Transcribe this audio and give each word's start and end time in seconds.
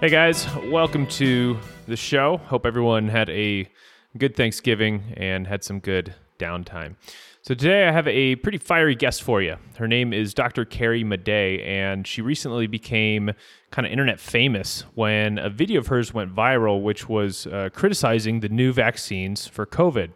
Hey 0.00 0.08
guys, 0.08 0.46
welcome 0.64 1.06
to 1.08 1.58
the 1.86 1.94
show. 1.94 2.38
Hope 2.46 2.64
everyone 2.64 3.06
had 3.06 3.28
a 3.28 3.68
good 4.16 4.34
Thanksgiving 4.34 5.12
and 5.18 5.46
had 5.46 5.62
some 5.62 5.78
good 5.78 6.14
downtime. 6.38 6.96
So, 7.42 7.52
today 7.52 7.86
I 7.86 7.92
have 7.92 8.08
a 8.08 8.36
pretty 8.36 8.56
fiery 8.56 8.94
guest 8.94 9.22
for 9.22 9.42
you. 9.42 9.56
Her 9.76 9.86
name 9.86 10.14
is 10.14 10.32
Dr. 10.32 10.64
Carrie 10.64 11.04
Madej, 11.04 11.62
and 11.66 12.06
she 12.06 12.22
recently 12.22 12.66
became 12.66 13.32
kind 13.72 13.84
of 13.84 13.92
internet 13.92 14.18
famous 14.18 14.84
when 14.94 15.36
a 15.36 15.50
video 15.50 15.80
of 15.80 15.88
hers 15.88 16.14
went 16.14 16.34
viral, 16.34 16.82
which 16.82 17.06
was 17.06 17.46
uh, 17.48 17.68
criticizing 17.74 18.40
the 18.40 18.48
new 18.48 18.72
vaccines 18.72 19.46
for 19.46 19.66
COVID. 19.66 20.12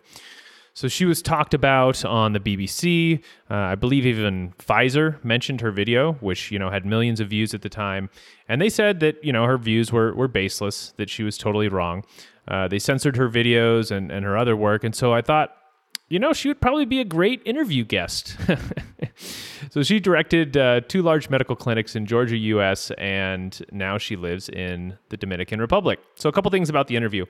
So 0.75 0.89
she 0.89 1.05
was 1.05 1.23
talked 1.23 1.55
about 1.55 2.05
on 2.05 2.33
the 2.33 2.41
BBC. 2.41 3.23
Uh, 3.49 3.55
I 3.55 3.75
believe 3.77 4.05
even 4.05 4.53
Pfizer 4.59 5.23
mentioned 5.25 5.61
her 5.61 5.71
video, 5.71 6.15
which 6.15 6.51
you 6.51 6.59
know 6.59 6.69
had 6.69 6.85
millions 6.85 7.21
of 7.21 7.29
views 7.29 7.55
at 7.55 7.63
the 7.63 7.69
time, 7.69 8.11
and 8.49 8.61
they 8.61 8.69
said 8.69 8.99
that 9.01 9.23
you 9.23 9.33
know 9.33 9.45
her 9.45 9.57
views 9.57 9.93
were 9.93 10.13
were 10.15 10.27
baseless, 10.27 10.93
that 10.97 11.09
she 11.09 11.23
was 11.23 11.39
totally 11.39 11.69
wrong. 11.69 12.05
Uh, 12.49 12.67
they 12.67 12.81
censored 12.81 13.17
her 13.17 13.29
videos 13.31 13.93
and 13.93 14.11
and 14.11 14.25
her 14.25 14.37
other 14.37 14.57
work, 14.57 14.85
and 14.85 14.95
so 14.95 15.15
I 15.15 15.23
thought. 15.23 15.57
You 16.11 16.19
know, 16.19 16.35
she 16.35 16.49
would 16.49 16.61
probably 16.61 16.85
be 16.85 17.01
a 17.01 17.05
great 17.05 17.41
interview 17.47 17.83
guest. 17.83 18.37
so, 19.71 19.83
she 19.83 19.99
directed 19.99 20.55
uh, 20.55 20.83
two 20.83 21.01
large 21.01 21.31
medical 21.31 21.57
clinics 21.57 21.97
in 21.97 22.05
Georgia, 22.05 22.37
US, 22.37 22.91
and 22.99 23.59
now 23.73 23.97
she 23.97 24.15
lives 24.15 24.51
in 24.51 24.99
the 25.09 25.17
Dominican 25.17 25.63
Republic. 25.63 25.99
So, 26.17 26.29
a 26.29 26.33
couple 26.33 26.51
things 26.51 26.69
about 26.69 26.89
the 26.89 26.97
interview. 26.97 27.25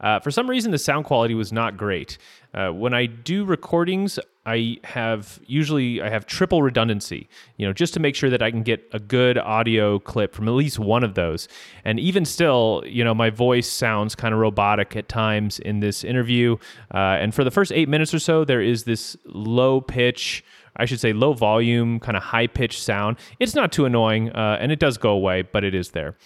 Uh, 0.00 0.20
for 0.20 0.30
some 0.30 0.48
reason, 0.48 0.70
the 0.70 0.78
sound 0.78 1.04
quality 1.04 1.34
was 1.34 1.52
not 1.52 1.76
great. 1.76 2.18
Uh, 2.54 2.68
when 2.68 2.94
I 2.94 3.06
do 3.06 3.44
recordings, 3.44 4.18
I 4.46 4.78
have 4.84 5.40
usually 5.46 6.00
I 6.00 6.08
have 6.08 6.24
triple 6.24 6.62
redundancy, 6.62 7.28
you 7.56 7.66
know, 7.66 7.72
just 7.72 7.92
to 7.94 8.00
make 8.00 8.14
sure 8.14 8.30
that 8.30 8.40
I 8.40 8.50
can 8.50 8.62
get 8.62 8.88
a 8.92 8.98
good 8.98 9.36
audio 9.36 9.98
clip 9.98 10.34
from 10.34 10.48
at 10.48 10.52
least 10.54 10.78
one 10.78 11.04
of 11.04 11.14
those. 11.14 11.48
And 11.84 12.00
even 12.00 12.24
still, 12.24 12.82
you 12.86 13.04
know, 13.04 13.14
my 13.14 13.28
voice 13.28 13.68
sounds 13.68 14.14
kind 14.14 14.32
of 14.32 14.40
robotic 14.40 14.96
at 14.96 15.08
times 15.08 15.58
in 15.58 15.80
this 15.80 16.04
interview. 16.04 16.56
Uh, 16.94 17.18
and 17.20 17.34
for 17.34 17.44
the 17.44 17.50
first 17.50 17.72
eight 17.72 17.88
minutes 17.88 18.14
or 18.14 18.18
so, 18.18 18.44
there 18.44 18.62
is 18.62 18.84
this 18.84 19.16
low 19.26 19.80
pitch. 19.80 20.42
I 20.76 20.84
should 20.84 21.00
say 21.00 21.12
low 21.12 21.34
volume, 21.34 22.00
kind 22.00 22.16
of 22.16 22.22
high 22.22 22.46
pitched 22.46 22.80
sound. 22.80 23.18
It's 23.40 23.54
not 23.54 23.72
too 23.72 23.84
annoying, 23.84 24.30
uh, 24.30 24.58
and 24.60 24.70
it 24.70 24.78
does 24.78 24.96
go 24.96 25.10
away, 25.10 25.42
but 25.42 25.64
it 25.64 25.74
is 25.74 25.90
there. 25.90 26.16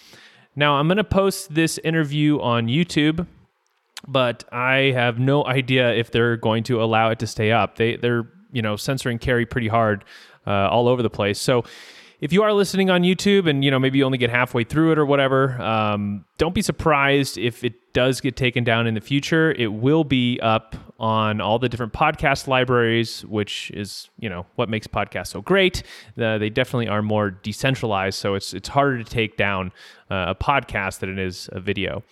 Now, 0.55 0.75
I'm 0.75 0.87
going 0.87 0.97
to 0.97 1.03
post 1.03 1.55
this 1.55 1.79
interview 1.79 2.39
on 2.39 2.67
YouTube 2.67 3.25
but 4.07 4.43
I 4.51 4.91
have 4.91 5.19
no 5.19 5.45
idea 5.45 5.93
if 5.93 6.11
they're 6.11 6.37
going 6.37 6.63
to 6.65 6.81
allow 6.81 7.09
it 7.09 7.19
to 7.19 7.27
stay 7.27 7.51
up. 7.51 7.77
They 7.77 7.95
they're 7.95 8.27
you 8.51 8.61
know 8.61 8.75
censoring 8.75 9.19
Carrie 9.19 9.45
pretty 9.45 9.67
hard 9.67 10.03
uh, 10.45 10.69
all 10.69 10.87
over 10.87 11.01
the 11.01 11.09
place. 11.09 11.39
So 11.39 11.63
if 12.23 12.31
you 12.31 12.41
are 12.43 12.53
listening 12.53 12.89
on 12.89 13.01
YouTube 13.01 13.49
and 13.49 13.65
you 13.65 13.69
know 13.69 13.79
maybe 13.79 13.97
you 13.97 14.05
only 14.05 14.17
get 14.17 14.29
halfway 14.29 14.63
through 14.63 14.93
it 14.93 14.97
or 14.97 15.05
whatever, 15.05 15.61
um, 15.61 16.23
don't 16.37 16.55
be 16.55 16.61
surprised 16.61 17.37
if 17.37 17.65
it 17.65 17.93
does 17.93 18.21
get 18.21 18.37
taken 18.37 18.63
down 18.63 18.87
in 18.87 18.93
the 18.93 19.01
future. 19.01 19.51
It 19.51 19.73
will 19.73 20.05
be 20.05 20.39
up 20.41 20.75
on 20.99 21.41
all 21.41 21.59
the 21.59 21.67
different 21.67 21.91
podcast 21.91 22.47
libraries, 22.47 23.25
which 23.25 23.71
is 23.71 24.09
you 24.19 24.29
know 24.29 24.45
what 24.55 24.69
makes 24.69 24.87
podcasts 24.87 25.27
so 25.27 25.41
great. 25.41 25.83
Uh, 26.17 26.37
they 26.37 26.49
definitely 26.49 26.87
are 26.87 27.01
more 27.01 27.29
decentralized, 27.29 28.17
so 28.17 28.35
it's 28.35 28.53
it's 28.53 28.69
harder 28.69 28.97
to 28.97 29.03
take 29.03 29.35
down 29.35 29.73
uh, 30.09 30.27
a 30.29 30.35
podcast 30.35 30.99
than 30.99 31.09
it 31.09 31.19
is 31.19 31.49
a 31.51 31.59
video. 31.59 32.03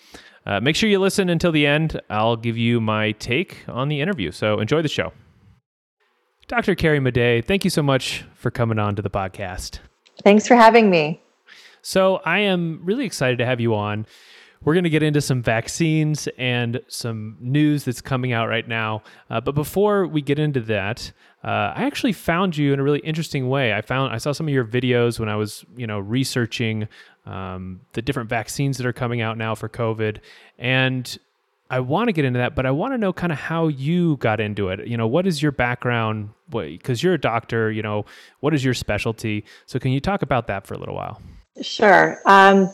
Uh, 0.45 0.59
make 0.59 0.75
sure 0.75 0.89
you 0.89 1.00
listen 1.00 1.30
until 1.30 1.52
the 1.52 1.66
end. 1.67 2.02
I'll 2.09 2.36
give 2.36 2.58
you 2.58 2.81
my 2.81 3.11
take 3.14 3.64
on 3.67 3.89
the 3.89 4.02
interview. 4.02 4.31
So 4.31 4.59
enjoy 4.59 4.81
the 4.81 4.89
show. 4.89 5.14
Dr. 6.47 6.75
Carrie 6.75 7.00
Madej, 7.00 7.45
thank 7.45 7.64
you 7.64 7.70
so 7.70 7.81
much 7.81 8.25
for 8.36 8.52
coming 8.52 8.80
on 8.80 8.95
to 8.95 9.02
the 9.02 9.09
podcast. 9.09 9.80
Thanks 10.23 10.47
for 10.47 10.56
having 10.56 10.89
me. 10.89 11.22
So 11.81 12.17
I 12.25 12.39
am 12.39 12.81
really 12.84 13.06
excited 13.06 13.38
to 13.38 13.45
have 13.45 13.59
you 13.59 13.73
on. 13.73 14.06
We're 14.63 14.73
going 14.73 14.83
to 14.83 14.89
get 14.89 15.01
into 15.01 15.22
some 15.22 15.41
vaccines 15.41 16.27
and 16.38 16.81
some 16.88 17.38
news 17.39 17.83
that's 17.83 18.01
coming 18.01 18.31
out 18.31 18.47
right 18.47 18.67
now. 18.67 19.01
Uh, 19.29 19.41
but 19.41 19.55
before 19.55 20.05
we 20.05 20.22
get 20.22 20.38
into 20.38 20.59
that, 20.61 21.11
uh, 21.44 21.73
I 21.75 21.85
actually 21.85 22.13
found 22.13 22.55
you 22.55 22.72
in 22.72 22.79
a 22.79 22.83
really 22.83 22.99
interesting 22.99 23.49
way. 23.49 23.73
I 23.73 23.81
found 23.81 24.13
I 24.13 24.19
saw 24.19 24.31
some 24.31 24.47
of 24.47 24.53
your 24.53 24.66
videos 24.66 25.19
when 25.19 25.29
I 25.29 25.35
was, 25.35 25.66
you 25.75 25.88
know, 25.88 25.99
researching 25.99 26.88
um, 27.25 27.81
the 27.94 28.01
different 28.01 28.29
vaccines 28.29 28.77
that 28.77 28.85
are 28.85 28.94
coming 28.94 29.22
out 29.22 29.38
now 29.38 29.55
for 29.55 29.67
COVID. 29.67 30.19
And 30.59 31.17
I 31.72 31.79
want 31.79 32.09
to 32.09 32.11
get 32.11 32.25
into 32.25 32.38
that, 32.38 32.53
but 32.53 32.66
I 32.66 32.72
want 32.72 32.93
to 32.93 32.97
know 32.97 33.13
kind 33.13 33.31
of 33.31 33.39
how 33.39 33.69
you 33.69 34.17
got 34.17 34.39
into 34.39 34.69
it. 34.69 34.88
You 34.88 34.97
know, 34.97 35.07
what 35.07 35.25
is 35.25 35.41
your 35.41 35.53
background? 35.53 36.29
Because 36.49 37.01
you're 37.01 37.13
a 37.13 37.19
doctor, 37.19 37.72
you 37.72 37.81
know, 37.81 38.05
what 38.41 38.53
is 38.53 38.63
your 38.63 38.73
specialty? 38.73 39.45
So, 39.66 39.79
can 39.79 39.91
you 39.91 40.01
talk 40.01 40.22
about 40.22 40.47
that 40.47 40.67
for 40.67 40.73
a 40.73 40.78
little 40.78 40.95
while? 40.95 41.22
Sure. 41.61 42.19
Um, 42.25 42.69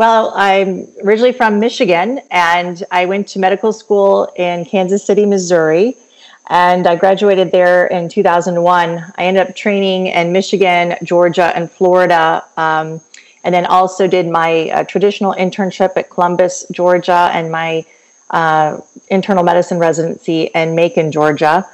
well, 0.00 0.32
I'm 0.34 0.88
originally 1.04 1.32
from 1.32 1.60
Michigan 1.60 2.22
and 2.30 2.82
I 2.90 3.04
went 3.04 3.28
to 3.28 3.38
medical 3.38 3.70
school 3.70 4.32
in 4.34 4.64
Kansas 4.64 5.04
City, 5.04 5.26
Missouri. 5.26 5.94
And 6.46 6.86
I 6.86 6.96
graduated 6.96 7.52
there 7.52 7.86
in 7.86 8.08
2001. 8.08 9.12
I 9.18 9.24
ended 9.26 9.46
up 9.46 9.54
training 9.54 10.06
in 10.06 10.32
Michigan, 10.32 10.96
Georgia, 11.04 11.52
and 11.54 11.70
Florida. 11.70 12.42
Um, 12.56 13.02
and 13.44 13.54
then 13.54 13.66
also 13.66 14.06
did 14.06 14.26
my 14.26 14.70
uh, 14.70 14.84
traditional 14.84 15.34
internship 15.34 15.94
at 15.98 16.08
Columbus, 16.08 16.64
Georgia, 16.72 17.28
and 17.34 17.52
my 17.52 17.84
uh, 18.30 18.80
internal 19.08 19.44
medicine 19.44 19.78
residency 19.78 20.44
in 20.54 20.74
Macon, 20.74 21.12
Georgia. 21.12 21.68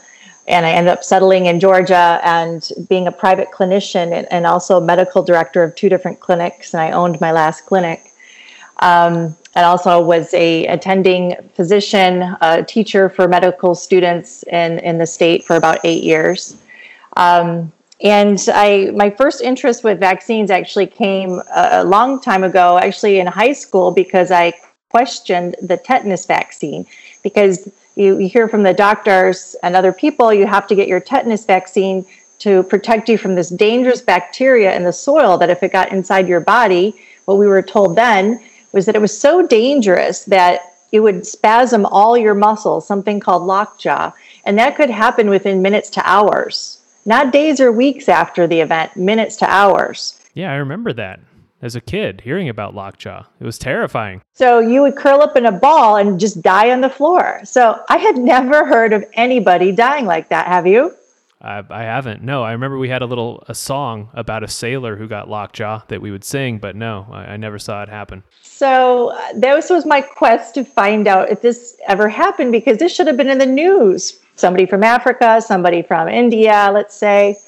And 0.48 0.66
I 0.66 0.72
ended 0.72 0.92
up 0.92 1.04
settling 1.04 1.46
in 1.46 1.60
Georgia 1.60 2.18
and 2.24 2.68
being 2.88 3.06
a 3.06 3.12
private 3.12 3.52
clinician 3.52 4.10
and, 4.10 4.26
and 4.32 4.46
also 4.46 4.80
medical 4.80 5.22
director 5.22 5.62
of 5.62 5.76
two 5.76 5.88
different 5.88 6.18
clinics. 6.18 6.74
And 6.74 6.80
I 6.80 6.90
owned 6.90 7.20
my 7.20 7.30
last 7.30 7.66
clinic. 7.66 8.05
Um, 8.80 9.36
and 9.56 9.64
also 9.64 10.02
was 10.02 10.32
a 10.34 10.66
attending 10.66 11.34
physician, 11.54 12.36
a 12.42 12.62
teacher 12.62 13.08
for 13.08 13.26
medical 13.26 13.74
students 13.74 14.42
in, 14.44 14.78
in 14.80 14.98
the 14.98 15.06
state 15.06 15.44
for 15.44 15.56
about 15.56 15.78
eight 15.82 16.04
years. 16.04 16.56
Um, 17.16 17.72
and 18.02 18.38
I, 18.52 18.92
my 18.94 19.08
first 19.08 19.40
interest 19.40 19.82
with 19.82 19.98
vaccines 19.98 20.50
actually 20.50 20.86
came 20.86 21.40
a, 21.54 21.82
long 21.82 22.20
time 22.20 22.44
ago, 22.44 22.78
actually 22.78 23.18
in 23.18 23.26
high 23.26 23.54
school, 23.54 23.90
because 23.90 24.30
I 24.30 24.52
questioned 24.90 25.56
the 25.62 25.78
tetanus 25.78 26.26
vaccine. 26.26 26.84
Because 27.22 27.72
you, 27.96 28.18
you 28.18 28.28
hear 28.28 28.48
from 28.48 28.62
the 28.62 28.74
doctors 28.74 29.56
and 29.62 29.74
other 29.74 29.92
people, 29.92 30.34
you 30.34 30.46
have 30.46 30.66
to 30.66 30.74
get 30.74 30.86
your 30.86 31.00
tetanus 31.00 31.46
vaccine 31.46 32.04
to 32.40 32.62
protect 32.64 33.08
you 33.08 33.16
from 33.16 33.34
this 33.34 33.48
dangerous 33.48 34.02
bacteria 34.02 34.76
in 34.76 34.84
the 34.84 34.92
soil 34.92 35.38
that 35.38 35.48
if 35.48 35.62
it 35.62 35.72
got 35.72 35.90
inside 35.90 36.28
your 36.28 36.40
body, 36.40 36.94
what 37.24 37.38
we 37.38 37.46
were 37.46 37.62
told 37.62 37.96
then 37.96 38.38
was 38.76 38.86
that 38.86 38.94
it 38.94 39.00
was 39.00 39.18
so 39.18 39.44
dangerous 39.44 40.24
that 40.26 40.60
it 40.92 41.00
would 41.00 41.26
spasm 41.26 41.84
all 41.84 42.16
your 42.16 42.34
muscles, 42.34 42.86
something 42.86 43.18
called 43.18 43.42
lockjaw. 43.42 44.12
And 44.44 44.56
that 44.58 44.76
could 44.76 44.90
happen 44.90 45.28
within 45.28 45.60
minutes 45.60 45.90
to 45.90 46.08
hours 46.08 46.80
not 47.06 47.32
days 47.32 47.60
or 47.60 47.72
weeks 47.72 48.08
after 48.08 48.46
the 48.46 48.60
event, 48.60 48.96
minutes 48.96 49.36
to 49.36 49.48
hours. 49.48 50.20
Yeah, 50.34 50.52
I 50.52 50.56
remember 50.56 50.92
that 50.92 51.20
as 51.62 51.74
a 51.74 51.80
kid 51.80 52.20
hearing 52.20 52.48
about 52.48 52.74
lockjaw. 52.74 53.24
It 53.40 53.44
was 53.44 53.58
terrifying. 53.58 54.20
So 54.34 54.58
you 54.58 54.82
would 54.82 54.96
curl 54.96 55.22
up 55.22 55.36
in 55.36 55.46
a 55.46 55.52
ball 55.52 55.96
and 55.96 56.20
just 56.20 56.42
die 56.42 56.70
on 56.70 56.82
the 56.82 56.90
floor. 56.90 57.40
So 57.44 57.80
I 57.88 57.96
had 57.96 58.16
never 58.18 58.66
heard 58.66 58.92
of 58.92 59.04
anybody 59.14 59.72
dying 59.72 60.04
like 60.04 60.28
that. 60.28 60.48
Have 60.48 60.66
you? 60.66 60.94
I, 61.40 61.62
I 61.68 61.82
haven't. 61.82 62.22
No, 62.22 62.42
I 62.42 62.52
remember 62.52 62.78
we 62.78 62.88
had 62.88 63.02
a 63.02 63.06
little 63.06 63.44
a 63.46 63.54
song 63.54 64.10
about 64.14 64.42
a 64.42 64.48
sailor 64.48 64.96
who 64.96 65.06
got 65.06 65.28
lockjaw 65.28 65.82
that 65.88 66.00
we 66.00 66.10
would 66.10 66.24
sing, 66.24 66.58
but 66.58 66.76
no, 66.76 67.06
I, 67.10 67.32
I 67.32 67.36
never 67.36 67.58
saw 67.58 67.82
it 67.82 67.88
happen. 67.88 68.22
So 68.42 69.10
uh, 69.10 69.32
this 69.34 69.68
was 69.68 69.84
my 69.84 70.00
quest 70.00 70.54
to 70.54 70.64
find 70.64 71.06
out 71.06 71.30
if 71.30 71.42
this 71.42 71.76
ever 71.88 72.08
happened 72.08 72.52
because 72.52 72.78
this 72.78 72.94
should 72.94 73.06
have 73.06 73.16
been 73.16 73.28
in 73.28 73.38
the 73.38 73.46
news 73.46 74.18
somebody 74.36 74.66
from 74.66 74.84
Africa, 74.84 75.40
somebody 75.40 75.82
from 75.82 76.08
India, 76.08 76.70
let's 76.72 76.94
say, 76.94 77.38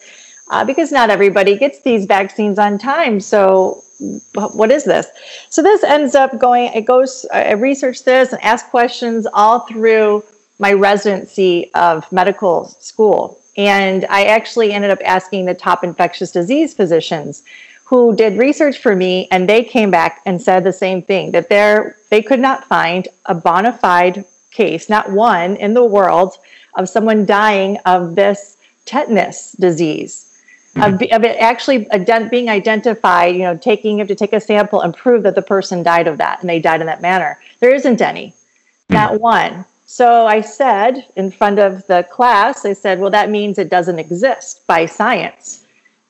uh, 0.51 0.65
because 0.65 0.91
not 0.91 1.11
everybody 1.11 1.57
gets 1.57 1.81
these 1.83 2.07
vaccines 2.07 2.59
on 2.59 2.79
time. 2.79 3.21
So, 3.21 3.85
what 4.33 4.71
is 4.71 4.85
this? 4.85 5.07
So, 5.51 5.63
this 5.63 5.85
ends 5.85 6.15
up 6.15 6.39
going, 6.39 6.73
it 6.73 6.85
goes, 6.85 7.27
I 7.33 7.53
researched 7.53 8.05
this 8.05 8.33
and 8.33 8.43
asked 8.43 8.71
questions 8.71 9.27
all 9.33 9.61
through 9.61 10.25
my 10.59 10.73
residency 10.73 11.71
of 11.75 12.11
medical 12.13 12.67
school. 12.67 13.41
And 13.57 14.05
I 14.09 14.25
actually 14.25 14.73
ended 14.73 14.91
up 14.91 15.01
asking 15.05 15.47
the 15.47 15.55
top 15.55 15.83
infectious 15.83 16.31
disease 16.31 16.75
physicians 16.75 17.43
who 17.85 18.15
did 18.15 18.39
research 18.39 18.79
for 18.79 18.95
me 18.95 19.27
and 19.31 19.49
they 19.49 19.65
came 19.65 19.91
back 19.91 20.21
and 20.27 20.41
said 20.41 20.63
the 20.63 20.73
same 20.73 21.03
thing 21.03 21.33
that 21.33 21.49
they 21.49 21.93
they 22.11 22.23
could 22.23 22.41
not 22.41 22.67
find 22.67 23.09
a 23.27 23.35
bona 23.35 23.73
fide 23.73 24.25
case 24.51 24.89
not 24.89 25.11
one 25.11 25.57
in 25.57 25.75
the 25.75 25.85
world 25.85 26.39
of 26.77 26.89
someone 26.89 27.27
dying 27.27 27.77
of 27.87 28.15
this 28.15 28.57
tetanus 28.89 29.53
disease, 29.53 30.43
mm-hmm. 30.75 30.95
of, 30.95 31.03
of, 31.13 31.25
it 31.25 31.37
actually 31.39 31.85
ident- 31.87 32.31
being 32.31 32.49
identified, 32.49 33.35
you 33.35 33.43
know, 33.43 33.57
taking, 33.57 33.93
you 33.93 33.99
have 33.99 34.09
to 34.09 34.15
take 34.15 34.33
a 34.33 34.41
sample 34.41 34.81
and 34.81 34.97
prove 34.97 35.23
that 35.23 35.35
the 35.35 35.43
person 35.43 35.83
died 35.83 36.09
of 36.09 36.19
that 36.19 36.41
and 36.41 36.49
they 36.49 36.59
died 36.59 36.81
in 36.81 36.87
that 36.87 37.03
manner. 37.03 37.39
There 37.61 37.75
isn't 37.75 38.01
any, 38.01 38.29
mm-hmm. 38.29 38.95
not 38.95 39.21
one. 39.21 39.67
So 39.91 40.27
I 40.27 40.43
said 40.43 41.07
in 41.17 41.31
front 41.31 41.59
of 41.59 41.87
the 41.87 42.07
class, 42.11 42.67
I 42.67 42.75
said, 42.75 43.01
well, 43.01 43.11
that 43.11 43.31
means 43.31 43.57
it 43.57 43.71
doesn't 43.71 43.99
exist 43.99 44.67
by 44.67 44.85
science. 44.85 45.65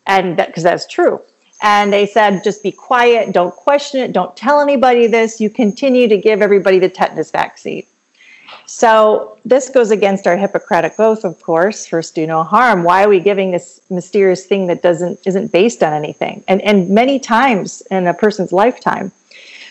And 0.05 0.37
because 0.37 0.65
that, 0.65 0.71
that's 0.73 0.87
true. 0.89 1.23
And 1.63 1.93
they 1.93 2.05
said, 2.05 2.43
just 2.43 2.61
be 2.61 2.73
quiet, 2.73 3.33
don't 3.33 3.55
question 3.55 4.01
it, 4.01 4.13
don't 4.13 4.37
tell 4.37 4.61
anybody 4.61 5.07
this. 5.07 5.41
You 5.41 5.49
continue 5.49 6.09
to 6.09 6.19
give 6.19 6.43
everybody 6.43 6.81
the 6.81 6.89
tetanus 6.89 7.31
vaccine. 7.31 7.87
So 8.67 9.39
this 9.45 9.69
goes 9.69 9.93
against 9.93 10.27
our 10.27 10.37
Hippocratic 10.37 10.99
oath, 10.99 11.23
of 11.23 11.41
course. 11.41 11.87
First, 11.87 12.17
do 12.17 12.27
no 12.27 12.43
harm. 12.43 12.83
Why 12.83 13.05
are 13.05 13.09
we 13.09 13.21
giving 13.21 13.53
this 13.53 13.81
mysterious 13.91 14.45
thing 14.45 14.67
that 14.67 14.83
doesn't 14.83 15.25
isn't 15.25 15.53
based 15.53 15.85
on 15.85 15.93
anything? 15.93 16.43
And 16.49 16.61
and 16.63 16.91
many 16.91 17.21
times 17.21 17.83
in 17.93 18.09
a 18.09 18.15
person's 18.15 18.53
lifetime. 18.53 19.13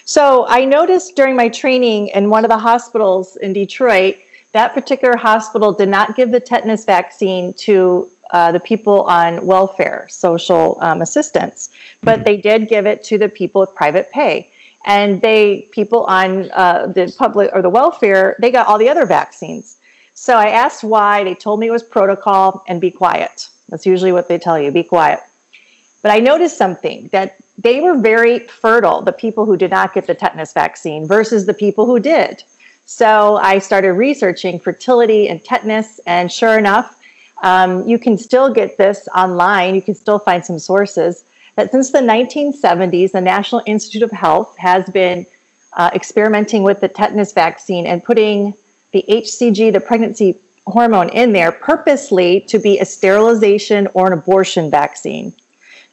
So 0.07 0.45
I 0.48 0.63
noticed 0.63 1.18
during 1.18 1.36
my 1.36 1.50
training 1.50 2.07
in 2.15 2.30
one 2.30 2.45
of 2.45 2.50
the 2.50 2.57
hospitals 2.57 3.36
in 3.36 3.51
Detroit, 3.51 4.15
that 4.54 4.74
particular 4.74 5.18
hospital 5.18 5.74
did 5.74 5.89
not 5.89 6.15
give 6.15 6.31
the 6.31 6.39
tetanus 6.39 6.86
vaccine 6.86 7.51
to 7.56 8.09
uh, 8.31 8.54
the 8.54 8.59
people 8.62 9.01
on 9.04 9.45
welfare, 9.45 10.07
social 10.09 10.77
um, 10.80 11.01
assistance, 11.01 11.71
but 12.04 12.24
they 12.24 12.38
did 12.38 12.69
give 12.69 12.86
it 12.86 13.04
to 13.04 13.18
the 13.18 13.27
people 13.27 13.59
with 13.59 13.75
private 13.75 14.09
pay. 14.09 14.50
And 14.86 15.21
they 15.21 15.68
people 15.74 16.06
on 16.06 16.51
uh, 16.51 16.88
the 16.88 17.13
public 17.18 17.50
or 17.51 17.62
the 17.62 17.69
welfare 17.69 18.38
they 18.39 18.50
got 18.50 18.65
all 18.68 18.77
the 18.77 18.88
other 18.88 19.06
vaccines. 19.06 19.75
So 20.13 20.38
i 20.38 20.48
asked 20.48 20.86
why. 20.86 21.25
They 21.25 21.36
told 21.36 21.59
me 21.59 21.68
it 21.68 21.71
was 21.71 21.83
protocol 21.83 22.63
and 22.69 22.80
be 22.80 22.92
quiet. 22.92 23.50
That's 23.68 23.86
usually 23.86 24.13
what 24.13 24.30
they 24.30 24.39
tell 24.39 24.57
you 24.57 24.71
be 24.71 24.83
quiet. 24.83 25.19
But 26.01 26.12
i 26.12 26.19
noticed 26.19 26.57
something 26.57 27.09
that 27.09 27.38
they 27.57 27.80
were 27.80 27.98
very 27.98 28.39
fertile 28.39 29.01
the 29.01 29.12
people 29.12 29.45
who 29.45 29.57
did 29.57 29.71
not 29.71 29.94
get 29.94 30.07
the 30.07 30.15
tetanus 30.15 30.54
vaccine 30.54 31.07
versus 31.07 31.45
the 31.45 31.54
people 31.54 31.86
who 31.86 32.00
did 32.00 32.44
so 32.86 33.38
i 33.38 33.57
started 33.59 33.94
researching 33.94 34.59
fertility 34.59 35.30
and 35.30 35.44
tetanus 35.44 36.00
and 36.06 36.31
sure 36.31 36.57
enough 36.57 36.95
um, 37.44 37.88
you 37.88 38.00
can 38.00 38.18
still 38.18 38.54
get 38.54 38.77
this 38.77 39.07
online 39.15 39.75
you 39.75 39.81
can 39.81 39.95
still 39.95 40.19
find 40.19 40.45
some 40.45 40.59
sources 40.59 41.24
that 41.57 41.71
since 41.71 41.89
the 41.89 41.98
1970s, 41.98 43.12
the 43.12 43.19
National 43.19 43.63
Institute 43.65 44.04
of 44.04 44.12
Health 44.12 44.56
has 44.57 44.88
been 44.92 45.25
uh, 45.74 45.89
experimenting 45.94 46.62
with 46.62 46.80
the 46.80 46.88
tetanus 46.88 47.33
vaccine 47.33 47.88
and 47.88 48.04
putting 48.04 48.54
the 48.92 49.04
HCG, 49.09 49.74
the 49.74 49.80
pregnancy 49.80 50.38
hormone, 50.68 51.09
in 51.09 51.33
there 51.33 51.51
purposely 51.51 52.42
to 52.42 52.59
be 52.59 52.77
a 52.77 52.86
sterilization 52.86 53.88
or 53.95 54.06
an 54.06 54.13
abortion 54.13 54.69
vaccine. 54.69 55.33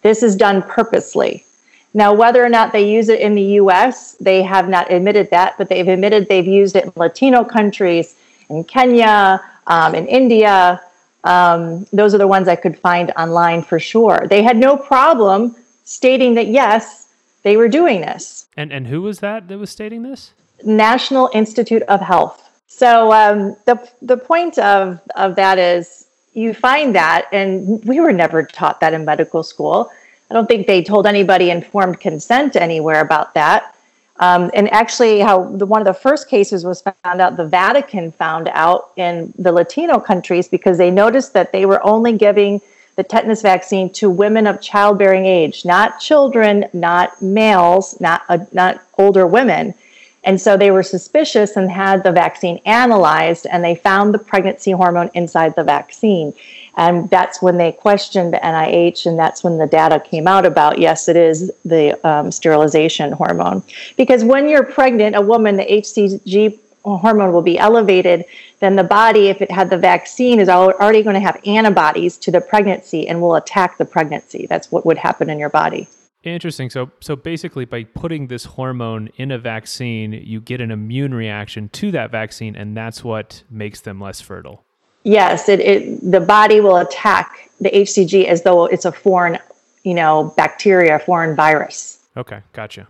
This 0.02 0.22
is 0.22 0.36
done 0.36 0.62
purposely. 0.62 1.46
Now, 1.94 2.12
whether 2.12 2.44
or 2.44 2.48
not 2.48 2.72
they 2.72 2.90
use 2.90 3.08
it 3.08 3.20
in 3.20 3.34
the 3.34 3.58
US, 3.60 4.14
they 4.14 4.42
have 4.42 4.68
not 4.68 4.92
admitted 4.92 5.30
that, 5.30 5.56
but 5.56 5.68
they've 5.68 5.86
admitted 5.86 6.28
they've 6.28 6.46
used 6.46 6.74
it 6.76 6.84
in 6.84 6.92
Latino 6.96 7.44
countries, 7.44 8.16
in 8.50 8.64
Kenya, 8.64 9.40
um, 9.68 9.94
in 9.94 10.06
India, 10.06 10.80
um, 11.24 11.86
those 11.92 12.14
are 12.14 12.18
the 12.18 12.28
ones 12.28 12.48
I 12.48 12.56
could 12.56 12.78
find 12.78 13.10
online 13.16 13.62
for 13.62 13.80
sure. 13.80 14.26
They 14.28 14.42
had 14.42 14.56
no 14.56 14.76
problem 14.76 15.56
stating 15.84 16.34
that 16.34 16.48
yes, 16.48 17.08
they 17.42 17.56
were 17.56 17.68
doing 17.68 18.02
this. 18.02 18.46
And 18.56 18.72
and 18.72 18.86
who 18.86 19.02
was 19.02 19.18
that 19.20 19.48
that 19.48 19.58
was 19.58 19.70
stating 19.70 20.02
this? 20.02 20.32
National 20.64 21.30
Institute 21.34 21.82
of 21.84 22.00
Health. 22.00 22.42
So 22.66 23.12
um, 23.12 23.56
the 23.64 23.76
the 24.02 24.16
point 24.16 24.58
of 24.58 25.00
of 25.16 25.36
that 25.36 25.58
is 25.58 26.06
you 26.34 26.52
find 26.52 26.94
that, 26.94 27.26
and 27.32 27.82
we 27.84 28.00
were 28.00 28.12
never 28.12 28.42
taught 28.42 28.80
that 28.80 28.92
in 28.92 29.04
medical 29.04 29.42
school. 29.42 29.90
I 30.30 30.34
don't 30.34 30.46
think 30.46 30.66
they 30.66 30.82
told 30.82 31.06
anybody 31.06 31.50
informed 31.50 32.00
consent 32.00 32.56
anywhere 32.56 33.00
about 33.00 33.34
that. 33.34 33.74
Um, 34.18 34.50
and 34.54 34.72
actually, 34.72 35.20
how 35.20 35.44
the, 35.44 35.66
one 35.66 35.80
of 35.80 35.86
the 35.86 36.00
first 36.00 36.28
cases 36.28 36.64
was 36.64 36.82
found 36.82 37.20
out, 37.20 37.36
the 37.36 37.46
Vatican 37.46 38.12
found 38.12 38.48
out 38.52 38.92
in 38.96 39.34
the 39.38 39.50
Latino 39.50 39.98
countries 39.98 40.46
because 40.46 40.78
they 40.78 40.90
noticed 40.90 41.32
that 41.32 41.50
they 41.50 41.66
were 41.66 41.84
only 41.84 42.16
giving 42.16 42.60
the 42.96 43.02
tetanus 43.02 43.42
vaccine 43.42 43.90
to 43.90 44.08
women 44.08 44.46
of 44.46 44.60
childbearing 44.60 45.26
age, 45.26 45.64
not 45.64 45.98
children, 45.98 46.64
not 46.72 47.20
males, 47.20 48.00
not 48.00 48.22
uh, 48.28 48.38
not 48.52 48.82
older 48.98 49.26
women. 49.26 49.74
And 50.22 50.40
so 50.40 50.56
they 50.56 50.70
were 50.70 50.82
suspicious 50.82 51.56
and 51.56 51.70
had 51.70 52.02
the 52.02 52.12
vaccine 52.12 52.60
analyzed, 52.64 53.46
and 53.46 53.62
they 53.62 53.74
found 53.74 54.14
the 54.14 54.18
pregnancy 54.18 54.70
hormone 54.70 55.10
inside 55.14 55.54
the 55.54 55.64
vaccine. 55.64 56.32
And 56.76 57.08
that's 57.10 57.40
when 57.40 57.56
they 57.56 57.72
questioned 57.72 58.34
the 58.34 58.38
NIH, 58.38 59.06
and 59.06 59.18
that's 59.18 59.44
when 59.44 59.58
the 59.58 59.66
data 59.66 60.00
came 60.00 60.26
out 60.26 60.44
about 60.44 60.78
yes, 60.78 61.08
it 61.08 61.16
is 61.16 61.52
the 61.64 61.98
um, 62.06 62.32
sterilization 62.32 63.12
hormone. 63.12 63.62
Because 63.96 64.24
when 64.24 64.48
you're 64.48 64.64
pregnant, 64.64 65.14
a 65.14 65.20
woman, 65.20 65.56
the 65.56 65.64
HCG 65.64 66.58
hormone 66.84 67.32
will 67.32 67.42
be 67.42 67.58
elevated, 67.58 68.24
then 68.60 68.76
the 68.76 68.84
body, 68.84 69.28
if 69.28 69.40
it 69.40 69.50
had 69.50 69.70
the 69.70 69.78
vaccine, 69.78 70.40
is 70.40 70.48
already 70.48 71.02
going 71.02 71.14
to 71.14 71.20
have 71.20 71.40
antibodies 71.46 72.16
to 72.18 72.30
the 72.30 72.40
pregnancy 72.40 73.08
and 73.08 73.20
will 73.20 73.36
attack 73.36 73.78
the 73.78 73.84
pregnancy. 73.84 74.46
That's 74.46 74.70
what 74.70 74.84
would 74.84 74.98
happen 74.98 75.30
in 75.30 75.38
your 75.38 75.48
body. 75.48 75.88
Interesting. 76.22 76.70
So, 76.70 76.90
so 77.00 77.16
basically, 77.16 77.66
by 77.66 77.84
putting 77.84 78.28
this 78.28 78.44
hormone 78.44 79.10
in 79.16 79.30
a 79.30 79.38
vaccine, 79.38 80.12
you 80.12 80.40
get 80.40 80.60
an 80.60 80.70
immune 80.70 81.14
reaction 81.14 81.68
to 81.70 81.90
that 81.92 82.10
vaccine, 82.10 82.56
and 82.56 82.76
that's 82.76 83.04
what 83.04 83.42
makes 83.50 83.82
them 83.82 84.00
less 84.00 84.22
fertile. 84.22 84.63
Yes, 85.04 85.48
it, 85.48 85.60
it 85.60 86.10
the 86.10 86.20
body 86.20 86.60
will 86.60 86.78
attack 86.78 87.50
the 87.60 87.70
HCG 87.70 88.24
as 88.24 88.42
though 88.42 88.66
it's 88.66 88.84
a 88.84 88.92
foreign, 88.92 89.38
you 89.84 89.94
know, 89.94 90.34
bacteria, 90.36 90.98
foreign 90.98 91.36
virus. 91.36 92.04
Okay, 92.16 92.40
gotcha. 92.52 92.86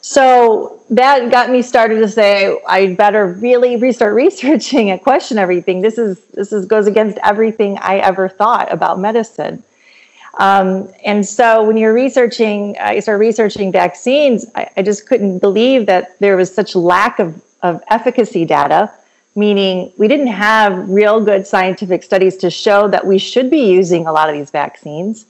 So 0.00 0.82
that 0.90 1.30
got 1.30 1.50
me 1.50 1.62
started 1.62 1.98
to 1.98 2.08
say 2.08 2.58
I 2.68 2.94
better 2.94 3.26
really 3.26 3.76
restart 3.76 4.14
researching 4.24 4.90
and 4.90 5.00
question 5.00 5.38
everything. 5.38 5.82
This 5.82 5.98
is 5.98 6.24
this 6.26 6.52
is 6.52 6.66
goes 6.66 6.86
against 6.86 7.18
everything 7.22 7.78
I 7.78 7.98
ever 7.98 8.28
thought 8.28 8.72
about 8.72 8.98
medicine. 8.98 9.62
Um, 10.38 10.92
and 11.04 11.26
so 11.26 11.64
when 11.64 11.76
you're 11.76 11.94
researching, 11.94 12.76
I 12.78 13.00
started 13.00 13.20
researching 13.20 13.72
vaccines. 13.72 14.46
I, 14.54 14.68
I 14.76 14.82
just 14.82 15.06
couldn't 15.06 15.38
believe 15.38 15.86
that 15.86 16.18
there 16.20 16.36
was 16.36 16.54
such 16.54 16.76
lack 16.76 17.18
of, 17.18 17.42
of 17.62 17.82
efficacy 17.88 18.44
data, 18.44 18.92
meaning 19.36 19.92
we 19.98 20.08
didn't 20.08 20.28
have 20.28 20.88
real 20.88 21.22
good 21.24 21.46
scientific 21.46 22.02
studies 22.02 22.36
to 22.38 22.50
show 22.50 22.88
that 22.88 23.06
we 23.06 23.18
should 23.18 23.50
be 23.50 23.70
using 23.70 24.06
a 24.06 24.12
lot 24.12 24.28
of 24.28 24.34
these 24.34 24.50
vaccines. 24.50 25.26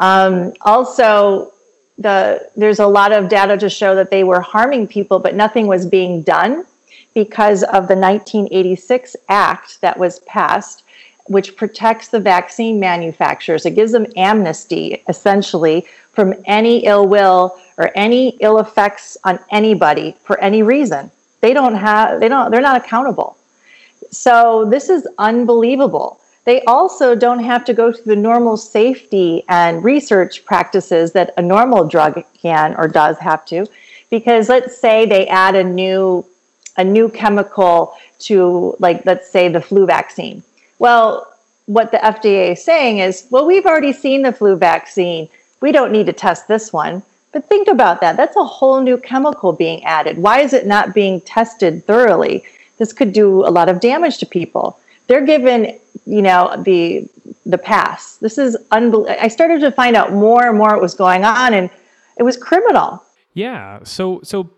Um, 0.00 0.52
also, 0.62 1.52
the 1.98 2.50
there's 2.56 2.80
a 2.80 2.86
lot 2.86 3.12
of 3.12 3.28
data 3.28 3.56
to 3.58 3.70
show 3.70 3.94
that 3.94 4.10
they 4.10 4.24
were 4.24 4.40
harming 4.40 4.88
people, 4.88 5.18
but 5.18 5.34
nothing 5.34 5.66
was 5.66 5.86
being 5.86 6.22
done 6.22 6.66
because 7.14 7.62
of 7.62 7.88
the 7.88 7.96
1986 7.96 9.16
act 9.28 9.80
that 9.82 9.98
was 9.98 10.18
passed 10.20 10.84
which 11.26 11.56
protects 11.56 12.08
the 12.08 12.20
vaccine 12.20 12.80
manufacturers. 12.80 13.64
It 13.64 13.74
gives 13.74 13.92
them 13.92 14.06
amnesty, 14.16 15.02
essentially, 15.08 15.86
from 16.12 16.34
any 16.44 16.84
ill 16.84 17.06
will 17.06 17.58
or 17.78 17.90
any 17.94 18.30
ill 18.40 18.58
effects 18.58 19.16
on 19.24 19.38
anybody 19.50 20.16
for 20.22 20.38
any 20.40 20.62
reason. 20.62 21.10
They 21.42 21.52
don't 21.52 21.74
have, 21.74 22.20
they 22.20 22.28
don't, 22.28 22.50
they're 22.50 22.62
not 22.62 22.76
accountable. 22.76 23.36
So 24.10 24.64
this 24.64 24.88
is 24.88 25.06
unbelievable. 25.18 26.18
They 26.44 26.62
also 26.62 27.14
don't 27.14 27.44
have 27.44 27.64
to 27.66 27.74
go 27.74 27.92
through 27.92 28.14
the 28.14 28.20
normal 28.20 28.56
safety 28.56 29.44
and 29.48 29.84
research 29.84 30.44
practices 30.46 31.12
that 31.12 31.34
a 31.36 31.42
normal 31.42 31.86
drug 31.86 32.24
can 32.40 32.74
or 32.76 32.88
does 32.88 33.18
have 33.18 33.44
to. 33.46 33.66
Because 34.08 34.48
let's 34.48 34.76
say 34.76 35.04
they 35.04 35.26
add 35.28 35.54
a 35.54 35.64
new 35.64 36.24
a 36.78 36.84
new 36.84 37.10
chemical 37.10 37.94
to 38.18 38.74
like 38.78 39.04
let's 39.04 39.30
say 39.30 39.46
the 39.46 39.60
flu 39.60 39.84
vaccine 39.84 40.42
well, 40.82 41.32
what 41.66 41.92
the 41.92 41.98
FDA 41.98 42.54
is 42.54 42.64
saying 42.64 42.98
is, 42.98 43.28
well, 43.30 43.46
we've 43.46 43.66
already 43.66 43.92
seen 43.92 44.22
the 44.22 44.32
flu 44.32 44.56
vaccine. 44.56 45.28
We 45.60 45.70
don't 45.70 45.92
need 45.92 46.06
to 46.06 46.12
test 46.12 46.48
this 46.48 46.72
one. 46.72 47.04
But 47.32 47.48
think 47.48 47.68
about 47.68 48.00
that. 48.02 48.16
That's 48.16 48.36
a 48.36 48.44
whole 48.44 48.80
new 48.82 48.98
chemical 48.98 49.52
being 49.52 49.82
added. 49.84 50.18
Why 50.18 50.40
is 50.40 50.52
it 50.52 50.66
not 50.66 50.94
being 50.94 51.20
tested 51.22 51.84
thoroughly? 51.86 52.44
This 52.78 52.92
could 52.92 53.12
do 53.12 53.46
a 53.46 53.50
lot 53.50 53.68
of 53.68 53.80
damage 53.80 54.18
to 54.18 54.26
people. 54.26 54.78
They're 55.06 55.24
given, 55.24 55.78
you 56.06 56.22
know, 56.22 56.54
the 56.62 57.08
the 57.44 57.58
pass. 57.58 58.16
This 58.16 58.38
is 58.38 58.56
unbelievable. 58.70 59.16
I 59.20 59.28
started 59.28 59.60
to 59.60 59.72
find 59.72 59.96
out 59.96 60.12
more 60.12 60.46
and 60.48 60.56
more 60.56 60.72
what 60.72 60.80
was 60.80 60.94
going 60.94 61.24
on, 61.24 61.54
and 61.54 61.70
it 62.16 62.22
was 62.22 62.36
criminal. 62.36 63.02
Yeah. 63.34 63.80
So 63.84 64.20
so 64.22 64.50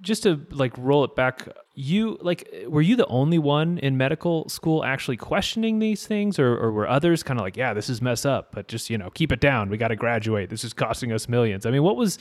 just 0.00 0.24
to 0.24 0.44
like 0.50 0.72
roll 0.76 1.04
it 1.04 1.14
back 1.14 1.48
you 1.78 2.16
like 2.22 2.50
were 2.68 2.80
you 2.80 2.96
the 2.96 3.06
only 3.06 3.38
one 3.38 3.76
in 3.78 3.98
medical 3.98 4.48
school 4.48 4.82
actually 4.82 5.18
questioning 5.18 5.78
these 5.78 6.06
things 6.06 6.38
or, 6.38 6.56
or 6.56 6.72
were 6.72 6.88
others 6.88 7.22
kind 7.22 7.38
of 7.38 7.44
like 7.44 7.54
yeah 7.54 7.74
this 7.74 7.90
is 7.90 8.00
mess 8.00 8.24
up 8.24 8.50
but 8.50 8.66
just 8.66 8.88
you 8.88 8.96
know 8.96 9.10
keep 9.10 9.30
it 9.30 9.40
down. 9.40 9.68
We 9.68 9.76
got 9.76 9.88
to 9.88 9.96
graduate. 9.96 10.48
This 10.48 10.64
is 10.64 10.72
costing 10.72 11.12
us 11.12 11.28
millions. 11.28 11.66
I 11.66 11.70
mean 11.70 11.82
what 11.82 11.96
was 11.96 12.18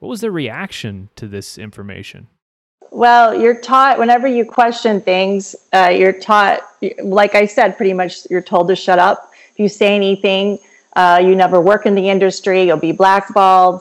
what 0.00 0.10
was 0.10 0.20
the 0.20 0.30
reaction 0.30 1.08
to 1.16 1.26
this 1.26 1.56
information? 1.56 2.28
Well 2.92 3.34
you're 3.34 3.58
taught 3.58 3.98
whenever 3.98 4.28
you 4.28 4.44
question 4.44 5.00
things 5.00 5.56
uh, 5.72 5.88
you're 5.88 6.12
taught 6.12 6.60
like 7.02 7.34
i 7.34 7.46
said 7.46 7.76
pretty 7.76 7.94
much 7.94 8.30
you're 8.30 8.42
told 8.42 8.68
to 8.68 8.76
shut 8.76 8.98
up. 8.98 9.30
If 9.52 9.58
you 9.58 9.70
say 9.70 9.96
anything 9.96 10.58
uh, 10.96 11.18
you 11.24 11.34
never 11.34 11.62
work 11.62 11.86
in 11.86 11.94
the 11.94 12.10
industry 12.10 12.64
you'll 12.64 12.76
be 12.76 12.92
blackballed 12.92 13.80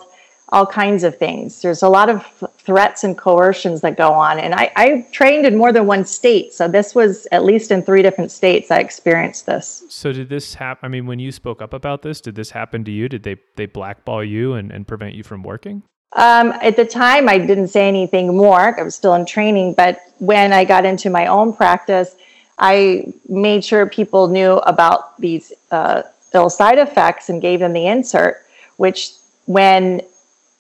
all 0.50 0.66
kinds 0.66 1.04
of 1.04 1.18
things 1.18 1.62
there's 1.62 1.84
a 1.84 1.90
lot 1.90 2.10
of 2.10 2.26
threats 2.58 3.04
and 3.04 3.18
coercions 3.18 3.82
that 3.82 3.98
go 3.98 4.12
on. 4.12 4.40
And 4.40 4.54
I, 4.54 4.72
I 4.76 5.08
trained 5.12 5.46
in 5.46 5.58
more 5.58 5.72
than 5.72 5.86
one 5.86 6.06
state. 6.06 6.54
So 6.54 6.68
this 6.68 6.94
was 6.94 7.28
at 7.32 7.44
least 7.44 7.72
in 7.72 7.82
three 7.82 8.02
different 8.02 8.32
states 8.32 8.72
I 8.72 8.80
experienced 8.80 9.46
this. 9.46 9.84
So 9.90 10.12
did 10.12 10.30
this 10.30 10.54
happen? 10.54 10.86
I 10.86 10.90
mean, 10.90 11.06
when 11.06 11.20
you 11.20 11.32
spoke 11.32 11.62
up 11.62 11.74
about 11.74 12.02
this, 12.02 12.20
did 12.20 12.36
this 12.36 12.52
happen 12.52 12.84
to 12.84 12.92
you? 12.92 13.08
Did 13.08 13.24
they, 13.24 13.38
they 13.56 13.66
blackball 13.66 14.24
you 14.24 14.54
and, 14.54 14.72
and 14.72 14.88
prevent 14.88 15.16
you 15.16 15.24
from 15.24 15.44
working? 15.44 15.84
Um, 16.14 16.52
at 16.62 16.76
the 16.76 16.86
time, 16.86 17.30
I 17.30 17.38
didn't 17.38 17.68
say 17.68 17.88
anything 17.88 18.36
more. 18.36 18.78
I 18.78 18.84
was 18.84 18.96
still 18.96 19.14
in 19.14 19.26
training. 19.26 19.74
But 19.74 20.00
when 20.20 20.54
I 20.54 20.66
got 20.66 20.86
into 20.86 21.10
my 21.10 21.28
own 21.28 21.54
practice, 21.54 22.16
I 22.58 23.14
made 23.30 23.64
sure 23.64 23.86
people 23.86 24.28
knew 24.28 24.54
about 24.58 25.20
these 25.22 25.54
uh, 25.72 26.04
ill 26.34 26.50
side 26.50 26.80
effects 26.80 27.30
and 27.30 27.42
gave 27.42 27.60
them 27.60 27.74
the 27.74 27.88
insert, 27.88 28.46
which 28.78 29.12
when 29.46 30.02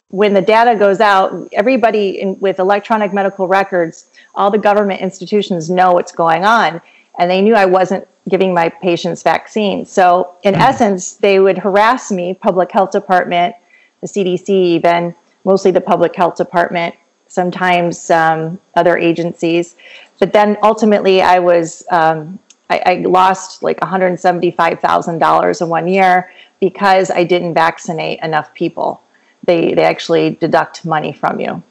when 0.09 0.33
the 0.33 0.41
data 0.41 0.77
goes 0.77 0.99
out, 0.99 1.49
everybody 1.51 2.21
in, 2.21 2.39
with 2.39 2.59
electronic 2.59 3.13
medical 3.13 3.47
records, 3.47 4.07
all 4.35 4.49
the 4.49 4.57
government 4.57 5.01
institutions 5.01 5.69
know 5.69 5.93
what's 5.93 6.11
going 6.11 6.45
on. 6.45 6.81
And 7.19 7.29
they 7.29 7.41
knew 7.41 7.55
I 7.55 7.65
wasn't 7.65 8.07
giving 8.29 8.53
my 8.53 8.69
patients 8.69 9.23
vaccines. 9.23 9.91
So, 9.91 10.35
in 10.43 10.53
mm-hmm. 10.53 10.61
essence, 10.61 11.13
they 11.15 11.39
would 11.39 11.57
harass 11.57 12.11
me, 12.11 12.33
public 12.35 12.71
health 12.71 12.91
department, 12.91 13.55
the 14.01 14.07
CDC, 14.07 14.49
even 14.49 15.15
mostly 15.43 15.71
the 15.71 15.81
public 15.81 16.15
health 16.15 16.35
department, 16.35 16.95
sometimes 17.27 18.09
um, 18.11 18.59
other 18.75 18.97
agencies. 18.97 19.75
But 20.19 20.33
then 20.33 20.57
ultimately, 20.61 21.21
I 21.21 21.39
was 21.39 21.83
um, 21.89 22.37
I, 22.69 22.81
I, 22.85 22.93
lost 22.95 23.63
like 23.63 23.79
$175,000 23.79 25.61
in 25.61 25.69
one 25.69 25.87
year 25.87 26.31
because 26.59 27.09
I 27.09 27.23
didn't 27.23 27.53
vaccinate 27.53 28.19
enough 28.21 28.53
people. 28.53 29.01
They 29.48 29.74
they 29.74 29.84
actually 29.84 30.32
deduct 30.36 30.86
money 30.86 31.12
from 31.12 31.39
you. 31.39 31.63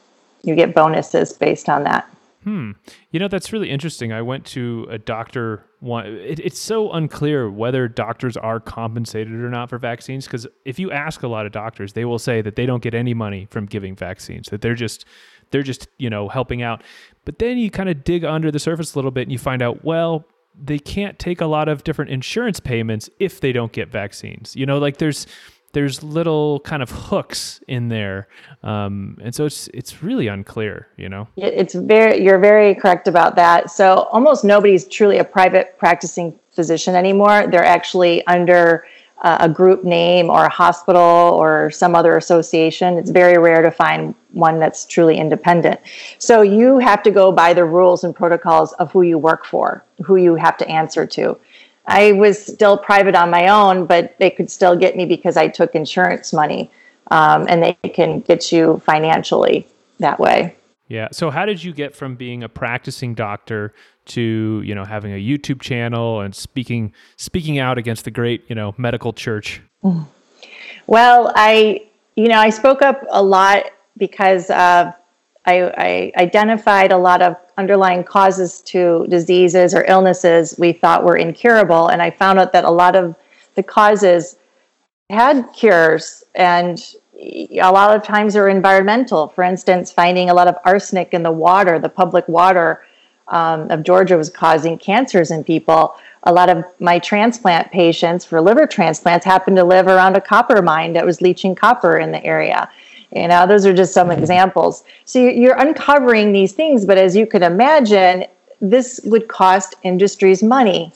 You 0.43 0.55
get 0.55 0.75
bonuses 0.75 1.33
based 1.33 1.69
on 1.69 1.85
that. 1.85 2.09
Hmm. 2.43 2.73
You 3.11 3.19
know, 3.19 3.27
that's 3.27 3.53
really 3.53 3.71
interesting. 3.71 4.13
I 4.13 4.23
went 4.23 4.47
to 4.47 4.87
a 4.89 4.99
doctor 4.99 5.65
one 5.81 6.07
it, 6.07 6.39
it's 6.41 6.61
so 6.61 6.93
unclear 6.93 7.51
whether 7.51 7.89
doctors 7.89 8.37
are 8.37 8.61
compensated 8.61 9.33
or 9.35 9.51
not 9.51 9.69
for 9.69 9.79
vaccines 9.79 10.27
because 10.27 10.47
if 10.65 10.79
you 10.79 10.91
ask 10.91 11.23
a 11.23 11.29
lot 11.29 11.47
of 11.47 11.53
doctors, 11.53 11.93
they 11.93 12.05
will 12.05 12.19
say 12.19 12.43
that 12.43 12.57
they 12.57 12.65
don't 12.65 12.83
get 12.83 12.95
any 12.95 13.15
money 13.15 13.47
from 13.51 13.67
giving 13.67 13.95
vaccines, 13.95 14.49
that 14.49 14.63
they're 14.63 14.75
just 14.75 15.05
they're 15.51 15.63
just, 15.63 15.89
you 15.99 16.11
know, 16.11 16.29
helping 16.29 16.63
out. 16.63 16.83
But 17.25 17.39
then 17.39 17.59
you 17.59 17.71
kind 17.71 17.89
of 17.89 18.05
dig 18.05 18.25
under 18.25 18.51
the 18.51 18.59
surface 18.59 18.95
a 18.95 18.99
little 18.99 19.11
bit 19.11 19.23
and 19.23 19.33
you 19.33 19.39
find 19.39 19.63
out, 19.63 19.85
well, 19.85 20.25
they 20.59 20.79
can't 20.79 21.19
take 21.19 21.41
a 21.41 21.47
lot 21.47 21.69
of 21.69 21.85
different 21.85 22.11
insurance 22.11 22.61
payments 22.61 23.11
if 23.19 23.41
they 23.41 23.53
don't 23.53 23.73
get 23.73 23.89
vaccines. 23.89 24.57
You 24.57 24.67
know, 24.67 24.79
like 24.79 24.99
there's 24.99 25.27
there's 25.77 26.03
little 26.03 26.61
kind 26.61 26.83
of 26.83 26.91
hooks 26.91 27.61
in 27.69 27.91
there, 27.91 28.29
um, 28.63 29.19
and 29.23 29.35
so 29.35 29.45
it's 29.45 29.69
it's 29.75 30.03
really 30.03 30.27
unclear. 30.27 30.89
You 30.97 31.11
know, 31.11 31.29
it's 31.37 31.75
very 31.75 32.25
you're 32.25 32.39
very 32.39 32.75
correct 32.75 33.07
about 33.07 33.37
that. 33.37 33.71
So 33.71 34.09
almost 34.11 34.43
nobody's 34.43 34.89
truly 34.89 35.19
a 35.19 35.25
private 35.25 35.77
practicing 35.77 36.39
physician 36.53 36.95
anymore. 36.95 37.49
They're 37.51 37.63
actually 37.63 38.27
under 38.27 38.87
uh, 39.21 39.37
a 39.41 39.51
group 39.51 39.85
name 39.85 40.31
or 40.31 40.47
a 40.47 40.49
hospital 40.49 41.03
or 41.03 41.71
some 41.71 41.95
other 41.95 42.17
association. 42.17 42.97
It's 42.97 43.11
very 43.11 43.37
rare 43.37 43.61
to 43.61 43.71
find 43.71 44.15
one 44.33 44.59
that's 44.59 44.87
truly 44.87 45.19
independent. 45.19 45.79
So 46.17 46.41
you 46.41 46.79
have 46.79 47.03
to 47.03 47.11
go 47.11 47.33
by 47.33 47.53
the 47.53 47.67
rules 47.67 48.03
and 48.03 48.17
protocols 48.17 48.73
of 48.75 48.91
who 48.93 49.03
you 49.03 49.19
work 49.19 49.45
for, 49.45 49.85
who 50.03 50.17
you 50.17 50.37
have 50.37 50.57
to 50.57 50.69
answer 50.69 51.07
to. 51.07 51.39
I 51.89 52.13
was 52.13 52.45
still 52.45 52.77
private 52.77 53.15
on 53.15 53.31
my 53.31 53.49
own, 53.49 53.87
but 53.87 54.17
they 54.19 54.31
could 54.31 54.51
still 54.51 54.77
get 54.77 54.97
me 54.97 55.07
because 55.07 55.37
I 55.37 55.49
took 55.49 55.75
insurance 55.75 56.33
money, 56.33 56.71
um, 57.11 57.47
and 57.49 57.63
they 57.63 57.75
can 57.91 58.21
get 58.21 58.51
you 58.51 58.83
financially 58.85 59.67
that 60.01 60.19
way. 60.19 60.57
Yeah. 60.89 61.09
So 61.13 61.31
how 61.31 61.47
did 61.47 61.63
you 61.63 61.73
get 61.73 61.95
from 61.95 62.15
being 62.15 62.43
a 62.43 62.49
practicing 62.49 63.15
doctor 63.15 63.75
to 64.07 64.63
you 64.65 64.75
know 64.75 64.85
having 64.85 65.13
a 65.13 65.17
YouTube 65.17 65.61
channel 65.61 66.21
and 66.21 66.35
speaking 66.35 66.93
speaking 67.17 67.59
out 67.59 67.77
against 67.77 68.05
the 68.05 68.11
great 68.11 68.45
you 68.49 68.55
know 68.55 68.75
medical 68.79 69.13
church? 69.13 69.61
Well, 70.87 71.33
I 71.35 71.87
you 72.15 72.29
know 72.29 72.39
I 72.39 72.51
spoke 72.51 72.83
up 72.83 73.03
a 73.11 73.23
lot 73.23 73.65
because 73.97 74.51
uh, 74.51 74.93
I, 75.47 75.73
I 75.79 76.13
identified 76.17 76.93
a 76.93 76.99
lot 76.99 77.23
of 77.23 77.37
underlying 77.57 78.05
causes 78.05 78.61
to 78.63 79.07
diseases 79.09 79.75
or 79.75 79.85
illnesses 79.89 80.57
we 80.59 80.73
thought 80.73 81.05
were 81.05 81.17
incurable. 81.17 81.89
And 81.89 82.03
I 82.03 82.11
found 82.11 82.39
out 82.39 82.53
that 82.53 82.65
a 82.65 82.71
lot 82.71 82.97
of 82.97 83.15
the 83.55 83.63
causes 83.63 84.37
had 85.09 85.49
cures 85.55 86.25
and 86.35 86.83
a 87.19 87.71
lot 87.71 87.97
of 87.97 88.03
times 88.03 88.35
they're 88.35 88.49
environmental. 88.49 89.29
For 89.29 89.45
instance, 89.45 89.91
finding 89.91 90.29
a 90.29 90.35
lot 90.35 90.49
of 90.49 90.57
arsenic 90.65 91.15
in 91.15 91.23
the 91.23 91.33
water, 91.33 91.79
the 91.79 91.89
public 91.89 92.27
water 92.29 92.85
um, 93.29 93.71
of 93.71 93.83
Georgia 93.83 94.17
was 94.17 94.31
causing 94.31 94.79
cancers 94.79 95.31
in 95.31 95.43
people. 95.43 95.97
A 96.25 96.33
lot 96.33 96.49
of 96.49 96.65
my 96.81 96.99
transplant 96.99 97.71
patients 97.71 98.25
for 98.25 98.41
liver 98.41 98.67
transplants 98.67 99.25
happened 99.25 99.57
to 99.57 99.65
live 99.65 99.87
around 99.87 100.17
a 100.17 100.21
copper 100.21 100.61
mine 100.61 100.93
that 100.93 101.07
was 101.07 101.21
leaching 101.21 101.55
copper 101.55 101.99
in 101.99 102.13
the 102.13 102.23
area. 102.25 102.69
You 103.15 103.29
know, 103.29 103.47
those 103.47 103.65
are 103.65 103.73
just 103.75 103.95
some 103.95 104.11
examples. 104.11 104.85
So 105.05 105.19
you're 105.19 105.57
uncovering 105.57 106.33
these 106.33 106.53
things, 106.53 106.85
but 106.85 106.99
as 106.99 107.15
you 107.15 107.27
can 107.27 107.43
imagine, 107.43 108.27
this 108.61 109.01
would 109.05 109.29
cost 109.29 109.75
industries 109.83 110.43
money. 110.43 110.93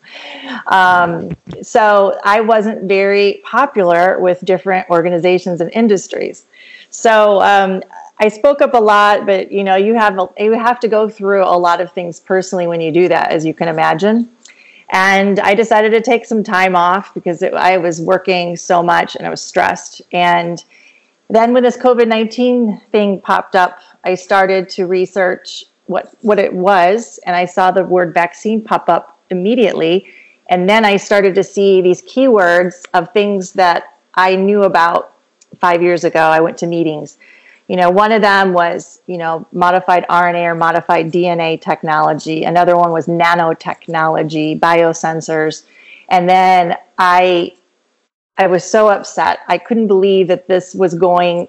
um, 0.66 1.36
so 1.62 2.18
I 2.24 2.40
wasn't 2.40 2.84
very 2.84 3.42
popular 3.44 4.18
with 4.20 4.44
different 4.44 4.88
organizations 4.88 5.60
and 5.60 5.70
industries. 5.72 6.44
So 6.90 7.40
um, 7.42 7.82
I 8.18 8.28
spoke 8.28 8.62
up 8.62 8.74
a 8.74 8.80
lot, 8.80 9.26
but 9.26 9.50
you 9.50 9.64
know, 9.64 9.76
you 9.76 9.94
have 9.94 10.18
a, 10.18 10.28
you 10.38 10.52
have 10.52 10.78
to 10.80 10.88
go 10.88 11.08
through 11.08 11.42
a 11.42 11.56
lot 11.56 11.80
of 11.80 11.92
things 11.92 12.20
personally 12.20 12.66
when 12.66 12.80
you 12.80 12.92
do 12.92 13.08
that, 13.08 13.32
as 13.32 13.44
you 13.44 13.54
can 13.54 13.68
imagine. 13.68 14.30
And 14.90 15.40
I 15.40 15.54
decided 15.54 15.90
to 15.92 16.02
take 16.02 16.26
some 16.26 16.44
time 16.44 16.76
off 16.76 17.14
because 17.14 17.40
it, 17.40 17.54
I 17.54 17.78
was 17.78 18.00
working 18.00 18.56
so 18.56 18.82
much 18.82 19.16
and 19.16 19.26
I 19.26 19.30
was 19.30 19.42
stressed. 19.42 20.02
And 20.12 20.62
then 21.32 21.54
when 21.54 21.62
this 21.62 21.78
COVID 21.78 22.08
19 22.08 22.78
thing 22.92 23.20
popped 23.20 23.56
up, 23.56 23.78
I 24.04 24.14
started 24.14 24.68
to 24.70 24.86
research 24.86 25.64
what, 25.86 26.14
what 26.20 26.38
it 26.38 26.52
was, 26.52 27.18
and 27.24 27.34
I 27.34 27.46
saw 27.46 27.70
the 27.70 27.84
word 27.84 28.12
vaccine 28.12 28.62
pop 28.62 28.90
up 28.90 29.18
immediately. 29.30 30.06
And 30.50 30.68
then 30.68 30.84
I 30.84 30.98
started 30.98 31.34
to 31.36 31.42
see 31.42 31.80
these 31.80 32.02
keywords 32.02 32.86
of 32.92 33.12
things 33.14 33.52
that 33.52 33.98
I 34.14 34.36
knew 34.36 34.64
about 34.64 35.14
five 35.58 35.82
years 35.82 36.04
ago. 36.04 36.20
I 36.20 36.40
went 36.40 36.58
to 36.58 36.66
meetings. 36.66 37.16
You 37.66 37.76
know, 37.76 37.88
one 37.88 38.12
of 38.12 38.20
them 38.20 38.52
was, 38.52 39.00
you 39.06 39.16
know, 39.16 39.46
modified 39.52 40.06
RNA 40.08 40.44
or 40.44 40.54
modified 40.54 41.10
DNA 41.10 41.58
technology. 41.58 42.44
Another 42.44 42.76
one 42.76 42.92
was 42.92 43.06
nanotechnology, 43.06 44.60
biosensors. 44.60 45.64
And 46.10 46.28
then 46.28 46.76
I 46.98 47.54
I 48.38 48.46
was 48.46 48.64
so 48.64 48.88
upset. 48.88 49.40
I 49.48 49.58
couldn't 49.58 49.88
believe 49.88 50.28
that 50.28 50.48
this 50.48 50.74
was 50.74 50.94
going, 50.94 51.48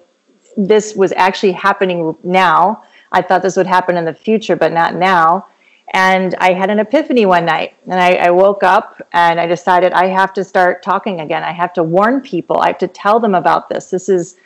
this 0.56 0.94
was 0.94 1.12
actually 1.12 1.52
happening 1.52 2.16
now. 2.22 2.84
I 3.12 3.22
thought 3.22 3.42
this 3.42 3.56
would 3.56 3.66
happen 3.66 3.96
in 3.96 4.04
the 4.04 4.14
future, 4.14 4.56
but 4.56 4.72
not 4.72 4.94
now. 4.94 5.46
And 5.92 6.34
I 6.36 6.52
had 6.52 6.70
an 6.70 6.80
epiphany 6.80 7.26
one 7.26 7.44
night 7.44 7.74
and 7.84 8.00
I, 8.00 8.14
I, 8.14 8.30
woke 8.30 8.62
up 8.62 9.06
and 9.12 9.38
I 9.38 9.46
decided 9.46 9.92
I 9.92 10.06
have 10.06 10.32
to 10.34 10.42
start 10.42 10.82
talking 10.82 11.20
again. 11.20 11.44
I 11.44 11.52
have 11.52 11.72
to 11.74 11.82
warn 11.82 12.20
people. 12.20 12.58
I 12.58 12.68
have 12.68 12.78
to 12.78 12.88
tell 12.88 13.20
them 13.20 13.34
about 13.34 13.68
this. 13.68 13.90
This 13.90 14.08
is 14.08 14.36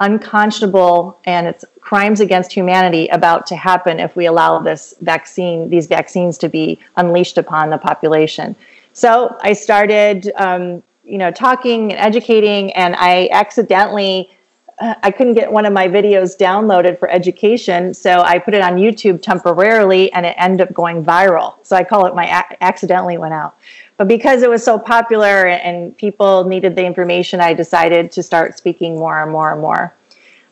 unconscionable 0.00 1.18
and 1.24 1.46
it's 1.46 1.64
crimes 1.80 2.20
against 2.20 2.52
humanity 2.52 3.08
about 3.08 3.46
to 3.46 3.56
happen 3.56 4.00
if 4.00 4.16
we 4.16 4.26
allow 4.26 4.58
this 4.58 4.94
vaccine, 5.00 5.70
these 5.70 5.86
vaccines 5.86 6.36
to 6.38 6.48
be 6.48 6.78
unleashed 6.96 7.38
upon 7.38 7.70
the 7.70 7.78
population. 7.78 8.56
So 8.92 9.38
I 9.42 9.52
started 9.52 10.30
um, 10.36 10.82
you 11.12 11.18
know 11.18 11.30
talking 11.30 11.92
and 11.92 12.00
educating 12.00 12.72
and 12.72 12.96
i 12.96 13.28
accidentally 13.32 14.30
uh, 14.78 14.94
i 15.02 15.10
couldn't 15.10 15.34
get 15.34 15.52
one 15.52 15.66
of 15.66 15.72
my 15.72 15.86
videos 15.86 16.36
downloaded 16.38 16.98
for 16.98 17.08
education 17.10 17.92
so 17.92 18.22
i 18.22 18.38
put 18.38 18.54
it 18.54 18.62
on 18.62 18.76
youtube 18.76 19.20
temporarily 19.20 20.10
and 20.14 20.24
it 20.24 20.34
ended 20.38 20.66
up 20.66 20.72
going 20.72 21.04
viral. 21.04 21.54
So 21.62 21.76
i 21.76 21.84
call 21.84 22.06
it 22.06 22.14
my 22.14 22.26
accidentally 22.62 23.18
went 23.18 23.34
out. 23.34 23.58
But 23.98 24.08
because 24.08 24.42
it 24.42 24.48
was 24.48 24.64
so 24.64 24.78
popular 24.78 25.46
and 25.48 25.94
people 25.96 26.44
needed 26.44 26.74
the 26.76 26.84
information 26.84 27.40
i 27.40 27.52
decided 27.52 28.10
to 28.12 28.22
start 28.22 28.56
speaking 28.56 28.98
more 28.98 29.22
and 29.22 29.30
more 29.30 29.52
and 29.52 29.60
more. 29.60 29.94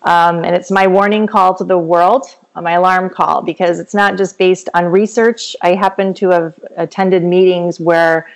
Um, 0.02 0.45
and 0.45 0.55
it's 0.55 0.71
my 0.71 0.87
warning 0.87 1.26
call 1.26 1.55
to 1.55 1.64
the 1.64 1.79
world 1.79 2.26
uh, 2.55 2.61
my 2.61 2.73
alarm 2.73 3.09
call 3.09 3.40
because 3.43 3.81
it's 3.81 3.95
not 3.95 4.19
just 4.19 4.37
based 4.37 4.69
on 4.75 4.85
research. 4.87 5.57
I 5.62 5.75
happen 5.75 6.12
to 6.14 6.31
have 6.31 6.59
attended 6.76 7.23
meetings 7.23 7.81
where 7.81 8.31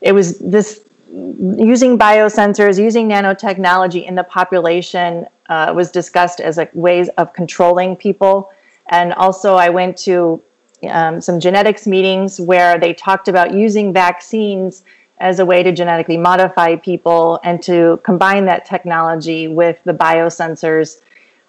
it 0.00 0.12
was 0.12 0.38
this 0.38 0.82
using 1.12 1.98
biosensors, 1.98 2.78
using 2.78 3.08
nanotechnology 3.08 4.06
in 4.06 4.14
the 4.14 4.24
population 4.24 5.26
uh, 5.48 5.72
was 5.74 5.90
discussed 5.90 6.40
as 6.40 6.58
a 6.58 6.68
ways 6.72 7.08
of 7.18 7.32
controlling 7.32 7.96
people. 7.96 8.50
And 8.88 9.12
also, 9.14 9.54
I 9.54 9.68
went 9.68 9.96
to 9.98 10.42
um, 10.88 11.20
some 11.20 11.38
genetics 11.38 11.86
meetings 11.86 12.40
where 12.40 12.78
they 12.78 12.94
talked 12.94 13.28
about 13.28 13.54
using 13.54 13.92
vaccines 13.92 14.82
as 15.18 15.38
a 15.38 15.46
way 15.46 15.62
to 15.62 15.70
genetically 15.70 16.16
modify 16.16 16.76
people 16.76 17.38
and 17.44 17.62
to 17.62 18.00
combine 18.02 18.46
that 18.46 18.64
technology 18.64 19.46
with 19.46 19.78
the 19.84 19.92
biosensors 19.92 21.00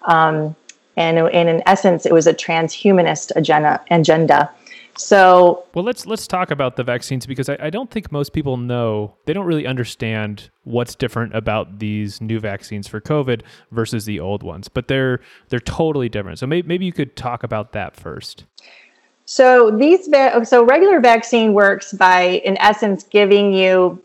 um, 0.02 0.54
And, 0.96 1.18
and 1.18 1.48
in 1.48 1.62
essence, 1.66 2.06
it 2.06 2.12
was 2.12 2.26
a 2.26 2.34
transhumanist 2.34 3.32
agenda. 3.34 3.80
agenda. 3.90 4.50
So, 4.96 5.64
well, 5.74 5.84
let's 5.84 6.06
let's 6.06 6.26
talk 6.26 6.50
about 6.50 6.76
the 6.76 6.84
vaccines 6.84 7.26
because 7.26 7.48
I, 7.48 7.56
I 7.60 7.70
don't 7.70 7.90
think 7.90 8.12
most 8.12 8.32
people 8.32 8.56
know 8.56 9.14
they 9.24 9.32
don't 9.32 9.46
really 9.46 9.66
understand 9.66 10.50
what's 10.62 10.94
different 10.94 11.34
about 11.34 11.80
these 11.80 12.20
new 12.20 12.38
vaccines 12.38 12.86
for 12.86 13.00
COVID 13.00 13.42
versus 13.72 14.04
the 14.04 14.20
old 14.20 14.42
ones, 14.42 14.68
but 14.68 14.86
they're 14.88 15.20
they're 15.48 15.60
totally 15.60 16.08
different. 16.08 16.38
So 16.38 16.46
maybe 16.46 16.68
maybe 16.68 16.86
you 16.86 16.92
could 16.92 17.16
talk 17.16 17.42
about 17.42 17.72
that 17.72 17.96
first. 17.96 18.44
So 19.24 19.70
these 19.70 20.06
va- 20.08 20.44
so 20.44 20.64
regular 20.64 21.00
vaccine 21.00 21.54
works 21.54 21.92
by 21.92 22.42
in 22.44 22.56
essence 22.58 23.02
giving 23.02 23.52
you 23.52 24.00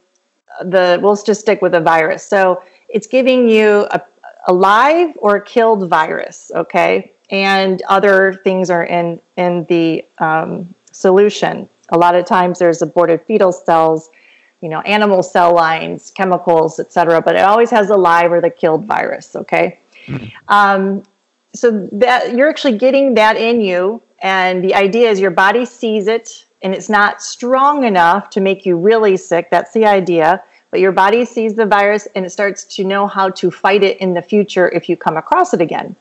the 0.61 0.99
we'll 1.01 1.15
just 1.15 1.41
stick 1.41 1.61
with 1.61 1.75
a 1.75 1.81
virus. 1.81 2.25
So 2.25 2.63
it's 2.87 3.07
giving 3.07 3.47
you 3.47 3.87
a, 3.91 4.01
a 4.47 4.53
live 4.53 5.15
or 5.21 5.39
killed 5.39 5.87
virus, 5.87 6.51
okay, 6.55 7.11
and 7.29 7.81
other 7.83 8.41
things 8.43 8.69
are 8.69 8.83
in 8.83 9.21
in 9.37 9.65
the 9.65 10.05
um, 10.17 10.73
solution. 10.91 11.69
A 11.89 11.97
lot 11.97 12.15
of 12.15 12.25
times 12.25 12.59
there's 12.59 12.81
aborted 12.81 13.21
fetal 13.25 13.51
cells, 13.51 14.09
you 14.61 14.69
know, 14.69 14.81
animal 14.81 15.23
cell 15.23 15.53
lines, 15.53 16.11
chemicals, 16.11 16.79
etc. 16.79 17.21
But 17.21 17.35
it 17.35 17.41
always 17.41 17.69
has 17.71 17.87
the 17.87 17.97
live 17.97 18.31
or 18.31 18.41
the 18.41 18.49
killed 18.49 18.85
virus. 18.85 19.35
Okay, 19.35 19.79
mm-hmm. 20.05 20.27
um, 20.47 21.03
so 21.53 21.87
that 21.91 22.35
you're 22.35 22.49
actually 22.49 22.77
getting 22.77 23.15
that 23.15 23.37
in 23.37 23.61
you, 23.61 24.01
and 24.19 24.63
the 24.63 24.75
idea 24.75 25.09
is 25.09 25.19
your 25.19 25.31
body 25.31 25.65
sees 25.65 26.07
it, 26.07 26.45
and 26.61 26.73
it's 26.73 26.89
not 26.89 27.21
strong 27.21 27.83
enough 27.83 28.29
to 28.31 28.41
make 28.41 28.65
you 28.65 28.77
really 28.77 29.17
sick. 29.17 29.49
That's 29.49 29.73
the 29.73 29.85
idea. 29.85 30.43
But 30.71 30.81
your 30.81 30.91
body 30.91 31.25
sees 31.25 31.55
the 31.55 31.65
virus 31.65 32.07
and 32.13 32.25
it 32.25 32.29
starts 32.29 32.63
to 32.75 32.83
know 32.83 33.07
how 33.07 33.31
to 33.31 33.49
fight 33.49 33.83
it 33.83 33.97
in 33.97 34.13
the 34.13 34.21
future 34.21 34.69
if 34.69 34.87
you 34.87 34.95
come 34.95 35.17
across 35.17 35.51
it 35.53 35.61
again. 35.61 35.95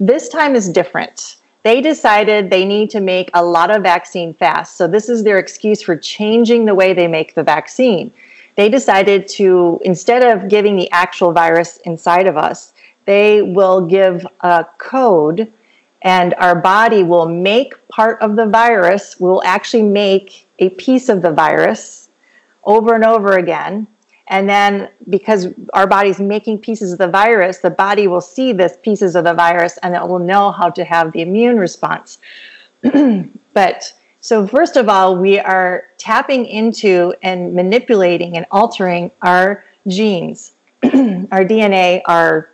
This 0.00 0.28
time 0.28 0.56
is 0.56 0.68
different 0.68 1.36
they 1.62 1.80
decided 1.80 2.50
they 2.50 2.64
need 2.64 2.90
to 2.90 3.00
make 3.00 3.30
a 3.34 3.44
lot 3.44 3.70
of 3.70 3.82
vaccine 3.82 4.32
fast. 4.34 4.76
So 4.76 4.86
this 4.86 5.08
is 5.08 5.22
their 5.22 5.38
excuse 5.38 5.82
for 5.82 5.96
changing 5.96 6.64
the 6.64 6.74
way 6.74 6.94
they 6.94 7.06
make 7.06 7.34
the 7.34 7.42
vaccine. 7.42 8.12
They 8.56 8.68
decided 8.68 9.28
to, 9.28 9.80
instead 9.84 10.22
of 10.22 10.48
giving 10.48 10.76
the 10.76 10.90
actual 10.90 11.32
virus 11.32 11.78
inside 11.78 12.26
of 12.26 12.36
us, 12.36 12.72
they 13.04 13.42
will 13.42 13.86
give 13.86 14.26
a 14.40 14.66
code 14.78 15.52
and 16.02 16.34
our 16.34 16.54
body 16.54 17.02
will 17.02 17.26
make 17.26 17.88
part 17.88 18.20
of 18.22 18.36
the 18.36 18.46
virus, 18.46 19.20
will 19.20 19.42
actually 19.44 19.82
make 19.82 20.46
a 20.58 20.70
piece 20.70 21.08
of 21.08 21.20
the 21.20 21.30
virus 21.30 22.08
over 22.64 22.94
and 22.94 23.04
over 23.04 23.36
again 23.36 23.86
and 24.30 24.48
then 24.48 24.88
because 25.08 25.48
our 25.74 25.88
body's 25.88 26.20
making 26.20 26.60
pieces 26.60 26.92
of 26.92 26.98
the 26.98 27.08
virus, 27.08 27.58
the 27.58 27.70
body 27.70 28.06
will 28.06 28.20
see 28.20 28.52
this 28.52 28.78
pieces 28.82 29.16
of 29.16 29.24
the 29.24 29.34
virus 29.34 29.76
and 29.82 29.94
it 29.94 30.06
will 30.06 30.20
know 30.20 30.52
how 30.52 30.70
to 30.70 30.84
have 30.84 31.12
the 31.12 31.20
immune 31.20 31.58
response. 31.58 32.18
but 33.52 33.92
so 34.20 34.46
first 34.46 34.76
of 34.76 34.88
all, 34.88 35.16
we 35.16 35.40
are 35.40 35.88
tapping 35.98 36.46
into 36.46 37.12
and 37.22 37.54
manipulating 37.54 38.36
and 38.36 38.46
altering 38.52 39.10
our 39.22 39.64
genes, 39.88 40.52
our 40.84 41.44
DNA, 41.44 42.00
our 42.06 42.50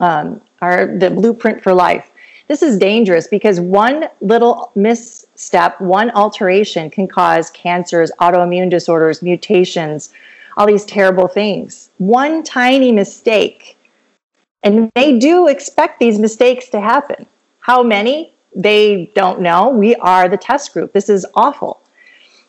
um, 0.00 0.42
our 0.60 0.98
the 0.98 1.10
blueprint 1.10 1.62
for 1.62 1.72
life. 1.72 2.10
This 2.48 2.62
is 2.62 2.76
dangerous 2.76 3.26
because 3.26 3.58
one 3.58 4.10
little 4.20 4.70
misstep, 4.74 5.80
one 5.80 6.10
alteration 6.10 6.90
can 6.90 7.08
cause 7.08 7.48
cancers, 7.50 8.10
autoimmune 8.20 8.68
disorders, 8.68 9.22
mutations, 9.22 10.12
all 10.56 10.66
these 10.66 10.84
terrible 10.84 11.28
things. 11.28 11.90
One 11.98 12.42
tiny 12.42 12.92
mistake, 12.92 13.76
and 14.62 14.90
they 14.94 15.18
do 15.18 15.48
expect 15.48 16.00
these 16.00 16.18
mistakes 16.18 16.68
to 16.70 16.80
happen. 16.80 17.26
How 17.60 17.82
many? 17.82 18.32
They 18.54 19.10
don't 19.14 19.40
know. 19.40 19.68
We 19.68 19.94
are 19.96 20.28
the 20.28 20.36
test 20.36 20.72
group. 20.72 20.92
This 20.92 21.08
is 21.08 21.26
awful. 21.34 21.80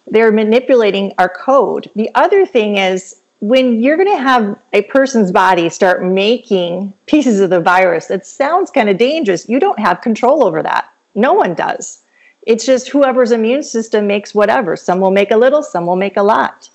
They're 0.07 0.31
manipulating 0.31 1.13
our 1.17 1.29
code. 1.29 1.89
The 1.95 2.09
other 2.13 2.45
thing 2.45 2.77
is 2.77 3.21
when 3.39 3.81
you're 3.81 3.97
going 3.97 4.15
to 4.15 4.21
have 4.21 4.59
a 4.73 4.83
person's 4.83 5.31
body 5.31 5.69
start 5.69 6.03
making 6.03 6.93
pieces 7.05 7.39
of 7.39 7.49
the 7.49 7.59
virus, 7.59 8.09
it 8.11 8.25
sounds 8.25 8.71
kind 8.71 8.89
of 8.89 8.97
dangerous. 8.97 9.49
You 9.49 9.59
don't 9.59 9.79
have 9.79 10.01
control 10.01 10.43
over 10.43 10.61
that. 10.63 10.91
No 11.15 11.33
one 11.33 11.55
does. 11.55 12.03
It's 12.45 12.65
just 12.65 12.89
whoever's 12.89 13.31
immune 13.31 13.63
system 13.63 14.05
makes 14.05 14.35
whatever. 14.35 14.77
Some 14.77 14.99
will 14.99 15.11
make 15.11 15.31
a 15.31 15.37
little, 15.37 15.63
some 15.63 15.87
will 15.87 15.95
make 15.95 16.17
a 16.17 16.23
lot. 16.23 16.69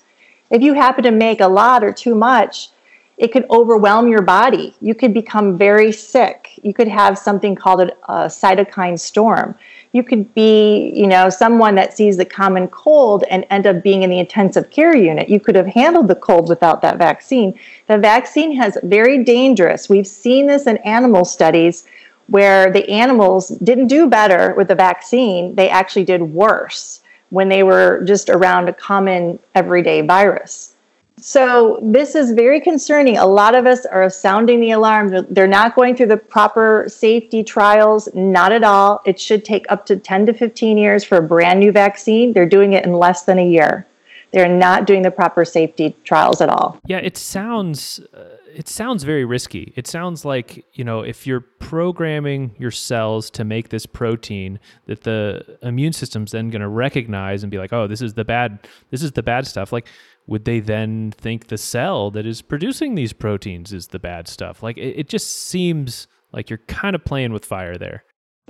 If 0.51 0.61
you 0.61 0.73
happen 0.73 1.03
to 1.05 1.11
make 1.11 1.39
a 1.39 1.47
lot 1.47 1.83
or 1.83 1.93
too 1.93 2.13
much, 2.13 2.69
it 3.17 3.31
could 3.31 3.45
overwhelm 3.51 4.09
your 4.09 4.21
body. 4.21 4.75
You 4.81 4.95
could 4.95 5.13
become 5.13 5.57
very 5.57 5.91
sick. 5.91 6.59
You 6.63 6.73
could 6.73 6.87
have 6.87 7.17
something 7.17 7.55
called 7.55 7.81
a, 7.81 7.93
a, 8.11 8.25
cytokine 8.25 8.99
storm. 8.99 9.55
You 9.93 10.03
could 10.03 10.33
be, 10.33 10.91
you 10.95 11.05
know, 11.07 11.29
someone 11.29 11.75
that 11.75 11.95
sees 11.95 12.17
the 12.17 12.25
common 12.25 12.67
cold 12.69 13.23
and 13.29 13.45
end 13.49 13.67
up 13.67 13.83
being 13.83 14.03
in 14.03 14.09
the 14.09 14.19
intensive 14.19 14.71
care 14.71 14.97
unit. 14.97 15.29
You 15.29 15.39
could 15.39 15.55
have 15.55 15.67
handled 15.67 16.07
the 16.07 16.15
cold 16.15 16.49
without 16.49 16.81
that 16.81 16.97
vaccine. 16.97 17.57
The 17.87 17.99
vaccine 17.99 18.55
has 18.55 18.77
very 18.83 19.23
dangerous. 19.23 19.87
We've 19.87 20.07
seen 20.07 20.47
this 20.47 20.65
in 20.65 20.77
animal 20.77 21.23
studies 21.23 21.85
where 22.27 22.71
the 22.71 22.89
animals 22.89 23.49
didn't 23.49 23.87
do 23.87 24.07
better 24.07 24.53
with 24.55 24.67
the 24.69 24.75
vaccine, 24.75 25.53
they 25.55 25.69
actually 25.69 26.05
did 26.05 26.21
worse 26.21 27.00
when 27.31 27.49
they 27.49 27.63
were 27.63 28.03
just 28.05 28.29
around 28.29 28.69
a 28.69 28.73
common 28.73 29.39
everyday 29.55 30.01
virus. 30.01 30.75
So, 31.17 31.79
this 31.83 32.15
is 32.15 32.31
very 32.31 32.59
concerning. 32.59 33.17
A 33.17 33.27
lot 33.27 33.53
of 33.53 33.67
us 33.67 33.85
are 33.85 34.09
sounding 34.09 34.59
the 34.59 34.71
alarm. 34.71 35.27
They're 35.29 35.45
not 35.45 35.75
going 35.75 35.95
through 35.95 36.07
the 36.07 36.17
proper 36.17 36.85
safety 36.87 37.43
trials, 37.43 38.09
not 38.15 38.51
at 38.51 38.63
all. 38.63 39.01
It 39.05 39.19
should 39.19 39.45
take 39.45 39.65
up 39.69 39.85
to 39.87 39.97
10 39.97 40.25
to 40.27 40.33
15 40.33 40.79
years 40.79 41.03
for 41.03 41.17
a 41.17 41.21
brand 41.21 41.59
new 41.59 41.71
vaccine. 41.71 42.33
They're 42.33 42.49
doing 42.49 42.73
it 42.73 42.85
in 42.85 42.93
less 42.93 43.23
than 43.23 43.37
a 43.37 43.47
year. 43.47 43.85
They're 44.31 44.47
not 44.47 44.87
doing 44.87 45.03
the 45.03 45.11
proper 45.11 45.45
safety 45.45 45.95
trials 46.05 46.41
at 46.41 46.49
all. 46.49 46.79
Yeah, 46.85 46.97
it 46.97 47.17
sounds. 47.17 47.99
Uh 48.13 48.37
it 48.55 48.67
sounds 48.67 49.03
very 49.03 49.25
risky. 49.25 49.73
It 49.75 49.87
sounds 49.87 50.25
like, 50.25 50.65
you 50.73 50.83
know, 50.83 51.01
if 51.01 51.25
you're 51.25 51.41
programming 51.41 52.55
your 52.57 52.71
cells 52.71 53.29
to 53.31 53.43
make 53.43 53.69
this 53.69 53.85
protein 53.85 54.59
that 54.87 55.01
the 55.01 55.57
immune 55.61 55.93
system's 55.93 56.31
then 56.31 56.49
going 56.49 56.61
to 56.61 56.67
recognize 56.67 57.43
and 57.43 57.51
be 57.51 57.57
like, 57.57 57.73
"Oh, 57.73 57.87
this 57.87 58.01
is 58.01 58.13
the 58.13 58.25
bad 58.25 58.67
this 58.89 59.03
is 59.03 59.13
the 59.13 59.23
bad 59.23 59.47
stuff." 59.47 59.71
Like 59.71 59.87
would 60.27 60.45
they 60.45 60.59
then 60.59 61.11
think 61.11 61.47
the 61.47 61.57
cell 61.57 62.11
that 62.11 62.25
is 62.25 62.41
producing 62.41 62.95
these 62.95 63.13
proteins 63.13 63.73
is 63.73 63.87
the 63.87 63.99
bad 63.99 64.27
stuff? 64.27 64.63
Like 64.63 64.77
it, 64.77 64.99
it 64.99 65.09
just 65.09 65.47
seems 65.47 66.07
like 66.31 66.49
you're 66.49 66.59
kind 66.67 66.95
of 66.95 67.03
playing 67.03 67.33
with 67.33 67.45
fire 67.45 67.77
there. 67.77 68.03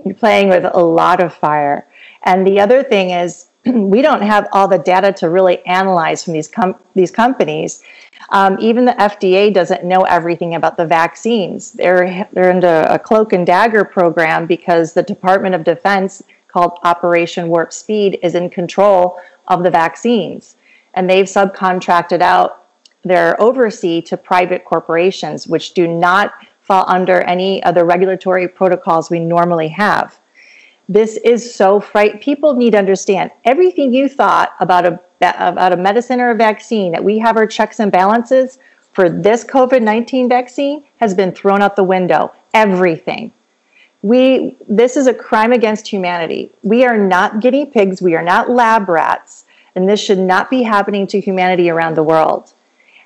You're 0.04 0.14
playing 0.14 0.48
with 0.48 0.64
a 0.64 0.80
lot 0.82 1.22
of 1.22 1.34
fire. 1.34 1.88
And 2.24 2.46
the 2.46 2.60
other 2.60 2.82
thing 2.82 3.10
is 3.10 3.48
we 3.66 4.02
don't 4.02 4.22
have 4.22 4.48
all 4.52 4.66
the 4.66 4.78
data 4.78 5.12
to 5.12 5.28
really 5.28 5.64
analyze 5.66 6.24
from 6.24 6.32
these 6.32 6.48
com- 6.48 6.78
these 6.94 7.10
companies. 7.10 7.82
Um, 8.30 8.56
even 8.60 8.84
the 8.84 8.92
FDA 8.92 9.52
doesn't 9.52 9.84
know 9.84 10.02
everything 10.02 10.54
about 10.54 10.76
the 10.76 10.86
vaccines. 10.86 11.72
They're 11.72 12.28
they're 12.32 12.50
into 12.50 12.92
a 12.92 12.98
cloak 12.98 13.32
and 13.32 13.46
dagger 13.46 13.84
program 13.84 14.46
because 14.46 14.94
the 14.94 15.02
Department 15.02 15.54
of 15.54 15.64
Defense, 15.64 16.22
called 16.48 16.78
Operation 16.82 17.48
Warp 17.48 17.72
Speed, 17.72 18.18
is 18.22 18.34
in 18.34 18.50
control 18.50 19.20
of 19.48 19.62
the 19.62 19.70
vaccines, 19.70 20.56
and 20.94 21.08
they've 21.08 21.26
subcontracted 21.26 22.20
out 22.20 22.64
their 23.04 23.40
oversee 23.40 24.00
to 24.00 24.16
private 24.16 24.64
corporations, 24.64 25.46
which 25.46 25.74
do 25.74 25.86
not 25.86 26.32
fall 26.62 26.84
under 26.88 27.20
any 27.22 27.62
of 27.64 27.74
the 27.74 27.84
regulatory 27.84 28.48
protocols 28.48 29.10
we 29.10 29.18
normally 29.20 29.68
have. 29.68 30.18
This 30.92 31.16
is 31.24 31.54
so 31.54 31.80
fright. 31.80 32.20
People 32.20 32.54
need 32.54 32.72
to 32.72 32.78
understand 32.78 33.30
everything 33.46 33.94
you 33.94 34.10
thought 34.10 34.54
about 34.60 34.84
a 34.84 35.00
about 35.22 35.72
a 35.72 35.76
medicine 35.76 36.20
or 36.20 36.30
a 36.30 36.34
vaccine 36.34 36.92
that 36.92 37.02
we 37.02 37.18
have 37.18 37.38
our 37.38 37.46
checks 37.46 37.80
and 37.80 37.90
balances 37.90 38.58
for 38.92 39.08
this 39.08 39.42
COVID 39.42 39.80
19 39.80 40.28
vaccine 40.28 40.84
has 40.98 41.14
been 41.14 41.32
thrown 41.32 41.62
out 41.62 41.76
the 41.76 41.84
window. 41.84 42.34
Everything. 42.52 43.32
We, 44.02 44.54
this 44.68 44.98
is 44.98 45.06
a 45.06 45.14
crime 45.14 45.52
against 45.52 45.88
humanity. 45.88 46.50
We 46.62 46.84
are 46.84 46.98
not 46.98 47.40
guinea 47.40 47.64
pigs. 47.64 48.02
We 48.02 48.14
are 48.14 48.22
not 48.22 48.50
lab 48.50 48.88
rats. 48.88 49.46
And 49.74 49.88
this 49.88 50.00
should 50.00 50.18
not 50.18 50.50
be 50.50 50.62
happening 50.62 51.06
to 51.06 51.20
humanity 51.20 51.70
around 51.70 51.94
the 51.94 52.02
world. 52.02 52.52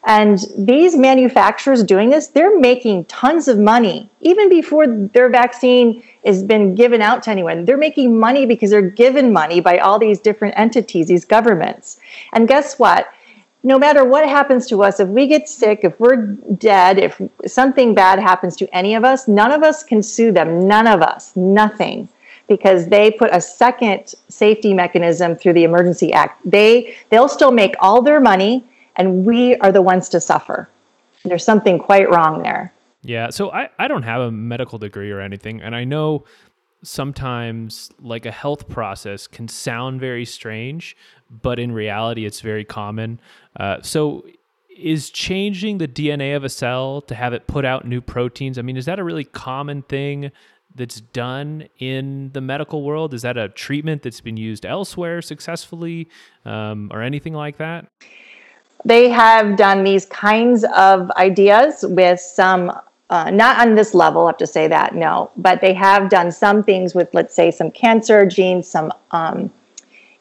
And 0.06 0.38
these 0.56 0.96
manufacturers 0.96 1.82
doing 1.82 2.10
this, 2.10 2.28
they're 2.28 2.56
making 2.60 3.06
tons 3.06 3.48
of 3.48 3.58
money 3.58 4.08
even 4.20 4.48
before 4.48 4.86
their 4.86 5.28
vaccine 5.28 6.00
has 6.24 6.44
been 6.44 6.76
given 6.76 7.02
out 7.02 7.24
to 7.24 7.30
anyone. 7.30 7.64
They're 7.64 7.76
making 7.76 8.16
money 8.16 8.46
because 8.46 8.70
they're 8.70 8.82
given 8.88 9.32
money 9.32 9.60
by 9.60 9.78
all 9.78 9.98
these 9.98 10.20
different 10.20 10.56
entities, 10.56 11.08
these 11.08 11.24
governments. 11.24 11.98
And 12.32 12.46
guess 12.46 12.78
what? 12.78 13.12
No 13.64 13.80
matter 13.80 14.04
what 14.04 14.28
happens 14.28 14.68
to 14.68 14.84
us, 14.84 15.00
if 15.00 15.08
we 15.08 15.26
get 15.26 15.48
sick, 15.48 15.80
if 15.82 15.98
we're 15.98 16.16
dead, 16.16 16.98
if 16.98 17.20
something 17.44 17.92
bad 17.92 18.20
happens 18.20 18.54
to 18.56 18.72
any 18.72 18.94
of 18.94 19.04
us, 19.04 19.26
none 19.26 19.50
of 19.50 19.64
us 19.64 19.82
can 19.82 20.04
sue 20.04 20.30
them. 20.30 20.68
None 20.68 20.86
of 20.86 21.02
us, 21.02 21.34
nothing 21.34 22.08
because 22.48 22.86
they 22.86 23.10
put 23.10 23.34
a 23.34 23.40
second 23.40 24.14
safety 24.28 24.72
mechanism 24.72 25.34
through 25.34 25.52
the 25.52 25.64
emergency 25.64 26.12
act 26.12 26.40
they 26.48 26.94
they'll 27.10 27.28
still 27.28 27.50
make 27.50 27.74
all 27.80 28.00
their 28.00 28.20
money 28.20 28.64
and 28.96 29.24
we 29.24 29.56
are 29.56 29.72
the 29.72 29.82
ones 29.82 30.08
to 30.10 30.20
suffer. 30.20 30.68
There's 31.24 31.44
something 31.44 31.78
quite 31.78 32.10
wrong 32.10 32.42
there. 32.42 32.72
Yeah. 33.02 33.30
So 33.30 33.50
I, 33.50 33.68
I 33.78 33.88
don't 33.88 34.02
have 34.02 34.20
a 34.20 34.30
medical 34.30 34.78
degree 34.78 35.10
or 35.10 35.20
anything. 35.20 35.60
And 35.60 35.74
I 35.76 35.84
know 35.84 36.24
sometimes 36.82 37.90
like 38.00 38.26
a 38.26 38.30
health 38.30 38.68
process 38.68 39.26
can 39.26 39.48
sound 39.48 40.00
very 40.00 40.24
strange, 40.24 40.96
but 41.30 41.58
in 41.58 41.72
reality, 41.72 42.26
it's 42.26 42.40
very 42.40 42.64
common. 42.64 43.20
Uh, 43.58 43.80
so 43.82 44.24
is 44.76 45.10
changing 45.10 45.78
the 45.78 45.88
DNA 45.88 46.36
of 46.36 46.44
a 46.44 46.48
cell 46.48 47.00
to 47.02 47.14
have 47.14 47.32
it 47.32 47.46
put 47.46 47.64
out 47.64 47.86
new 47.86 48.00
proteins? 48.00 48.58
I 48.58 48.62
mean, 48.62 48.76
is 48.76 48.84
that 48.86 48.98
a 48.98 49.04
really 49.04 49.24
common 49.24 49.82
thing 49.82 50.30
that's 50.74 51.00
done 51.00 51.68
in 51.78 52.30
the 52.32 52.40
medical 52.40 52.82
world? 52.82 53.14
Is 53.14 53.22
that 53.22 53.36
a 53.36 53.48
treatment 53.48 54.02
that's 54.02 54.20
been 54.20 54.36
used 54.36 54.66
elsewhere 54.66 55.22
successfully 55.22 56.08
um, 56.44 56.90
or 56.92 57.02
anything 57.02 57.32
like 57.32 57.56
that? 57.56 57.86
They 58.86 59.08
have 59.08 59.56
done 59.56 59.84
these 59.84 60.06
kinds 60.06 60.64
of 60.76 61.10
ideas 61.12 61.84
with 61.88 62.20
some, 62.20 62.72
uh, 63.10 63.30
not 63.30 63.66
on 63.66 63.74
this 63.74 63.94
level, 63.94 64.24
I 64.24 64.28
have 64.30 64.36
to 64.38 64.46
say 64.46 64.68
that, 64.68 64.94
no, 64.94 65.30
but 65.36 65.60
they 65.60 65.74
have 65.74 66.08
done 66.08 66.30
some 66.30 66.62
things 66.62 66.94
with, 66.94 67.12
let's 67.12 67.34
say, 67.34 67.50
some 67.50 67.70
cancer 67.70 68.24
genes, 68.26 68.68
some 68.68 68.92
um, 69.10 69.50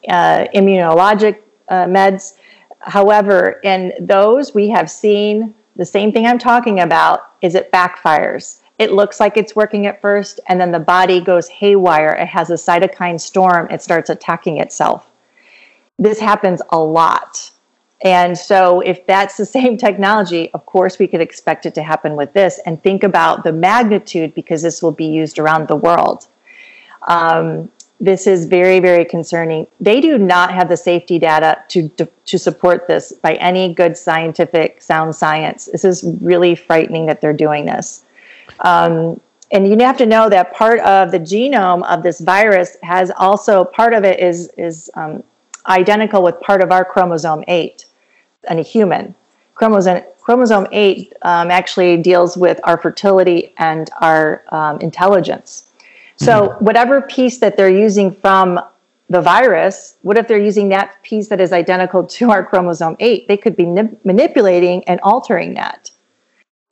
uh, 0.08 0.46
immunologic 0.54 1.38
uh, 1.68 1.84
meds. 1.84 2.34
However, 2.80 3.60
in 3.62 3.92
those, 4.00 4.54
we 4.54 4.68
have 4.68 4.90
seen 4.90 5.54
the 5.76 5.86
same 5.86 6.12
thing 6.12 6.26
I'm 6.26 6.38
talking 6.38 6.80
about 6.80 7.32
is 7.42 7.54
it 7.54 7.70
backfires 7.70 8.60
it 8.78 8.92
looks 8.92 9.20
like 9.20 9.36
it's 9.36 9.56
working 9.56 9.86
at 9.86 10.02
first, 10.02 10.38
and 10.48 10.60
then 10.60 10.70
the 10.70 10.78
body 10.78 11.20
goes 11.20 11.48
haywire. 11.48 12.10
It 12.10 12.26
has 12.26 12.50
a 12.50 12.54
cytokine 12.54 13.20
storm, 13.20 13.68
it 13.70 13.80
starts 13.80 14.10
attacking 14.10 14.58
itself. 14.58 15.10
This 15.98 16.20
happens 16.20 16.60
a 16.70 16.78
lot. 16.78 17.50
And 18.02 18.36
so, 18.36 18.80
if 18.80 19.06
that's 19.06 19.36
the 19.36 19.46
same 19.58 19.76
technology, 19.76 20.50
of 20.52 20.66
course, 20.66 20.98
we 20.98 21.06
could 21.06 21.20
expect 21.20 21.66
it 21.66 21.74
to 21.74 21.82
happen 21.82 22.16
with 22.16 22.32
this. 22.32 22.60
And 22.66 22.82
think 22.82 23.02
about 23.02 23.44
the 23.44 23.52
magnitude 23.52 24.34
because 24.34 24.62
this 24.62 24.82
will 24.82 24.92
be 24.92 25.06
used 25.06 25.38
around 25.38 25.68
the 25.68 25.76
world. 25.76 26.26
Um, 27.08 27.70
this 27.98 28.26
is 28.26 28.44
very, 28.44 28.78
very 28.78 29.06
concerning. 29.06 29.66
They 29.80 30.02
do 30.02 30.18
not 30.18 30.52
have 30.52 30.68
the 30.68 30.76
safety 30.76 31.18
data 31.18 31.62
to, 31.68 31.88
to, 31.90 32.06
to 32.26 32.38
support 32.38 32.86
this 32.86 33.12
by 33.12 33.34
any 33.36 33.72
good 33.72 33.96
scientific, 33.96 34.82
sound 34.82 35.16
science. 35.16 35.64
This 35.66 35.84
is 35.84 36.04
really 36.20 36.54
frightening 36.54 37.06
that 37.06 37.22
they're 37.22 37.32
doing 37.32 37.64
this. 37.64 38.04
Um, 38.60 39.18
and 39.52 39.68
you 39.68 39.78
have 39.78 39.96
to 39.98 40.06
know 40.06 40.28
that 40.28 40.52
part 40.54 40.80
of 40.80 41.10
the 41.10 41.20
genome 41.20 41.88
of 41.88 42.02
this 42.02 42.20
virus 42.20 42.76
has 42.82 43.10
also 43.16 43.64
part 43.64 43.94
of 43.94 44.04
it 44.04 44.20
is 44.20 44.50
is 44.58 44.90
um, 44.94 45.22
identical 45.66 46.22
with 46.22 46.38
part 46.40 46.62
of 46.62 46.72
our 46.72 46.84
chromosome 46.84 47.44
eight 47.46 47.85
in 48.50 48.58
a 48.58 48.62
human. 48.62 49.14
Chromosome 49.54 50.02
chromosome 50.20 50.66
eight 50.72 51.12
um, 51.22 51.52
actually 51.52 51.96
deals 51.96 52.36
with 52.36 52.58
our 52.64 52.76
fertility 52.76 53.54
and 53.58 53.88
our 54.00 54.42
um, 54.48 54.78
intelligence. 54.80 55.70
So 56.16 56.48
mm-hmm. 56.48 56.64
whatever 56.64 57.00
piece 57.00 57.38
that 57.38 57.56
they're 57.56 57.70
using 57.70 58.10
from 58.10 58.60
the 59.08 59.22
virus, 59.22 59.96
what 60.02 60.18
if 60.18 60.26
they're 60.26 60.42
using 60.42 60.68
that 60.70 61.00
piece 61.04 61.28
that 61.28 61.40
is 61.40 61.52
identical 61.52 62.04
to 62.04 62.30
our 62.30 62.44
chromosome 62.44 62.96
eight? 62.98 63.28
They 63.28 63.36
could 63.36 63.54
be 63.54 63.64
nip- 63.64 64.04
manipulating 64.04 64.82
and 64.88 64.98
altering 65.02 65.54
that. 65.54 65.92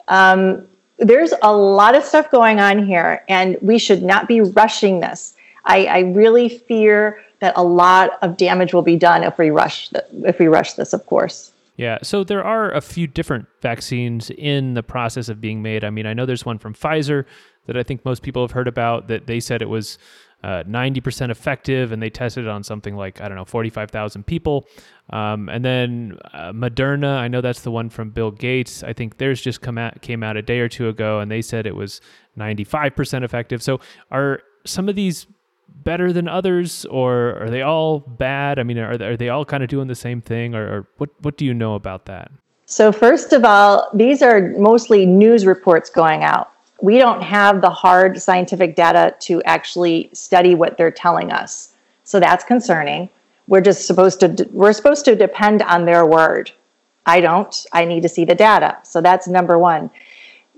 Um, 0.08 0.66
there's 0.98 1.32
a 1.42 1.56
lot 1.56 1.94
of 1.94 2.04
stuff 2.04 2.30
going 2.30 2.60
on 2.60 2.84
here, 2.84 3.24
and 3.28 3.56
we 3.60 3.78
should 3.78 4.02
not 4.02 4.26
be 4.26 4.40
rushing 4.40 5.00
this. 5.00 5.34
I, 5.64 5.86
I 5.86 5.98
really 6.00 6.48
fear 6.48 7.22
that 7.40 7.54
a 7.56 7.62
lot 7.62 8.18
of 8.22 8.36
damage 8.36 8.74
will 8.74 8.82
be 8.82 8.96
done 8.96 9.22
if 9.22 9.38
we 9.38 9.50
rush 9.50 9.88
th- 9.90 10.04
if 10.24 10.38
we 10.38 10.46
rush 10.46 10.74
this. 10.74 10.92
Of 10.92 11.06
course. 11.06 11.52
Yeah, 11.76 11.98
so 12.02 12.22
there 12.22 12.44
are 12.44 12.70
a 12.70 12.80
few 12.80 13.06
different 13.06 13.46
vaccines 13.60 14.30
in 14.30 14.74
the 14.74 14.82
process 14.82 15.28
of 15.28 15.40
being 15.40 15.60
made. 15.60 15.82
I 15.82 15.90
mean, 15.90 16.06
I 16.06 16.14
know 16.14 16.24
there's 16.24 16.46
one 16.46 16.58
from 16.58 16.72
Pfizer 16.72 17.24
that 17.66 17.76
I 17.76 17.82
think 17.82 18.04
most 18.04 18.22
people 18.22 18.42
have 18.42 18.52
heard 18.52 18.68
about 18.68 19.08
that 19.08 19.26
they 19.26 19.40
said 19.40 19.60
it 19.60 19.68
was 19.68 19.98
uh, 20.44 20.62
90% 20.64 21.30
effective 21.30 21.90
and 21.90 22.02
they 22.02 22.10
tested 22.10 22.44
it 22.44 22.50
on 22.50 22.62
something 22.62 22.94
like 22.94 23.18
i 23.22 23.28
don't 23.28 23.36
know 23.38 23.46
45000 23.46 24.26
people. 24.26 24.68
Um, 25.08 25.48
and 25.48 25.64
then 25.64 26.18
uh, 26.34 26.52
moderna 26.52 27.16
i 27.16 27.28
know 27.28 27.40
that's 27.40 27.62
the 27.62 27.70
one 27.70 27.88
from 27.88 28.10
bill 28.10 28.30
gates. 28.30 28.82
I 28.82 28.92
think 28.92 29.16
theirs 29.16 29.40
just 29.40 29.62
come 29.62 29.78
out 29.78 30.02
came 30.02 30.22
out 30.22 30.36
a 30.36 30.42
day 30.42 30.60
or 30.60 30.68
two 30.68 30.88
ago 30.88 31.20
and 31.20 31.30
they 31.30 31.40
said 31.40 31.66
it 31.66 31.74
was 31.74 32.02
95% 32.38 33.24
effective. 33.24 33.62
So 33.62 33.80
are 34.10 34.42
some 34.66 34.88
of 34.90 34.96
these 34.96 35.26
better 35.68 36.12
than 36.12 36.28
others 36.28 36.86
or 36.86 37.36
are 37.42 37.50
they 37.50 37.62
all 37.62 38.00
bad 38.00 38.58
i 38.58 38.62
mean 38.62 38.78
are 38.78 39.00
are 39.02 39.16
they 39.16 39.28
all 39.28 39.44
kind 39.44 39.62
of 39.62 39.68
doing 39.68 39.86
the 39.86 39.94
same 39.94 40.20
thing 40.20 40.54
or, 40.54 40.62
or 40.66 40.88
what, 40.96 41.10
what 41.20 41.36
do 41.36 41.44
you 41.44 41.52
know 41.52 41.74
about 41.74 42.06
that 42.06 42.30
so 42.64 42.90
first 42.90 43.32
of 43.32 43.44
all 43.44 43.90
these 43.92 44.22
are 44.22 44.50
mostly 44.58 45.04
news 45.04 45.44
reports 45.44 45.90
going 45.90 46.24
out 46.24 46.54
we 46.84 46.98
don't 46.98 47.22
have 47.22 47.62
the 47.62 47.70
hard 47.70 48.20
scientific 48.20 48.76
data 48.76 49.14
to 49.20 49.42
actually 49.44 50.10
study 50.12 50.54
what 50.54 50.76
they're 50.76 50.90
telling 50.90 51.32
us. 51.32 51.72
So 52.04 52.20
that's 52.20 52.44
concerning. 52.44 53.08
We're 53.48 53.62
just 53.62 53.86
supposed 53.86 54.20
to 54.20 54.48
we're 54.52 54.74
supposed 54.74 55.06
to 55.06 55.16
depend 55.16 55.62
on 55.62 55.86
their 55.86 56.04
word. 56.04 56.52
I 57.06 57.20
don't. 57.20 57.54
I 57.72 57.86
need 57.86 58.02
to 58.02 58.08
see 58.08 58.26
the 58.26 58.34
data. 58.34 58.76
So 58.82 59.00
that's 59.00 59.26
number 59.26 59.58
1. 59.58 59.90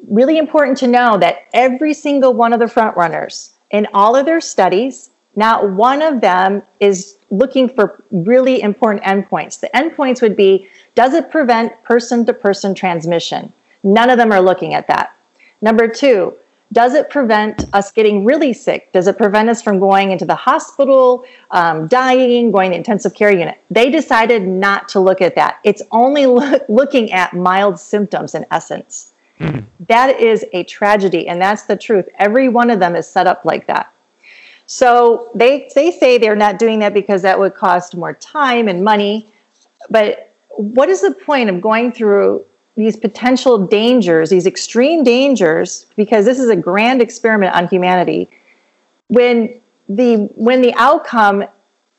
Really 0.09 0.37
important 0.37 0.79
to 0.79 0.89
know 0.89 1.17
that 1.19 1.47
every 1.55 1.95
single 1.95 2.35
one 2.35 2.53
of 2.53 2.59
the 2.59 2.69
front 2.69 2.97
runners 2.97 3.53
in 3.71 3.87
all 3.93 4.17
of 4.17 4.27
their 4.27 4.41
studies, 4.41 5.11
not 5.35 5.71
one 5.71 6.03
of 6.03 6.21
them 6.21 6.63
is 6.81 7.17
looking 7.31 7.69
for 7.69 8.03
really 8.11 8.63
important 8.63 9.05
endpoints. 9.05 9.61
The 9.61 9.71
endpoints 9.75 10.23
would 10.23 10.37
be 10.37 10.69
does 10.95 11.13
it 11.13 11.31
prevent 11.31 11.83
person 11.85 12.25
to 12.25 12.33
person 12.33 12.75
transmission? 12.75 13.53
None 13.83 14.09
of 14.09 14.17
them 14.17 14.33
are 14.33 14.41
looking 14.41 14.73
at 14.73 14.89
that. 14.89 15.15
Number 15.61 15.89
two, 15.89 16.35
does 16.73 16.95
it 16.95 17.11
prevent 17.11 17.65
us 17.75 17.93
getting 17.93 18.25
really 18.25 18.53
sick? 18.53 18.91
Does 18.93 19.07
it 19.07 19.17
prevent 19.17 19.49
us 19.49 19.63
from 19.63 19.79
going 19.79 20.11
into 20.11 20.25
the 20.25 20.35
hospital, 20.35 21.25
um, 21.53 21.87
dying, 21.87 22.51
going 22.51 22.73
to 22.73 22.77
intensive 22.77 23.15
care 23.15 23.31
unit? 23.31 23.59
They 23.71 23.91
decided 23.91 24.47
not 24.47 24.89
to 24.89 25.01
look 25.01 25.21
at 25.21 25.37
that. 25.37 25.61
It's 25.63 25.83
only 25.93 26.27
look, 26.27 26.63
looking 26.69 27.13
at 27.13 27.35
mild 27.35 27.79
symptoms 27.79 28.35
in 28.35 28.47
essence. 28.51 29.13
Mm. 29.41 29.65
That 29.89 30.21
is 30.21 30.45
a 30.53 30.65
tragedy, 30.65 31.29
and 31.29 31.41
that's 31.41 31.65
the 31.65 31.77
truth. 31.77 32.09
Every 32.19 32.49
one 32.49 32.71
of 32.71 32.81
them 32.81 32.97
is 32.97 33.07
set 33.07 33.27
up 33.27 33.45
like 33.45 33.67
that. 33.67 33.93
So 34.67 35.31
they 35.35 35.71
they 35.75 35.91
say 35.91 36.19
they're 36.19 36.37
not 36.37 36.59
doing 36.59 36.81
that 36.81 36.95
because 36.95 37.23
that 37.23 37.39
would 37.39 37.55
cost 37.55 37.97
more 37.97 38.15
time 38.15 38.69
and 38.69 38.83
money. 38.83 39.33
But 39.91 40.35
what 40.51 40.89
is 40.89 41.03
the 41.03 41.13
point 41.13 41.51
of 41.51 41.61
going 41.61 41.93
through 41.93 42.45
these 42.77 42.97
potential 42.97 43.67
dangers, 43.67 44.31
these 44.31 44.47
extreme 44.47 45.05
dangers, 45.05 45.87
because 45.97 46.25
this 46.25 46.39
is 46.39 46.49
a 46.49 46.57
grand 46.57 47.01
experiment 47.01 47.55
on 47.55 47.69
humanity, 47.69 48.29
when 49.09 49.61
the 49.89 50.17
when 50.35 50.63
the 50.63 50.75
outcome 50.75 51.45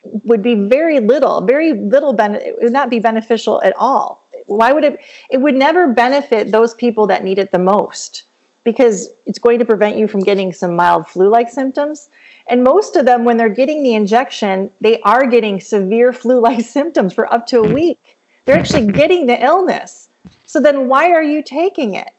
would 0.04 0.42
be 0.42 0.56
very 0.56 1.00
little, 1.00 1.42
very 1.42 1.74
little 1.74 2.14
benefit, 2.14 2.48
it 2.48 2.62
would 2.62 2.74
not 2.74 2.90
be 2.90 3.00
beneficial 3.00 3.62
at 3.64 3.76
all. 3.78 4.27
Why 4.48 4.74
would 4.74 4.84
it? 4.84 5.00
It 5.30 5.38
would 5.38 5.56
never 5.56 5.94
benefit 5.94 6.52
those 6.52 6.74
people 6.74 7.08
that 7.08 7.24
need 7.24 7.40
it 7.40 7.52
the 7.52 7.60
most 7.60 8.24
because 8.64 9.14
it's 9.26 9.40
going 9.40 9.60
to 9.60 9.66
prevent 9.66 9.98
you 9.98 10.10
from 10.10 10.20
getting 10.20 10.52
some 10.52 10.76
mild 10.76 11.08
flu-like 11.08 11.50
symptoms. 11.50 12.10
And 12.48 12.66
most 12.66 12.98
of 12.98 13.06
them, 13.06 13.24
when 13.24 13.38
they're 13.38 13.48
getting 13.48 13.82
the 13.82 13.94
injection, 13.94 14.70
they 14.82 15.00
are 15.04 15.26
getting 15.26 15.62
severe 15.62 16.12
flu-like 16.12 16.66
symptoms 16.78 17.14
for 17.14 17.32
up 17.34 17.46
to 17.48 17.60
a 17.60 17.74
week. 17.74 18.18
They're 18.44 18.60
actually 18.60 18.88
getting 18.88 19.26
the 19.26 19.42
illness. 19.42 20.10
So 20.46 20.60
then 20.60 20.90
why 20.90 21.12
are 21.12 21.24
you 21.24 21.42
taking 21.44 21.96
it? 21.96 22.12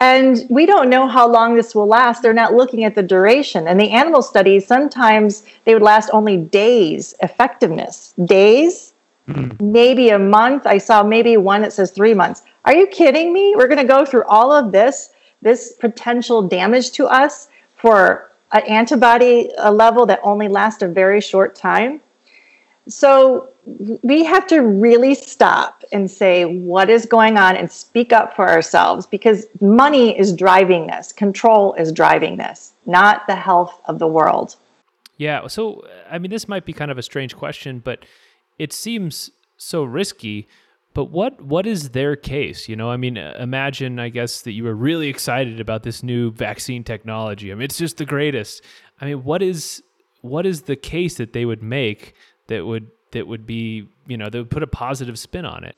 And 0.00 0.46
we 0.50 0.66
don't 0.66 0.90
know 0.90 1.06
how 1.08 1.26
long 1.26 1.54
this 1.54 1.74
will 1.74 1.86
last. 1.86 2.22
They're 2.22 2.34
not 2.34 2.54
looking 2.54 2.84
at 2.84 2.94
the 2.94 3.02
duration. 3.02 3.66
And 3.66 3.80
the 3.80 3.90
animal 3.90 4.22
studies, 4.22 4.66
sometimes 4.66 5.44
they 5.64 5.72
would 5.72 5.82
last 5.82 6.10
only 6.12 6.36
days 6.36 7.14
effectiveness. 7.22 8.12
Days, 8.24 8.85
mm. 9.28 9.60
maybe 9.60 10.10
a 10.10 10.18
month. 10.18 10.66
I 10.66 10.78
saw 10.78 11.02
maybe 11.02 11.36
one 11.36 11.62
that 11.62 11.72
says 11.72 11.90
three 11.90 12.14
months. 12.14 12.42
Are 12.64 12.74
you 12.74 12.86
kidding 12.86 13.32
me? 13.32 13.54
We're 13.56 13.68
going 13.68 13.78
to 13.78 13.84
go 13.84 14.04
through 14.04 14.24
all 14.24 14.52
of 14.52 14.72
this, 14.72 15.10
this 15.42 15.72
potential 15.72 16.46
damage 16.46 16.90
to 16.92 17.06
us 17.06 17.48
for 17.76 18.32
an 18.52 18.62
antibody 18.62 19.50
a 19.58 19.72
level 19.72 20.06
that 20.06 20.20
only 20.22 20.48
lasts 20.48 20.82
a 20.82 20.88
very 20.88 21.20
short 21.20 21.54
time. 21.54 22.00
So 22.88 23.50
we 24.02 24.24
have 24.24 24.46
to 24.46 24.60
really 24.60 25.14
stop 25.14 25.82
and 25.90 26.08
say 26.08 26.44
what 26.44 26.88
is 26.88 27.04
going 27.04 27.36
on 27.36 27.56
and 27.56 27.70
speak 27.70 28.12
up 28.12 28.36
for 28.36 28.48
ourselves 28.48 29.06
because 29.06 29.46
money 29.60 30.16
is 30.16 30.32
driving 30.32 30.86
this, 30.86 31.12
control 31.12 31.74
is 31.74 31.90
driving 31.90 32.36
this, 32.36 32.72
not 32.86 33.26
the 33.26 33.34
health 33.34 33.80
of 33.86 33.98
the 33.98 34.06
world. 34.06 34.54
Yeah. 35.16 35.46
So, 35.48 35.84
I 36.10 36.18
mean, 36.18 36.30
this 36.30 36.46
might 36.46 36.64
be 36.64 36.72
kind 36.72 36.90
of 36.90 36.98
a 36.98 37.02
strange 37.02 37.36
question, 37.36 37.80
but 37.80 38.04
it 38.58 38.72
seems 38.72 39.30
so 39.56 39.84
risky. 39.84 40.48
But 40.94 41.10
what 41.10 41.42
what 41.42 41.66
is 41.66 41.90
their 41.90 42.16
case? 42.16 42.68
You 42.68 42.76
know, 42.76 42.90
I 42.90 42.96
mean, 42.96 43.16
imagine, 43.16 43.98
I 43.98 44.08
guess, 44.08 44.40
that 44.42 44.52
you 44.52 44.64
were 44.64 44.74
really 44.74 45.08
excited 45.08 45.60
about 45.60 45.82
this 45.82 46.02
new 46.02 46.30
vaccine 46.32 46.84
technology. 46.84 47.52
I 47.52 47.54
mean, 47.54 47.64
it's 47.64 47.78
just 47.78 47.98
the 47.98 48.06
greatest. 48.06 48.62
I 49.00 49.04
mean, 49.04 49.24
what 49.24 49.42
is 49.42 49.82
what 50.22 50.46
is 50.46 50.62
the 50.62 50.76
case 50.76 51.16
that 51.16 51.32
they 51.32 51.44
would 51.44 51.62
make 51.62 52.14
that 52.46 52.64
would 52.64 52.90
that 53.12 53.26
would 53.26 53.46
be, 53.46 53.88
you 54.06 54.16
know, 54.16 54.30
that 54.30 54.38
would 54.38 54.50
put 54.50 54.62
a 54.62 54.66
positive 54.66 55.18
spin 55.18 55.44
on 55.44 55.64
it? 55.64 55.76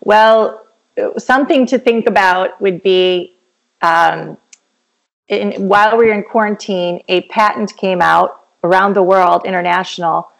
Well, 0.00 0.66
something 1.18 1.66
to 1.66 1.78
think 1.78 2.06
about 2.06 2.60
would 2.60 2.82
be 2.82 3.36
um, 3.82 4.38
in, 5.28 5.68
while 5.68 5.96
we 5.96 6.06
were 6.06 6.12
in 6.12 6.22
quarantine, 6.22 7.02
a 7.08 7.22
patent 7.22 7.76
came 7.76 8.00
out 8.00 8.40
around 8.62 8.94
the 8.94 9.02
world, 9.02 9.42
international. 9.44 10.30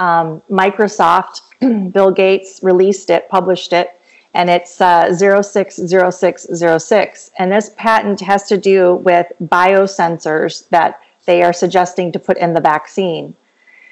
Um, 0.00 0.42
Microsoft, 0.50 1.42
Bill 1.92 2.10
Gates 2.10 2.60
released 2.62 3.10
it, 3.10 3.28
published 3.28 3.72
it, 3.72 4.00
and 4.34 4.50
it's 4.50 4.80
uh, 4.80 5.14
060606. 5.14 7.30
And 7.38 7.52
this 7.52 7.70
patent 7.76 8.20
has 8.20 8.42
to 8.44 8.56
do 8.56 8.94
with 8.96 9.30
biosensors 9.44 10.68
that 10.70 11.02
they 11.26 11.42
are 11.42 11.52
suggesting 11.52 12.10
to 12.12 12.18
put 12.18 12.38
in 12.38 12.54
the 12.54 12.60
vaccine. 12.60 13.36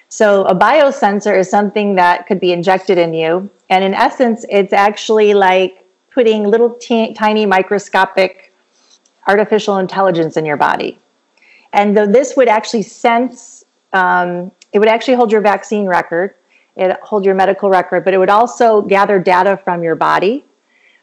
So, 0.08 0.46
a 0.46 0.54
biosensor 0.54 1.38
is 1.38 1.50
something 1.50 1.96
that 1.96 2.26
could 2.26 2.40
be 2.40 2.52
injected 2.52 2.96
in 2.96 3.12
you. 3.12 3.50
And 3.68 3.84
in 3.84 3.92
essence, 3.92 4.46
it's 4.48 4.72
actually 4.72 5.34
like 5.34 5.84
putting 6.10 6.44
little 6.44 6.70
t- 6.70 7.12
tiny 7.12 7.44
microscopic 7.44 8.54
artificial 9.26 9.76
intelligence 9.76 10.38
in 10.38 10.46
your 10.46 10.56
body. 10.56 10.98
And 11.74 11.94
the, 11.94 12.06
this 12.06 12.34
would 12.36 12.48
actually 12.48 12.82
sense, 12.82 13.66
um, 13.92 14.50
it 14.72 14.78
would 14.78 14.88
actually 14.88 15.14
hold 15.14 15.32
your 15.32 15.40
vaccine 15.40 15.86
record, 15.86 16.34
it 16.76 16.98
hold 17.00 17.24
your 17.24 17.34
medical 17.34 17.70
record, 17.70 18.04
but 18.04 18.14
it 18.14 18.18
would 18.18 18.30
also 18.30 18.82
gather 18.82 19.18
data 19.18 19.56
from 19.64 19.82
your 19.82 19.94
body. 19.94 20.44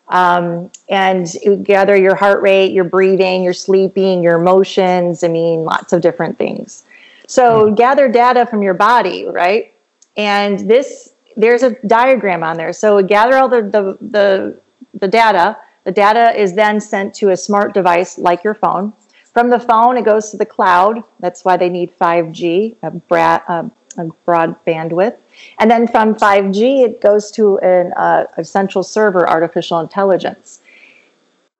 Um, 0.09 0.71
and 0.87 1.33
it 1.43 1.49
would 1.49 1.63
gather 1.63 1.95
your 1.97 2.13
heart 2.13 2.41
rate, 2.41 2.71
your 2.71 2.83
breathing, 2.83 3.43
your 3.43 3.53
sleeping, 3.53 4.21
your 4.21 4.39
emotions. 4.39 5.23
I 5.23 5.27
mean, 5.29 5.63
lots 5.63 5.93
of 5.93 6.01
different 6.01 6.37
things. 6.37 6.83
So 7.27 7.63
mm-hmm. 7.63 7.75
gather 7.75 8.07
data 8.07 8.45
from 8.45 8.61
your 8.61 8.75
body, 8.75 9.25
right? 9.25 9.73
And 10.15 10.59
this, 10.59 11.13
there's 11.35 11.63
a 11.63 11.71
diagram 11.87 12.43
on 12.43 12.55
there. 12.55 12.71
So 12.71 13.01
gather 13.01 13.35
all 13.37 13.49
the, 13.49 13.63
the, 13.63 13.97
the, 13.99 14.59
the 14.93 15.07
data 15.07 15.57
the 15.85 15.91
data 15.91 16.37
is 16.37 16.55
then 16.55 16.81
sent 16.81 17.13
to 17.15 17.29
a 17.29 17.37
smart 17.37 17.73
device 17.73 18.17
like 18.17 18.43
your 18.43 18.55
phone. 18.55 18.91
From 19.35 19.49
the 19.49 19.59
phone, 19.59 19.97
it 19.97 20.05
goes 20.05 20.29
to 20.29 20.37
the 20.37 20.45
cloud. 20.45 21.03
That's 21.19 21.43
why 21.43 21.57
they 21.57 21.67
need 21.67 21.93
5G, 21.99 22.77
a, 22.81 22.91
bra- 22.91 23.43
a, 23.49 23.69
a 23.97 24.05
broad 24.25 24.55
bandwidth. 24.65 25.17
And 25.59 25.69
then 25.69 25.87
from 25.87 26.15
5G, 26.15 26.85
it 26.85 27.01
goes 27.01 27.31
to 27.31 27.59
an, 27.59 27.91
uh, 27.97 28.27
a 28.37 28.45
central 28.45 28.81
server, 28.81 29.29
artificial 29.29 29.81
intelligence. 29.81 30.61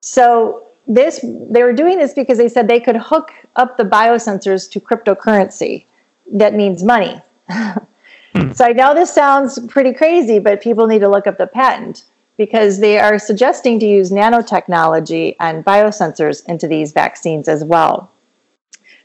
So 0.00 0.68
this 0.86 1.20
they 1.22 1.62
were 1.62 1.74
doing 1.74 1.98
this 1.98 2.14
because 2.14 2.38
they 2.38 2.48
said 2.48 2.66
they 2.66 2.80
could 2.80 2.96
hook 2.96 3.30
up 3.56 3.76
the 3.76 3.84
biosensors 3.84 4.70
to 4.70 4.80
cryptocurrency. 4.80 5.84
That 6.32 6.54
means 6.54 6.82
money. 6.82 7.20
so 7.50 8.64
I 8.64 8.72
know 8.72 8.94
this 8.94 9.12
sounds 9.12 9.58
pretty 9.66 9.92
crazy, 9.92 10.38
but 10.38 10.62
people 10.62 10.86
need 10.86 11.00
to 11.00 11.10
look 11.10 11.26
up 11.26 11.36
the 11.36 11.46
patent 11.46 12.04
because 12.36 12.78
they 12.78 12.98
are 12.98 13.18
suggesting 13.18 13.78
to 13.80 13.86
use 13.86 14.10
nanotechnology 14.10 15.36
and 15.40 15.64
biosensors 15.64 16.44
into 16.46 16.68
these 16.68 16.92
vaccines 16.92 17.48
as 17.48 17.64
well. 17.64 18.12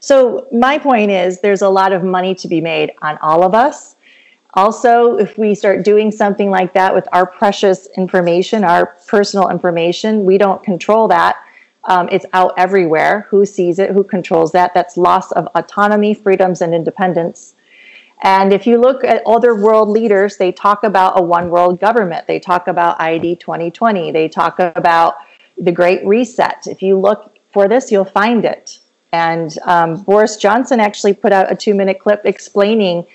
So, 0.00 0.48
my 0.52 0.78
point 0.78 1.10
is 1.10 1.40
there's 1.40 1.62
a 1.62 1.68
lot 1.68 1.92
of 1.92 2.02
money 2.02 2.34
to 2.34 2.48
be 2.48 2.60
made 2.60 2.92
on 3.02 3.18
all 3.18 3.44
of 3.44 3.54
us. 3.54 3.94
Also, 4.54 5.16
if 5.16 5.38
we 5.38 5.54
start 5.54 5.84
doing 5.84 6.10
something 6.10 6.50
like 6.50 6.74
that 6.74 6.94
with 6.94 7.08
our 7.12 7.24
precious 7.24 7.86
information, 7.96 8.64
our 8.64 8.96
personal 9.06 9.48
information, 9.48 10.24
we 10.24 10.36
don't 10.36 10.62
control 10.62 11.08
that. 11.08 11.36
Um, 11.84 12.08
it's 12.12 12.26
out 12.32 12.52
everywhere. 12.58 13.26
Who 13.30 13.46
sees 13.46 13.78
it? 13.78 13.90
Who 13.90 14.04
controls 14.04 14.52
that? 14.52 14.74
That's 14.74 14.96
loss 14.96 15.32
of 15.32 15.48
autonomy, 15.54 16.14
freedoms, 16.14 16.60
and 16.60 16.74
independence. 16.74 17.54
And 18.22 18.52
if 18.52 18.66
you 18.66 18.78
look 18.78 19.02
at 19.02 19.22
other 19.26 19.56
world 19.56 19.88
leaders, 19.88 20.36
they 20.36 20.52
talk 20.52 20.84
about 20.84 21.18
a 21.18 21.22
one 21.22 21.50
world 21.50 21.80
government. 21.80 22.26
They 22.26 22.38
talk 22.38 22.68
about 22.68 23.00
ID 23.00 23.36
2020. 23.36 24.12
They 24.12 24.28
talk 24.28 24.58
about 24.60 25.16
the 25.58 25.72
Great 25.72 26.04
Reset. 26.06 26.66
If 26.68 26.82
you 26.82 26.98
look 26.98 27.36
for 27.52 27.68
this, 27.68 27.90
you'll 27.90 28.04
find 28.04 28.44
it. 28.44 28.78
And 29.12 29.58
um, 29.64 30.02
Boris 30.04 30.36
Johnson 30.36 30.78
actually 30.80 31.14
put 31.14 31.32
out 31.32 31.50
a 31.52 31.56
two 31.56 31.74
minute 31.74 31.98
clip 31.98 32.22
explaining 32.24 33.06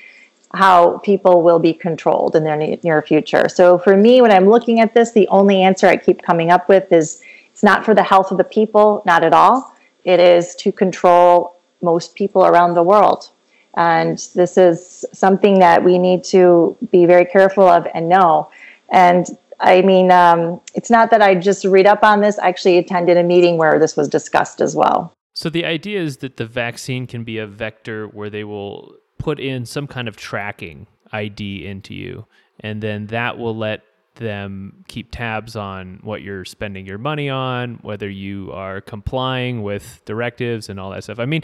how 0.53 0.99
people 0.99 1.41
will 1.41 1.59
be 1.59 1.73
controlled 1.73 2.35
in 2.35 2.43
their 2.43 2.55
near 2.57 3.01
future. 3.01 3.49
So 3.49 3.77
for 3.77 3.97
me, 3.97 4.21
when 4.21 4.31
I'm 4.31 4.49
looking 4.49 4.79
at 4.79 4.93
this, 4.93 5.11
the 5.11 5.27
only 5.29 5.61
answer 5.61 5.87
I 5.87 5.97
keep 5.97 6.21
coming 6.21 6.51
up 6.51 6.69
with 6.69 6.91
is 6.91 7.21
it's 7.51 7.63
not 7.63 7.83
for 7.83 7.93
the 7.93 8.03
health 8.03 8.31
of 8.31 8.37
the 8.37 8.43
people, 8.43 9.03
not 9.05 9.23
at 9.23 9.33
all. 9.33 9.73
It 10.03 10.19
is 10.19 10.55
to 10.55 10.71
control 10.71 11.57
most 11.81 12.15
people 12.15 12.45
around 12.45 12.75
the 12.75 12.83
world. 12.83 13.29
And 13.77 14.17
this 14.33 14.57
is 14.57 15.05
something 15.13 15.59
that 15.59 15.83
we 15.83 15.99
need 15.99 16.23
to 16.25 16.75
be 16.91 17.05
very 17.05 17.25
careful 17.25 17.67
of 17.67 17.87
and 17.93 18.09
know. 18.09 18.49
And 18.91 19.27
I 19.59 19.83
mean, 19.83 20.11
um, 20.11 20.59
it's 20.73 20.89
not 20.89 21.11
that 21.11 21.21
I 21.21 21.35
just 21.35 21.63
read 21.63 21.85
up 21.85 22.03
on 22.03 22.21
this. 22.21 22.39
I 22.39 22.49
actually 22.49 22.79
attended 22.79 23.17
a 23.17 23.23
meeting 23.23 23.57
where 23.57 23.77
this 23.77 23.95
was 23.95 24.07
discussed 24.07 24.61
as 24.61 24.75
well. 24.75 25.13
So 25.33 25.49
the 25.51 25.63
idea 25.63 26.01
is 26.01 26.17
that 26.17 26.37
the 26.37 26.45
vaccine 26.47 27.05
can 27.05 27.23
be 27.23 27.37
a 27.37 27.45
vector 27.45 28.07
where 28.07 28.31
they 28.31 28.43
will 28.43 28.95
put 29.19 29.39
in 29.39 29.65
some 29.67 29.85
kind 29.85 30.07
of 30.07 30.17
tracking 30.17 30.87
ID 31.11 31.65
into 31.65 31.93
you, 31.93 32.25
and 32.59 32.81
then 32.81 33.07
that 33.07 33.37
will 33.37 33.55
let 33.55 33.83
them 34.15 34.83
keep 34.87 35.11
tabs 35.11 35.55
on 35.55 35.99
what 36.01 36.23
you're 36.23 36.45
spending 36.45 36.87
your 36.87 36.97
money 36.97 37.29
on, 37.29 37.75
whether 37.83 38.09
you 38.09 38.51
are 38.51 38.81
complying 38.81 39.61
with 39.61 40.01
directives 40.05 40.69
and 40.69 40.79
all 40.79 40.89
that 40.89 41.03
stuff. 41.03 41.19
I 41.19 41.25
mean, 41.25 41.43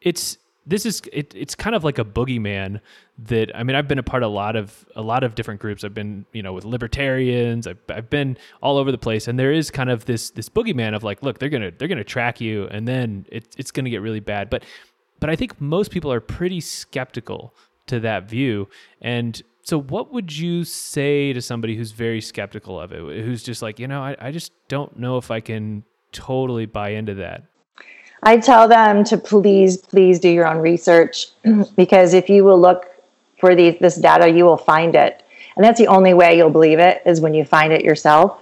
it's 0.00 0.38
this 0.68 0.86
is 0.86 1.02
it, 1.12 1.34
it's 1.34 1.54
kind 1.54 1.74
of 1.74 1.82
like 1.82 1.98
a 1.98 2.04
boogeyman 2.04 2.80
that 3.18 3.50
I 3.56 3.62
mean 3.62 3.74
I've 3.74 3.88
been 3.88 3.98
a 3.98 4.02
part 4.02 4.22
of 4.22 4.30
a 4.30 4.34
lot 4.34 4.54
of 4.54 4.86
a 4.94 5.02
lot 5.02 5.24
of 5.24 5.34
different 5.34 5.60
groups. 5.60 5.82
I've 5.82 5.94
been 5.94 6.26
you 6.32 6.42
know 6.42 6.52
with 6.52 6.64
libertarians. 6.64 7.66
I've, 7.66 7.78
I've 7.88 8.10
been 8.10 8.36
all 8.62 8.76
over 8.76 8.92
the 8.92 8.98
place, 8.98 9.26
and 9.26 9.38
there 9.38 9.52
is 9.52 9.70
kind 9.70 9.90
of 9.90 10.04
this 10.04 10.30
this 10.30 10.48
boogeyman 10.48 10.94
of 10.94 11.02
like, 11.02 11.22
look, 11.22 11.38
they're 11.38 11.48
gonna 11.48 11.72
they're 11.76 11.88
gonna 11.88 12.04
track 12.04 12.40
you, 12.40 12.68
and 12.68 12.86
then 12.86 13.26
it, 13.30 13.54
it's 13.56 13.70
gonna 13.70 13.90
get 13.90 14.02
really 14.02 14.20
bad. 14.20 14.50
But 14.50 14.64
but 15.20 15.30
I 15.30 15.36
think 15.36 15.60
most 15.60 15.90
people 15.90 16.12
are 16.12 16.20
pretty 16.20 16.60
skeptical 16.60 17.54
to 17.86 17.98
that 18.00 18.28
view. 18.28 18.68
And 19.00 19.42
so, 19.62 19.80
what 19.80 20.12
would 20.12 20.36
you 20.36 20.64
say 20.64 21.32
to 21.32 21.42
somebody 21.42 21.76
who's 21.76 21.92
very 21.92 22.20
skeptical 22.20 22.80
of 22.80 22.92
it, 22.92 23.00
who's 23.24 23.42
just 23.42 23.60
like, 23.60 23.78
you 23.78 23.88
know, 23.88 24.02
I, 24.02 24.16
I 24.18 24.30
just 24.30 24.52
don't 24.68 24.98
know 24.98 25.18
if 25.18 25.30
I 25.30 25.40
can 25.40 25.84
totally 26.12 26.66
buy 26.66 26.90
into 26.90 27.14
that? 27.14 27.44
I 28.22 28.38
tell 28.38 28.68
them 28.68 29.04
to 29.04 29.16
please, 29.16 29.76
please 29.76 30.18
do 30.18 30.28
your 30.28 30.46
own 30.46 30.58
research 30.58 31.28
because 31.76 32.14
if 32.14 32.28
you 32.28 32.44
will 32.44 32.60
look 32.60 32.86
for 33.38 33.54
this 33.54 33.96
data, 33.96 34.28
you 34.28 34.44
will 34.44 34.56
find 34.56 34.94
it. 34.94 35.24
And 35.56 35.64
that's 35.64 35.78
the 35.78 35.86
only 35.86 36.14
way 36.14 36.36
you'll 36.36 36.50
believe 36.50 36.78
it 36.78 37.02
is 37.06 37.20
when 37.20 37.34
you 37.34 37.44
find 37.44 37.72
it 37.72 37.84
yourself. 37.84 38.40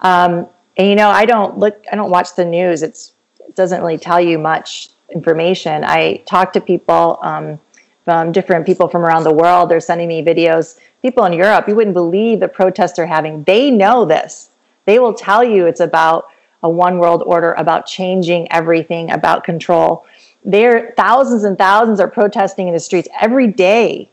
Um, 0.00 0.46
and 0.76 0.88
you 0.88 0.94
know, 0.94 1.08
I 1.08 1.24
don't 1.24 1.58
look, 1.58 1.84
I 1.90 1.96
don't 1.96 2.10
watch 2.10 2.34
the 2.34 2.44
news. 2.44 2.82
It's, 2.82 3.12
it 3.40 3.54
doesn't 3.54 3.80
really 3.80 3.98
tell 3.98 4.20
you 4.20 4.38
much 4.38 4.88
information. 5.10 5.84
I 5.84 6.22
talk 6.26 6.52
to 6.54 6.60
people 6.60 7.18
um, 7.22 7.60
from 8.04 8.32
different 8.32 8.66
people 8.66 8.88
from 8.88 9.02
around 9.02 9.24
the 9.24 9.32
world. 9.32 9.70
They're 9.70 9.80
sending 9.80 10.08
me 10.08 10.24
videos. 10.24 10.78
People 11.02 11.24
in 11.24 11.32
Europe, 11.32 11.68
you 11.68 11.74
wouldn't 11.74 11.94
believe 11.94 12.40
the 12.40 12.48
protests 12.48 12.92
they're 12.92 13.06
having. 13.06 13.44
They 13.44 13.70
know 13.70 14.04
this. 14.04 14.50
They 14.84 14.98
will 14.98 15.14
tell 15.14 15.44
you 15.44 15.66
it's 15.66 15.80
about 15.80 16.28
a 16.62 16.70
one 16.70 16.98
world 16.98 17.22
order 17.26 17.52
about 17.54 17.86
changing 17.86 18.50
everything, 18.52 19.10
about 19.10 19.44
control. 19.44 20.06
There, 20.44 20.92
thousands 20.96 21.44
and 21.44 21.56
thousands 21.56 22.00
are 22.00 22.08
protesting 22.08 22.68
in 22.68 22.74
the 22.74 22.80
streets 22.80 23.08
every 23.20 23.48
day, 23.48 24.10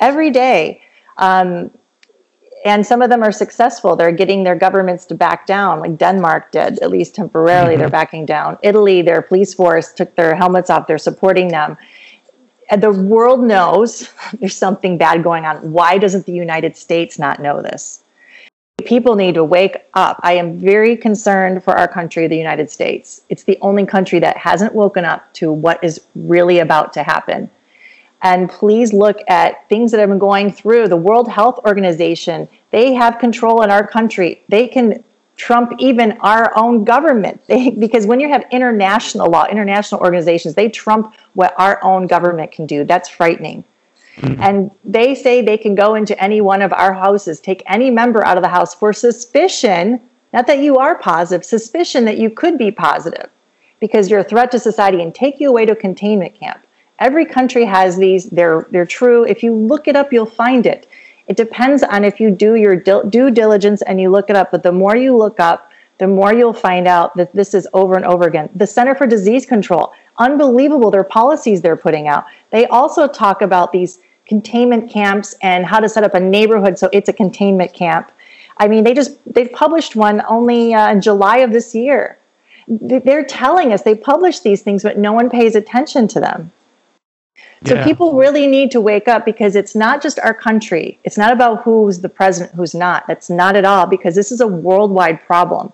every 0.00 0.30
day. 0.30 0.82
Um, 1.16 1.70
and 2.64 2.86
some 2.86 3.02
of 3.02 3.10
them 3.10 3.22
are 3.22 3.32
successful. 3.32 3.96
They're 3.96 4.12
getting 4.12 4.44
their 4.44 4.54
governments 4.54 5.04
to 5.06 5.14
back 5.14 5.46
down, 5.46 5.80
like 5.80 5.98
Denmark 5.98 6.52
did, 6.52 6.78
at 6.78 6.90
least 6.90 7.14
temporarily. 7.14 7.72
Mm-hmm. 7.72 7.80
They're 7.80 7.90
backing 7.90 8.26
down. 8.26 8.58
Italy, 8.62 9.02
their 9.02 9.20
police 9.20 9.52
force 9.52 9.92
took 9.92 10.14
their 10.14 10.36
helmets 10.36 10.70
off. 10.70 10.86
They're 10.86 10.98
supporting 10.98 11.48
them. 11.48 11.76
And 12.70 12.82
the 12.82 12.92
world 12.92 13.42
knows 13.42 14.08
there's 14.38 14.56
something 14.56 14.96
bad 14.96 15.22
going 15.22 15.44
on. 15.44 15.72
Why 15.72 15.98
doesn't 15.98 16.26
the 16.26 16.32
United 16.32 16.76
States 16.76 17.18
not 17.18 17.40
know 17.40 17.62
this? 17.62 18.02
People 18.82 19.14
need 19.14 19.34
to 19.34 19.44
wake 19.44 19.76
up. 19.94 20.20
I 20.22 20.34
am 20.34 20.58
very 20.58 20.96
concerned 20.96 21.64
for 21.64 21.74
our 21.76 21.88
country, 21.88 22.26
the 22.26 22.36
United 22.36 22.70
States. 22.70 23.22
It's 23.28 23.44
the 23.44 23.58
only 23.60 23.86
country 23.86 24.18
that 24.20 24.36
hasn't 24.36 24.74
woken 24.74 25.04
up 25.04 25.32
to 25.34 25.50
what 25.52 25.82
is 25.82 26.00
really 26.14 26.58
about 26.58 26.92
to 26.94 27.02
happen. 27.02 27.50
And 28.22 28.48
please 28.48 28.92
look 28.92 29.18
at 29.28 29.68
things 29.68 29.90
that 29.90 30.00
have 30.00 30.08
been 30.08 30.18
going 30.18 30.52
through. 30.52 30.88
The 30.88 30.96
World 30.96 31.28
Health 31.28 31.58
Organization, 31.66 32.48
they 32.70 32.94
have 32.94 33.18
control 33.18 33.62
in 33.62 33.70
our 33.70 33.86
country. 33.86 34.42
They 34.48 34.68
can 34.68 35.02
trump 35.36 35.72
even 35.78 36.12
our 36.20 36.56
own 36.56 36.84
government. 36.84 37.40
They, 37.48 37.70
because 37.70 38.06
when 38.06 38.20
you 38.20 38.28
have 38.28 38.44
international 38.52 39.28
law, 39.28 39.46
international 39.46 40.00
organizations, 40.00 40.54
they 40.54 40.68
trump 40.68 41.14
what 41.34 41.52
our 41.58 41.82
own 41.82 42.06
government 42.06 42.52
can 42.52 42.66
do. 42.66 42.84
That's 42.84 43.08
frightening. 43.08 43.64
Mm-hmm. 44.16 44.42
And 44.42 44.70
they 44.84 45.14
say 45.14 45.42
they 45.42 45.56
can 45.56 45.74
go 45.74 45.94
into 45.94 46.20
any 46.22 46.40
one 46.40 46.62
of 46.62 46.72
our 46.72 46.92
houses, 46.92 47.40
take 47.40 47.62
any 47.66 47.90
member 47.90 48.24
out 48.26 48.36
of 48.36 48.42
the 48.42 48.48
house 48.48 48.74
for 48.74 48.92
suspicion, 48.92 50.00
not 50.32 50.46
that 50.46 50.58
you 50.58 50.78
are 50.78 50.96
positive, 50.96 51.44
suspicion 51.44 52.04
that 52.04 52.18
you 52.18 52.30
could 52.30 52.58
be 52.58 52.70
positive 52.70 53.30
because 53.80 54.10
you're 54.10 54.20
a 54.20 54.24
threat 54.24 54.50
to 54.52 54.58
society 54.58 55.02
and 55.02 55.14
take 55.14 55.40
you 55.40 55.48
away 55.48 55.66
to 55.66 55.72
a 55.72 55.76
containment 55.76 56.34
camp. 56.34 56.64
Every 56.98 57.26
country 57.26 57.64
has 57.64 57.96
these, 57.96 58.26
they're, 58.30 58.66
they're 58.70 58.86
true. 58.86 59.24
If 59.24 59.42
you 59.42 59.52
look 59.52 59.88
it 59.88 59.96
up, 59.96 60.12
you'll 60.12 60.26
find 60.26 60.66
it. 60.66 60.86
It 61.26 61.36
depends 61.36 61.82
on 61.82 62.04
if 62.04 62.20
you 62.20 62.30
do 62.30 62.54
your 62.54 62.76
due 62.76 63.30
diligence 63.30 63.82
and 63.82 64.00
you 64.00 64.10
look 64.10 64.30
it 64.30 64.36
up. 64.36 64.50
But 64.50 64.62
the 64.62 64.72
more 64.72 64.96
you 64.96 65.16
look 65.16 65.40
up, 65.40 65.70
the 65.98 66.06
more 66.06 66.32
you'll 66.32 66.52
find 66.52 66.86
out 66.86 67.16
that 67.16 67.32
this 67.32 67.54
is 67.54 67.66
over 67.74 67.96
and 67.96 68.04
over 68.04 68.24
again. 68.24 68.50
The 68.54 68.66
Center 68.66 68.94
for 68.94 69.06
Disease 69.06 69.46
Control, 69.46 69.92
unbelievable 70.18 70.90
their 70.90 71.04
policies 71.04 71.62
they're 71.62 71.76
putting 71.76 72.08
out. 72.08 72.26
They 72.50 72.66
also 72.66 73.06
talk 73.06 73.42
about 73.42 73.72
these 73.72 73.98
containment 74.26 74.90
camps 74.90 75.34
and 75.42 75.66
how 75.66 75.80
to 75.80 75.88
set 75.88 76.04
up 76.04 76.14
a 76.14 76.20
neighborhood 76.20 76.78
so 76.78 76.88
it's 76.92 77.08
a 77.08 77.12
containment 77.12 77.72
camp. 77.72 78.12
I 78.58 78.68
mean, 78.68 78.84
they 78.84 78.94
just 78.94 79.16
they've 79.26 79.50
published 79.52 79.96
one 79.96 80.22
only 80.28 80.74
uh, 80.74 80.90
in 80.90 81.00
July 81.00 81.38
of 81.38 81.52
this 81.52 81.74
year. 81.74 82.18
They're 82.68 83.24
telling 83.24 83.72
us 83.72 83.82
they 83.82 83.94
publish 83.94 84.40
these 84.40 84.62
things, 84.62 84.82
but 84.82 84.98
no 84.98 85.12
one 85.12 85.28
pays 85.30 85.56
attention 85.56 86.06
to 86.08 86.20
them. 86.20 86.52
So 87.64 87.74
yeah. 87.74 87.84
people 87.84 88.14
really 88.14 88.46
need 88.46 88.70
to 88.72 88.80
wake 88.80 89.08
up 89.08 89.24
because 89.24 89.54
it's 89.54 89.74
not 89.74 90.02
just 90.02 90.18
our 90.20 90.34
country. 90.34 90.98
It's 91.04 91.16
not 91.16 91.32
about 91.32 91.62
who's 91.62 92.00
the 92.00 92.08
president, 92.08 92.54
who's 92.54 92.74
not. 92.74 93.06
That's 93.06 93.30
not 93.30 93.56
at 93.56 93.64
all 93.64 93.86
because 93.86 94.14
this 94.14 94.32
is 94.32 94.40
a 94.40 94.46
worldwide 94.46 95.22
problem. 95.22 95.72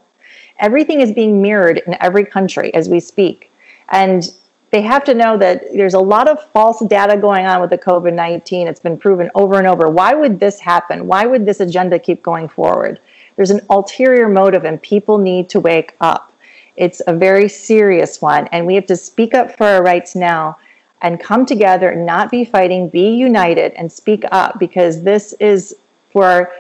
Everything 0.58 1.00
is 1.00 1.12
being 1.12 1.40
mirrored 1.40 1.78
in 1.86 1.96
every 2.00 2.24
country 2.24 2.74
as 2.74 2.88
we 2.88 3.00
speak. 3.00 3.47
And 3.90 4.32
they 4.70 4.82
have 4.82 5.04
to 5.04 5.14
know 5.14 5.38
that 5.38 5.64
there's 5.72 5.94
a 5.94 6.00
lot 6.00 6.28
of 6.28 6.44
false 6.50 6.84
data 6.86 7.16
going 7.16 7.46
on 7.46 7.60
with 7.60 7.70
the 7.70 7.78
COVID 7.78 8.12
19. 8.12 8.68
It's 8.68 8.80
been 8.80 8.98
proven 8.98 9.30
over 9.34 9.58
and 9.58 9.66
over. 9.66 9.88
Why 9.88 10.14
would 10.14 10.40
this 10.40 10.60
happen? 10.60 11.06
Why 11.06 11.24
would 11.24 11.46
this 11.46 11.60
agenda 11.60 11.98
keep 11.98 12.22
going 12.22 12.48
forward? 12.48 13.00
There's 13.36 13.50
an 13.50 13.60
ulterior 13.70 14.28
motive, 14.28 14.64
and 14.64 14.82
people 14.82 15.16
need 15.16 15.48
to 15.50 15.60
wake 15.60 15.94
up. 16.00 16.34
It's 16.76 17.00
a 17.06 17.12
very 17.12 17.48
serious 17.48 18.20
one, 18.20 18.46
and 18.48 18.66
we 18.66 18.74
have 18.74 18.86
to 18.86 18.96
speak 18.96 19.34
up 19.34 19.56
for 19.56 19.66
our 19.66 19.82
rights 19.82 20.14
now 20.14 20.58
and 21.02 21.20
come 21.20 21.46
together, 21.46 21.94
not 21.94 22.30
be 22.30 22.44
fighting, 22.44 22.88
be 22.88 23.10
united, 23.10 23.72
and 23.74 23.90
speak 23.90 24.24
up 24.32 24.58
because 24.58 25.02
this 25.02 25.32
is 25.34 25.76
for 26.12 26.52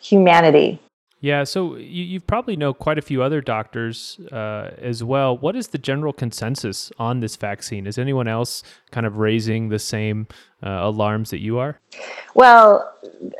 humanity. 0.00 0.80
Yeah, 1.24 1.44
so 1.44 1.76
you, 1.76 2.04
you 2.04 2.20
probably 2.20 2.54
know 2.54 2.74
quite 2.74 2.98
a 2.98 3.00
few 3.00 3.22
other 3.22 3.40
doctors 3.40 4.20
uh, 4.30 4.72
as 4.76 5.02
well. 5.02 5.38
What 5.38 5.56
is 5.56 5.68
the 5.68 5.78
general 5.78 6.12
consensus 6.12 6.92
on 6.98 7.20
this 7.20 7.36
vaccine? 7.36 7.86
Is 7.86 7.96
anyone 7.96 8.28
else 8.28 8.62
kind 8.90 9.06
of 9.06 9.16
raising 9.16 9.70
the 9.70 9.78
same 9.78 10.26
uh, 10.62 10.80
alarms 10.82 11.30
that 11.30 11.40
you 11.40 11.56
are? 11.56 11.80
Well, 12.34 12.92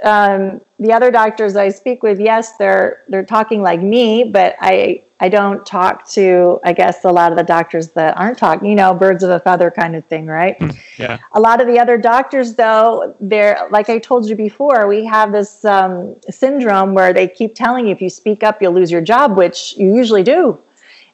um, 0.03 0.63
the 0.79 0.95
other 0.95 1.11
doctors 1.11 1.57
I 1.57 1.69
speak 1.69 2.03
with, 2.03 2.19
yes, 2.19 2.57
they're 2.57 3.03
they're 3.09 3.23
talking 3.23 3.61
like 3.61 3.83
me, 3.83 4.25
but 4.25 4.57
I 4.61 5.05
I 5.21 5.29
don't 5.29 5.65
talk 5.65 6.09
to, 6.11 6.61
I 6.65 6.73
guess, 6.73 7.05
a 7.05 7.11
lot 7.11 7.31
of 7.31 7.39
the 7.39 7.45
doctors 7.45 7.91
that 7.93 8.17
aren't 8.19 8.37
talking, 8.37 8.69
you 8.69 8.75
know, 8.75 8.93
birds 8.93 9.23
of 9.23 9.31
a 9.31 9.39
feather 9.39 9.71
kind 9.71 9.95
of 9.95 10.05
thing, 10.07 10.27
right? 10.27 10.59
Hmm, 10.59 10.71
yeah. 10.99 11.19
A 11.33 11.41
lot 11.41 11.61
of 11.61 11.69
the 11.69 11.79
other 11.79 11.97
doctors, 11.97 12.55
though, 12.55 13.15
they're, 13.21 13.69
like 13.71 13.89
I 13.89 13.99
told 13.99 14.29
you 14.29 14.35
before, 14.35 14.89
we 14.89 15.05
have 15.07 15.31
this 15.31 15.65
um, 15.65 16.17
syndrome 16.29 16.95
where 16.95 17.13
they 17.13 17.29
keep 17.29 17.55
telling 17.55 17.87
you 17.87 17.93
if 17.93 18.03
you 18.03 18.11
speak 18.11 18.43
up, 18.43 18.61
you'll 18.61 18.73
lose 18.73 18.91
your 18.91 19.01
job, 19.01 19.37
which 19.37 19.77
you 19.77 19.95
usually 19.95 20.25
do. 20.25 20.59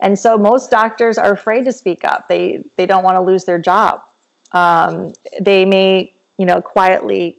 And 0.01 0.19
so 0.19 0.39
most 0.39 0.71
doctors 0.71 1.19
are 1.19 1.33
afraid 1.33 1.67
to 1.67 1.73
speak 1.73 2.03
up. 2.05 2.27
They, 2.27 2.65
they 2.77 2.87
don't 2.87 3.05
want 3.05 3.17
to 3.17 3.23
lose 3.23 3.45
their 3.45 3.59
job. 3.59 4.03
Um, 4.53 5.13
they 5.41 5.67
may, 5.67 6.15
you 6.39 6.47
know, 6.47 6.63
quietly, 6.63 7.39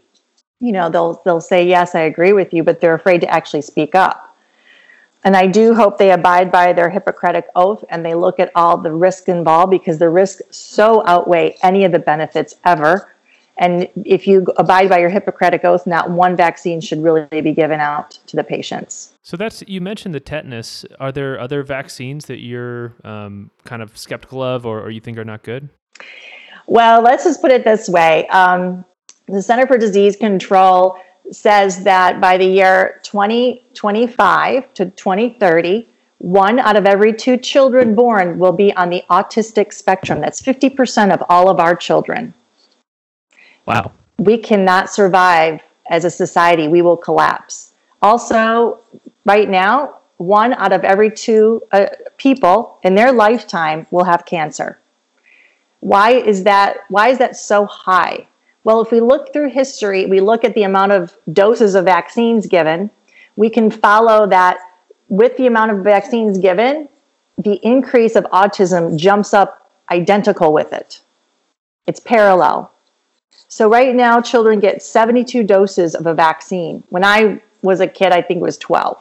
you 0.59 0.71
know, 0.71 0.89
they'll, 0.89 1.21
they'll 1.25 1.41
say, 1.41 1.67
yes, 1.67 1.95
I 1.95 2.01
agree 2.01 2.33
with 2.33 2.53
you, 2.53 2.63
but 2.63 2.81
they're 2.81 2.93
afraid 2.93 3.21
to 3.21 3.27
actually 3.27 3.63
speak 3.63 3.95
up. 3.95 4.30
And 5.23 5.35
I 5.35 5.47
do 5.47 5.75
hope 5.75 5.97
they 5.97 6.11
abide 6.11 6.51
by 6.51 6.73
their 6.73 6.89
Hippocratic 6.89 7.47
oath 7.55 7.83
and 7.89 8.03
they 8.03 8.15
look 8.15 8.39
at 8.39 8.51
all 8.55 8.77
the 8.77 8.91
risk 8.91 9.29
involved 9.29 9.69
because 9.69 9.99
the 9.99 10.09
risks 10.09 10.41
so 10.49 11.05
outweigh 11.05 11.57
any 11.61 11.85
of 11.85 11.91
the 11.91 11.99
benefits 11.99 12.55
ever. 12.65 13.11
And 13.57 13.87
if 14.05 14.25
you 14.25 14.47
abide 14.57 14.89
by 14.89 14.97
your 14.97 15.09
Hippocratic 15.09 15.63
oath, 15.63 15.85
not 15.85 16.09
one 16.09 16.35
vaccine 16.35 16.81
should 16.81 17.03
really 17.03 17.41
be 17.41 17.51
given 17.51 17.79
out 17.79 18.17
to 18.25 18.35
the 18.35 18.43
patients. 18.43 19.13
So 19.21 19.37
that's 19.37 19.63
you 19.67 19.81
mentioned 19.81 20.15
the 20.15 20.19
tetanus. 20.19 20.83
Are 20.99 21.11
there 21.11 21.39
other 21.39 21.61
vaccines 21.61 22.25
that 22.25 22.39
you're 22.39 22.95
um, 23.03 23.51
kind 23.63 23.83
of 23.83 23.95
skeptical 23.95 24.41
of, 24.41 24.65
or, 24.65 24.81
or, 24.81 24.89
you 24.89 24.99
think 24.99 25.19
are 25.19 25.25
not 25.25 25.43
good? 25.43 25.69
Well, 26.65 27.03
let's 27.03 27.23
just 27.23 27.39
put 27.39 27.51
it 27.51 27.63
this 27.63 27.87
way: 27.87 28.27
um, 28.29 28.83
the 29.27 29.43
Center 29.43 29.67
for 29.67 29.77
Disease 29.77 30.15
Control 30.15 30.97
says 31.31 31.83
that 31.83 32.19
by 32.19 32.37
the 32.37 32.45
year 32.45 32.99
2025 33.03 34.73
to 34.73 34.85
2030, 34.85 35.87
one 36.17 36.59
out 36.59 36.75
of 36.75 36.85
every 36.85 37.13
two 37.13 37.37
children 37.37 37.95
born 37.95 38.37
will 38.37 38.51
be 38.51 38.73
on 38.75 38.89
the 38.89 39.03
autistic 39.09 39.73
spectrum. 39.73 40.21
That's 40.21 40.41
50% 40.41 41.13
of 41.13 41.23
all 41.29 41.49
of 41.49 41.59
our 41.59 41.75
children. 41.75 42.33
Wow. 43.65 43.91
We 44.19 44.37
cannot 44.37 44.89
survive 44.89 45.61
as 45.89 46.05
a 46.05 46.09
society, 46.09 46.67
we 46.67 46.81
will 46.81 46.97
collapse. 46.97 47.73
Also, 48.01 48.79
right 49.25 49.49
now, 49.49 49.97
one 50.17 50.53
out 50.53 50.71
of 50.71 50.83
every 50.83 51.11
two 51.11 51.61
uh, 51.71 51.87
people 52.17 52.79
in 52.83 52.95
their 52.95 53.11
lifetime 53.11 53.87
will 53.91 54.03
have 54.03 54.25
cancer. 54.25 54.79
Why 55.79 56.11
is 56.11 56.43
that 56.43 56.85
why 56.89 57.09
is 57.09 57.17
that 57.17 57.35
so 57.35 57.65
high? 57.65 58.27
Well, 58.63 58.81
if 58.81 58.91
we 58.91 58.99
look 58.99 59.33
through 59.33 59.49
history, 59.49 60.05
we 60.05 60.19
look 60.19 60.43
at 60.43 60.53
the 60.53 60.63
amount 60.63 60.91
of 60.91 61.17
doses 61.33 61.75
of 61.75 61.85
vaccines 61.85 62.45
given, 62.45 62.89
we 63.35 63.49
can 63.49 63.71
follow 63.71 64.27
that 64.27 64.59
with 65.09 65.35
the 65.37 65.47
amount 65.47 65.71
of 65.71 65.79
vaccines 65.83 66.37
given, 66.37 66.87
the 67.37 67.59
increase 67.65 68.15
of 68.15 68.23
autism 68.25 68.97
jumps 68.97 69.33
up 69.33 69.71
identical 69.89 70.53
with 70.53 70.73
it. 70.73 71.01
It's 71.87 71.99
parallel. 71.99 72.71
So, 73.47 73.69
right 73.69 73.93
now, 73.93 74.21
children 74.21 74.59
get 74.59 74.81
72 74.81 75.43
doses 75.43 75.95
of 75.95 76.05
a 76.05 76.13
vaccine. 76.13 76.83
When 76.89 77.03
I 77.03 77.41
was 77.61 77.79
a 77.79 77.87
kid, 77.87 78.11
I 78.13 78.21
think 78.21 78.39
it 78.39 78.43
was 78.43 78.57
12. 78.57 78.97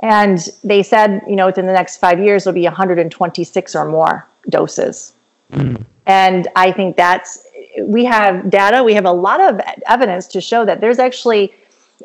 And 0.00 0.48
they 0.62 0.82
said, 0.82 1.22
you 1.28 1.36
know, 1.36 1.46
within 1.46 1.66
the 1.66 1.72
next 1.72 1.96
five 1.98 2.20
years, 2.20 2.44
there'll 2.44 2.54
be 2.54 2.62
126 2.62 3.74
or 3.74 3.84
more 3.84 4.26
doses. 4.48 5.12
Mm. 5.52 5.84
And 6.06 6.48
I 6.56 6.72
think 6.72 6.96
that's 6.96 7.46
we 7.84 8.04
have 8.04 8.50
data, 8.50 8.82
we 8.82 8.94
have 8.94 9.04
a 9.04 9.12
lot 9.12 9.40
of 9.40 9.60
evidence 9.86 10.26
to 10.28 10.40
show 10.40 10.64
that 10.64 10.80
there's 10.80 10.98
actually 10.98 11.54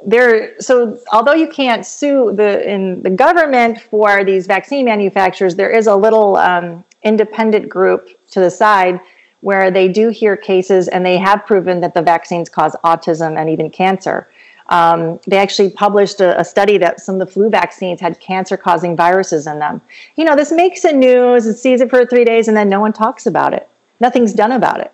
there 0.05 0.59
so 0.59 0.99
although 1.11 1.33
you 1.33 1.47
can't 1.47 1.85
sue 1.85 2.33
the 2.33 2.67
in 2.69 3.01
the 3.03 3.09
government 3.09 3.79
for 3.79 4.23
these 4.23 4.47
vaccine 4.47 4.85
manufacturers 4.85 5.55
there 5.55 5.69
is 5.69 5.85
a 5.85 5.95
little 5.95 6.35
um, 6.37 6.83
independent 7.03 7.69
group 7.69 8.09
to 8.31 8.39
the 8.39 8.49
side 8.49 8.99
where 9.41 9.69
they 9.69 9.87
do 9.87 10.09
hear 10.09 10.37
cases 10.37 10.87
and 10.87 11.05
they 11.05 11.17
have 11.17 11.45
proven 11.45 11.81
that 11.81 11.93
the 11.93 12.01
vaccines 12.01 12.49
cause 12.49 12.75
autism 12.85 13.37
and 13.37 13.49
even 13.49 13.69
cancer. 13.69 14.27
Um, 14.69 15.19
they 15.27 15.37
actually 15.37 15.69
published 15.69 16.21
a, 16.21 16.39
a, 16.39 16.45
study 16.45 16.77
that 16.77 17.01
some 17.01 17.19
of 17.19 17.27
the 17.27 17.31
flu 17.31 17.49
vaccines 17.49 17.99
had 17.99 18.17
cancer 18.21 18.55
causing 18.55 18.95
viruses 18.95 19.45
in 19.45 19.59
them. 19.59 19.81
You 20.15 20.23
know 20.23 20.37
this 20.37 20.53
makes 20.53 20.85
it 20.85 20.95
news 20.95 21.45
it 21.45 21.57
sees 21.57 21.81
it 21.81 21.89
for 21.89 22.05
three 22.05 22.23
days 22.23 22.47
and 22.47 22.55
then 22.55 22.69
no 22.69 22.79
one 22.79 22.93
talks 22.93 23.25
about 23.25 23.53
it. 23.53 23.69
Nothing's 23.99 24.33
done 24.33 24.53
about 24.53 24.79
it 24.79 24.93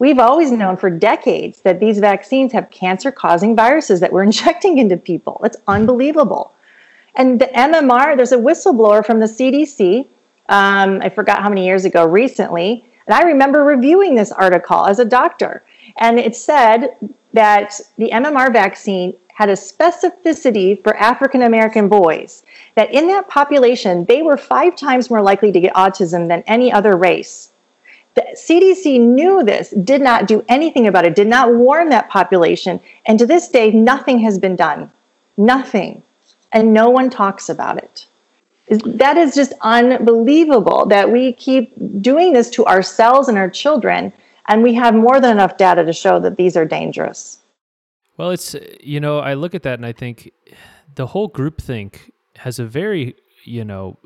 We've 0.00 0.18
always 0.18 0.50
known 0.50 0.78
for 0.78 0.88
decades 0.88 1.60
that 1.60 1.78
these 1.78 1.98
vaccines 1.98 2.54
have 2.54 2.70
cancer 2.70 3.12
causing 3.12 3.54
viruses 3.54 4.00
that 4.00 4.12
we're 4.12 4.22
injecting 4.30 4.78
into 4.78 4.96
people. 4.96 5.40
It's 5.44 5.58
unbelievable. 5.68 6.54
And 7.16 7.40
the 7.40 7.46
MMR, 7.46 8.16
there's 8.16 8.32
a 8.32 8.38
whistleblower 8.38 9.04
from 9.04 9.20
the 9.20 9.26
CDC, 9.26 10.06
um, 10.48 11.00
I 11.02 11.10
forgot 11.10 11.42
how 11.42 11.48
many 11.50 11.66
years 11.66 11.84
ago 11.84 12.06
recently, 12.06 12.84
and 13.06 13.14
I 13.14 13.22
remember 13.22 13.62
reviewing 13.62 14.14
this 14.14 14.32
article 14.32 14.86
as 14.86 14.98
a 14.98 15.04
doctor. 15.04 15.62
And 15.98 16.18
it 16.18 16.34
said 16.34 16.96
that 17.34 17.78
the 17.98 18.10
MMR 18.10 18.52
vaccine 18.52 19.14
had 19.34 19.50
a 19.50 19.54
specificity 19.54 20.82
for 20.82 20.96
African 20.96 21.42
American 21.42 21.88
boys, 21.88 22.42
that 22.74 22.92
in 22.92 23.06
that 23.08 23.28
population, 23.28 24.06
they 24.06 24.22
were 24.22 24.36
five 24.36 24.76
times 24.76 25.10
more 25.10 25.22
likely 25.22 25.52
to 25.52 25.60
get 25.60 25.74
autism 25.74 26.28
than 26.28 26.42
any 26.46 26.72
other 26.72 26.96
race. 26.96 27.49
The 28.14 28.26
CDC 28.34 29.00
knew 29.00 29.44
this, 29.44 29.70
did 29.70 30.02
not 30.02 30.26
do 30.26 30.44
anything 30.48 30.86
about 30.86 31.04
it, 31.04 31.14
did 31.14 31.28
not 31.28 31.54
warn 31.54 31.90
that 31.90 32.10
population. 32.10 32.80
And 33.06 33.18
to 33.18 33.26
this 33.26 33.48
day, 33.48 33.70
nothing 33.70 34.18
has 34.20 34.38
been 34.38 34.56
done. 34.56 34.90
Nothing. 35.36 36.02
And 36.52 36.74
no 36.74 36.90
one 36.90 37.08
talks 37.08 37.48
about 37.48 37.78
it. 37.78 38.06
That 38.84 39.16
is 39.16 39.34
just 39.34 39.52
unbelievable 39.62 40.86
that 40.86 41.10
we 41.10 41.32
keep 41.32 41.72
doing 42.00 42.32
this 42.32 42.50
to 42.50 42.66
ourselves 42.66 43.28
and 43.28 43.36
our 43.38 43.50
children, 43.50 44.12
and 44.46 44.62
we 44.62 44.74
have 44.74 44.94
more 44.94 45.20
than 45.20 45.32
enough 45.32 45.56
data 45.56 45.84
to 45.84 45.92
show 45.92 46.20
that 46.20 46.36
these 46.36 46.56
are 46.56 46.64
dangerous. 46.64 47.38
Well, 48.16 48.30
it's, 48.30 48.54
you 48.80 49.00
know, 49.00 49.18
I 49.18 49.34
look 49.34 49.54
at 49.54 49.62
that 49.62 49.78
and 49.78 49.86
I 49.86 49.92
think 49.92 50.30
the 50.94 51.06
whole 51.06 51.28
group 51.28 51.60
think 51.60 52.12
has 52.36 52.58
a 52.58 52.64
very, 52.64 53.16
you 53.44 53.64
know, 53.64 53.98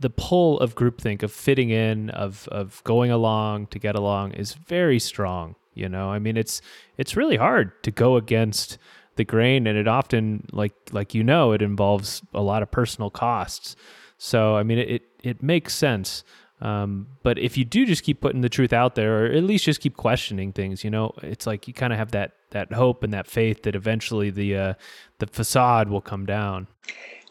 the 0.00 0.10
pull 0.10 0.60
of 0.60 0.74
groupthink, 0.74 1.22
of 1.22 1.32
fitting 1.32 1.70
in, 1.70 2.10
of 2.10 2.48
of 2.48 2.82
going 2.84 3.10
along 3.10 3.66
to 3.68 3.78
get 3.78 3.94
along 3.94 4.32
is 4.32 4.54
very 4.54 4.98
strong. 4.98 5.56
You 5.74 5.88
know, 5.88 6.10
I 6.10 6.18
mean, 6.18 6.36
it's 6.36 6.60
it's 6.96 7.16
really 7.16 7.36
hard 7.36 7.82
to 7.84 7.90
go 7.90 8.16
against 8.16 8.78
the 9.16 9.24
grain, 9.24 9.66
and 9.66 9.78
it 9.78 9.88
often, 9.88 10.46
like 10.52 10.74
like 10.92 11.14
you 11.14 11.22
know, 11.22 11.52
it 11.52 11.62
involves 11.62 12.22
a 12.34 12.42
lot 12.42 12.62
of 12.62 12.70
personal 12.70 13.10
costs. 13.10 13.76
So, 14.18 14.56
I 14.56 14.62
mean, 14.62 14.78
it 14.78 15.02
it 15.22 15.42
makes 15.42 15.74
sense. 15.74 16.24
Um, 16.60 17.06
but 17.22 17.38
if 17.38 17.56
you 17.56 17.64
do 17.64 17.86
just 17.86 18.02
keep 18.02 18.20
putting 18.20 18.40
the 18.40 18.48
truth 18.48 18.72
out 18.72 18.96
there, 18.96 19.26
or 19.26 19.26
at 19.26 19.44
least 19.44 19.64
just 19.64 19.80
keep 19.80 19.96
questioning 19.96 20.52
things, 20.52 20.82
you 20.82 20.90
know, 20.90 21.12
it's 21.22 21.46
like 21.46 21.68
you 21.68 21.74
kind 21.74 21.92
of 21.92 21.98
have 21.98 22.10
that 22.12 22.32
that 22.50 22.72
hope 22.72 23.02
and 23.02 23.12
that 23.12 23.26
faith 23.26 23.62
that 23.62 23.76
eventually 23.76 24.30
the 24.30 24.56
uh, 24.56 24.74
the 25.18 25.26
facade 25.26 25.88
will 25.88 26.00
come 26.00 26.26
down. 26.26 26.66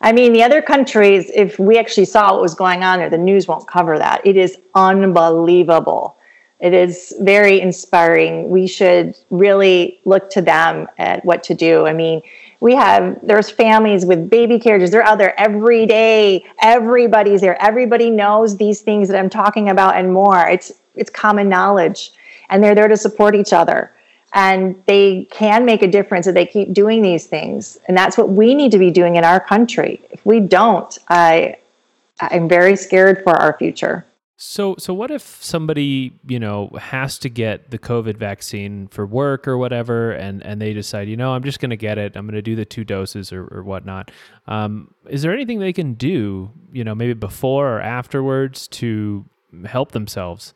I 0.01 0.11
mean, 0.11 0.33
the 0.33 0.43
other 0.43 0.61
countries, 0.61 1.31
if 1.33 1.57
we 1.57 1.77
actually 1.77 2.05
saw 2.05 2.33
what 2.33 2.41
was 2.41 2.53
going 2.53 2.83
on 2.83 2.99
there, 2.99 3.09
the 3.09 3.17
news 3.17 3.47
won't 3.47 3.67
cover 3.67 3.97
that. 3.97 4.25
It 4.25 4.37
is 4.37 4.57
unbelievable. 4.75 6.17
It 6.59 6.73
is 6.73 7.13
very 7.21 7.61
inspiring. 7.61 8.49
We 8.49 8.67
should 8.67 9.15
really 9.29 9.99
look 10.05 10.29
to 10.31 10.41
them 10.41 10.87
at 10.97 11.23
what 11.23 11.43
to 11.43 11.53
do. 11.53 11.85
I 11.85 11.93
mean, 11.93 12.21
we 12.59 12.73
have 12.73 13.19
there's 13.21 13.49
families 13.49 14.05
with 14.05 14.29
baby 14.29 14.59
carriages. 14.59 14.89
They're 14.89 15.03
out 15.03 15.19
there 15.19 15.39
every 15.39 15.85
day. 15.85 16.45
Everybody's 16.61 17.41
there. 17.41 17.61
Everybody 17.61 18.09
knows 18.09 18.57
these 18.57 18.81
things 18.81 19.07
that 19.09 19.17
I'm 19.17 19.29
talking 19.29 19.69
about 19.69 19.95
and 19.97 20.11
more. 20.11 20.47
It's 20.47 20.71
it's 20.95 21.11
common 21.11 21.47
knowledge, 21.47 22.11
and 22.49 22.63
they're 22.63 22.73
there 22.73 22.87
to 22.87 22.97
support 22.97 23.35
each 23.35 23.53
other 23.53 23.91
and 24.33 24.81
they 24.85 25.27
can 25.31 25.65
make 25.65 25.81
a 25.81 25.87
difference 25.87 26.27
if 26.27 26.35
they 26.35 26.45
keep 26.45 26.73
doing 26.73 27.01
these 27.01 27.25
things. 27.27 27.77
And 27.87 27.97
that's 27.97 28.17
what 28.17 28.29
we 28.29 28.53
need 28.53 28.71
to 28.71 28.77
be 28.77 28.91
doing 28.91 29.15
in 29.15 29.23
our 29.23 29.39
country. 29.39 30.01
If 30.11 30.25
we 30.25 30.39
don't 30.39 30.97
i 31.09 31.55
i'm 32.19 32.49
very 32.49 32.75
scared 32.75 33.23
for 33.23 33.33
our 33.33 33.57
future. 33.57 34.05
So 34.39 34.75
so 34.77 34.93
what 34.93 35.09
if 35.09 35.21
somebody 35.43 36.13
you 36.27 36.39
know 36.39 36.69
has 36.79 37.17
to 37.19 37.29
get 37.29 37.71
the 37.71 37.79
covid 37.79 38.17
vaccine 38.17 38.87
for 38.87 39.05
work 39.05 39.47
or 39.47 39.57
whatever 39.57 40.11
and 40.11 40.45
and 40.45 40.61
they 40.61 40.73
decide 40.73 41.07
you 41.07 41.17
know 41.17 41.31
i'm 41.31 41.43
just 41.43 41.59
going 41.59 41.71
to 41.71 41.77
get 41.77 41.97
it 41.97 42.15
i'm 42.15 42.27
going 42.27 42.35
to 42.35 42.41
do 42.43 42.55
the 42.55 42.65
two 42.65 42.83
doses 42.83 43.33
or, 43.33 43.47
or 43.47 43.63
whatnot. 43.63 44.11
Um, 44.45 44.93
is 45.09 45.23
there 45.23 45.33
anything 45.33 45.59
they 45.59 45.73
can 45.73 45.93
do 45.93 46.51
you 46.71 46.83
know 46.83 46.93
maybe 46.93 47.13
before 47.13 47.77
or 47.77 47.81
afterwards 47.81 48.67
to 48.79 49.25
help 49.65 49.93
themselves? 49.93 50.53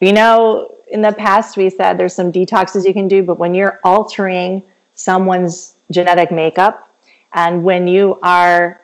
You 0.00 0.12
know 0.12 0.74
in 0.90 1.02
the 1.02 1.12
past 1.12 1.56
we 1.56 1.70
said 1.70 1.98
there's 1.98 2.14
some 2.14 2.32
detoxes 2.32 2.86
you 2.86 2.92
can 2.92 3.08
do 3.08 3.22
but 3.22 3.38
when 3.38 3.54
you're 3.54 3.78
altering 3.84 4.62
someone's 4.94 5.74
genetic 5.90 6.30
makeup 6.30 6.94
and 7.32 7.64
when 7.64 7.86
you 7.88 8.18
are 8.22 8.80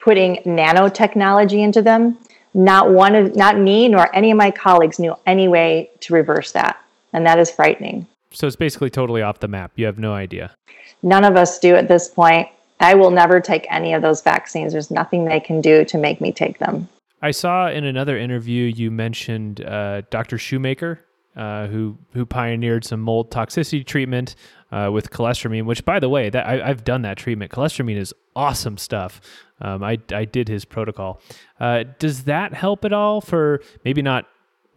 putting 0.00 0.36
nanotechnology 0.44 1.62
into 1.62 1.82
them 1.82 2.18
not 2.54 2.90
one 2.90 3.14
of 3.14 3.36
not 3.36 3.58
me 3.58 3.88
nor 3.88 4.14
any 4.14 4.30
of 4.30 4.36
my 4.36 4.50
colleagues 4.50 4.98
knew 4.98 5.14
any 5.26 5.48
way 5.48 5.90
to 6.00 6.14
reverse 6.14 6.52
that. 6.52 6.80
And 7.12 7.26
that 7.26 7.38
is 7.38 7.50
frightening. 7.50 8.06
So 8.32 8.46
it's 8.46 8.56
basically 8.56 8.90
totally 8.90 9.22
off 9.22 9.40
the 9.40 9.48
map. 9.48 9.72
You 9.74 9.86
have 9.86 9.98
no 9.98 10.14
idea. 10.14 10.52
None 11.02 11.24
of 11.24 11.36
us 11.36 11.58
do 11.58 11.74
at 11.74 11.88
this 11.88 12.08
point. 12.08 12.48
I 12.78 12.94
will 12.94 13.10
never 13.10 13.40
take 13.40 13.66
any 13.70 13.92
of 13.92 14.02
those 14.02 14.22
vaccines. 14.22 14.72
There's 14.72 14.90
nothing 14.90 15.24
they 15.24 15.40
can 15.40 15.60
do 15.60 15.84
to 15.84 15.98
make 15.98 16.20
me 16.20 16.32
take 16.32 16.58
them. 16.58 16.88
I 17.20 17.32
saw 17.32 17.68
in 17.68 17.84
another 17.84 18.16
interview 18.16 18.64
you 18.64 18.90
mentioned 18.90 19.62
uh, 19.62 20.02
Dr. 20.10 20.38
Shoemaker, 20.38 21.00
uh, 21.36 21.66
who 21.68 21.96
who 22.12 22.26
pioneered 22.26 22.84
some 22.84 23.00
mold 23.00 23.30
toxicity 23.30 23.84
treatment 23.84 24.34
uh, 24.72 24.90
with 24.92 25.10
cholestyramine. 25.10 25.64
Which, 25.64 25.84
by 25.84 26.00
the 26.00 26.08
way, 26.08 26.30
that 26.30 26.46
I, 26.46 26.66
have 26.66 26.84
done 26.84 27.02
that 27.02 27.16
treatment. 27.16 27.52
Cholestyramine 27.52 27.96
is 27.96 28.14
awesome 28.34 28.78
stuff. 28.78 29.20
Um, 29.60 29.82
I 29.82 29.98
I 30.12 30.24
did 30.24 30.48
his 30.48 30.64
protocol. 30.64 31.20
Uh, 31.58 31.84
does 31.98 32.24
that 32.24 32.54
help 32.54 32.84
at 32.84 32.92
all 32.92 33.20
for 33.20 33.62
maybe 33.84 34.02
not 34.02 34.26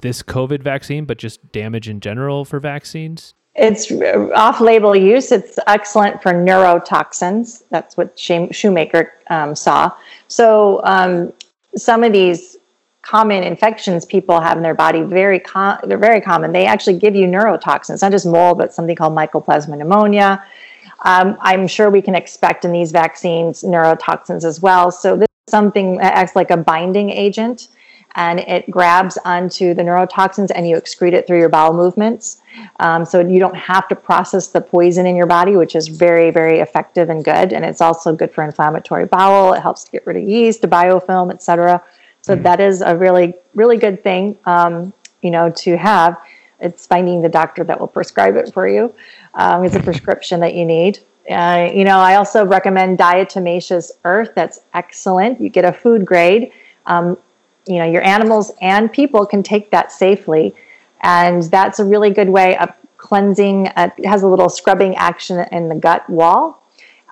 this 0.01 0.21
COVID 0.21 0.61
vaccine, 0.61 1.05
but 1.05 1.17
just 1.17 1.51
damage 1.51 1.89
in 1.89 1.99
general 1.99 2.45
for 2.45 2.59
vaccines? 2.59 3.33
It's 3.55 3.91
off-label 3.91 4.95
use. 4.95 5.31
It's 5.31 5.59
excellent 5.67 6.23
for 6.23 6.33
neurotoxins. 6.33 7.63
That's 7.69 7.95
what 7.95 8.19
Shoemaker 8.19 9.13
um, 9.29 9.55
saw. 9.55 9.91
So 10.27 10.81
um, 10.83 11.31
some 11.75 12.03
of 12.03 12.13
these 12.13 12.57
common 13.03 13.43
infections 13.43 14.05
people 14.05 14.39
have 14.39 14.57
in 14.57 14.63
their 14.63 14.73
body 14.73 15.01
very 15.01 15.39
com- 15.39 15.77
they're 15.83 15.97
very 15.97 16.21
common. 16.21 16.53
They 16.53 16.65
actually 16.65 16.97
give 16.97 17.15
you 17.15 17.27
neurotoxins 17.27 18.01
not 18.01 18.11
just 18.11 18.25
mold 18.25 18.57
but 18.57 18.73
something 18.73 18.95
called 18.95 19.13
mycoplasma 19.13 19.77
pneumonia. 19.77 20.43
Um, 21.05 21.37
i'm 21.41 21.67
sure 21.67 21.89
we 21.89 22.01
can 22.01 22.15
expect 22.15 22.63
in 22.65 22.71
these 22.71 22.91
vaccines 22.91 23.61
neurotoxins 23.61 24.45
as 24.45 24.61
well. 24.61 24.89
So 24.89 25.17
this 25.17 25.27
is 25.47 25.51
something 25.51 25.97
that 25.97 26.13
acts 26.13 26.35
like 26.35 26.49
a 26.49 26.57
binding 26.57 27.09
agent 27.09 27.67
and 28.15 28.39
it 28.39 28.69
grabs 28.71 29.17
onto 29.25 29.73
the 29.73 29.81
neurotoxins 29.81 30.51
and 30.55 30.69
you 30.69 30.77
excrete 30.77 31.13
it 31.13 31.27
through 31.27 31.39
your 31.39 31.49
bowel 31.49 31.73
movements. 31.73 32.41
Um, 32.79 33.05
so 33.05 33.19
you 33.19 33.39
don't 33.39 33.57
have 33.57 33.87
to 33.89 33.95
process 33.95 34.47
the 34.47 34.61
poison 34.61 35.05
in 35.05 35.17
your 35.17 35.25
body 35.25 35.57
which 35.57 35.75
is 35.75 35.89
very 35.89 36.31
very 36.31 36.59
effective 36.59 37.09
and 37.09 37.21
good. 37.25 37.51
And 37.51 37.65
it's 37.65 37.81
also 37.81 38.15
good 38.15 38.33
for 38.33 38.45
inflammatory 38.45 39.07
bowel. 39.07 39.51
It 39.51 39.59
helps 39.59 39.83
to 39.83 39.91
get 39.91 40.07
rid 40.07 40.15
of 40.15 40.23
yeast 40.23 40.61
biofilm 40.61 41.33
etc 41.33 41.83
so 42.23 42.33
mm-hmm. 42.33 42.43
that 42.43 42.59
is 42.59 42.81
a 42.81 42.95
really, 42.95 43.35
really 43.53 43.77
good 43.77 44.03
thing, 44.03 44.37
um, 44.45 44.93
you 45.21 45.29
know, 45.29 45.51
to 45.51 45.77
have. 45.77 46.19
It's 46.59 46.87
finding 46.87 47.21
the 47.21 47.29
doctor 47.29 47.63
that 47.65 47.79
will 47.79 47.87
prescribe 47.87 48.35
it 48.37 48.53
for 48.53 48.67
you. 48.67 48.93
Um, 49.33 49.63
it's 49.65 49.75
a 49.75 49.83
prescription 49.83 50.39
that 50.39 50.55
you 50.55 50.65
need. 50.65 50.99
Uh, 51.29 51.69
you 51.73 51.83
know, 51.83 51.99
I 51.99 52.15
also 52.15 52.45
recommend 52.45 52.97
diatomaceous 52.97 53.91
earth. 54.05 54.31
That's 54.35 54.61
excellent. 54.73 55.39
You 55.39 55.49
get 55.49 55.65
a 55.65 55.73
food 55.73 56.05
grade. 56.05 56.51
Um, 56.85 57.17
you 57.65 57.79
know, 57.79 57.85
your 57.85 58.01
animals 58.03 58.51
and 58.61 58.91
people 58.91 59.25
can 59.25 59.43
take 59.43 59.71
that 59.71 59.91
safely, 59.91 60.53
and 61.01 61.43
that's 61.43 61.79
a 61.79 61.85
really 61.85 62.09
good 62.09 62.29
way 62.29 62.57
of 62.57 62.73
cleansing. 62.97 63.67
Uh, 63.75 63.89
it 63.97 64.05
has 64.05 64.23
a 64.23 64.27
little 64.27 64.49
scrubbing 64.49 64.95
action 64.95 65.45
in 65.51 65.69
the 65.69 65.75
gut 65.75 66.09
wall, 66.09 66.62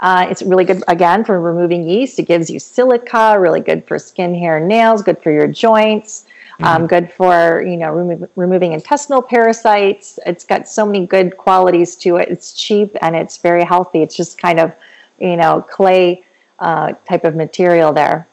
uh, 0.02 0.28
it's 0.30 0.41
really 0.41 0.66
good, 0.66 0.84
again, 0.88 1.24
for 1.24 1.39
removing 1.39 1.88
yeast. 1.88 2.18
It 2.18 2.24
gives 2.24 2.49
you 2.49 2.60
silica, 2.60 3.39
really 3.39 3.60
good 3.60 3.86
for 3.88 3.99
skin, 3.99 4.34
hair, 4.34 4.60
nails, 4.60 5.04
good 5.04 5.22
for 5.22 5.32
your 5.32 5.47
joints. 5.47 6.26
Um, 6.60 6.66
mm-hmm. 6.66 6.82
Um, 6.84 6.88
good 6.88 7.12
for 7.12 7.62
you 7.62 7.78
know 7.78 7.93
remo- 7.93 8.30
removing 8.36 8.74
intestinal 8.74 9.22
parasites. 9.22 10.20
It's 10.26 10.43
got 10.43 10.68
so 10.68 10.86
many 10.86 11.06
good 11.06 11.38
qualities 11.38 11.95
to 11.97 12.18
it. 12.18 12.30
It's 12.30 12.54
cheap 12.54 12.95
and 13.02 13.16
it's 13.16 13.38
very 13.38 13.64
healthy. 13.64 14.02
It's 14.02 14.16
just 14.16 14.38
kind 14.38 14.60
of 14.60 14.76
you 15.20 15.38
know 15.38 15.62
clay 15.62 16.24
uh, 16.60 16.93
type 17.08 17.24
of 17.24 17.36
material 17.36 17.93
there, 17.93 18.28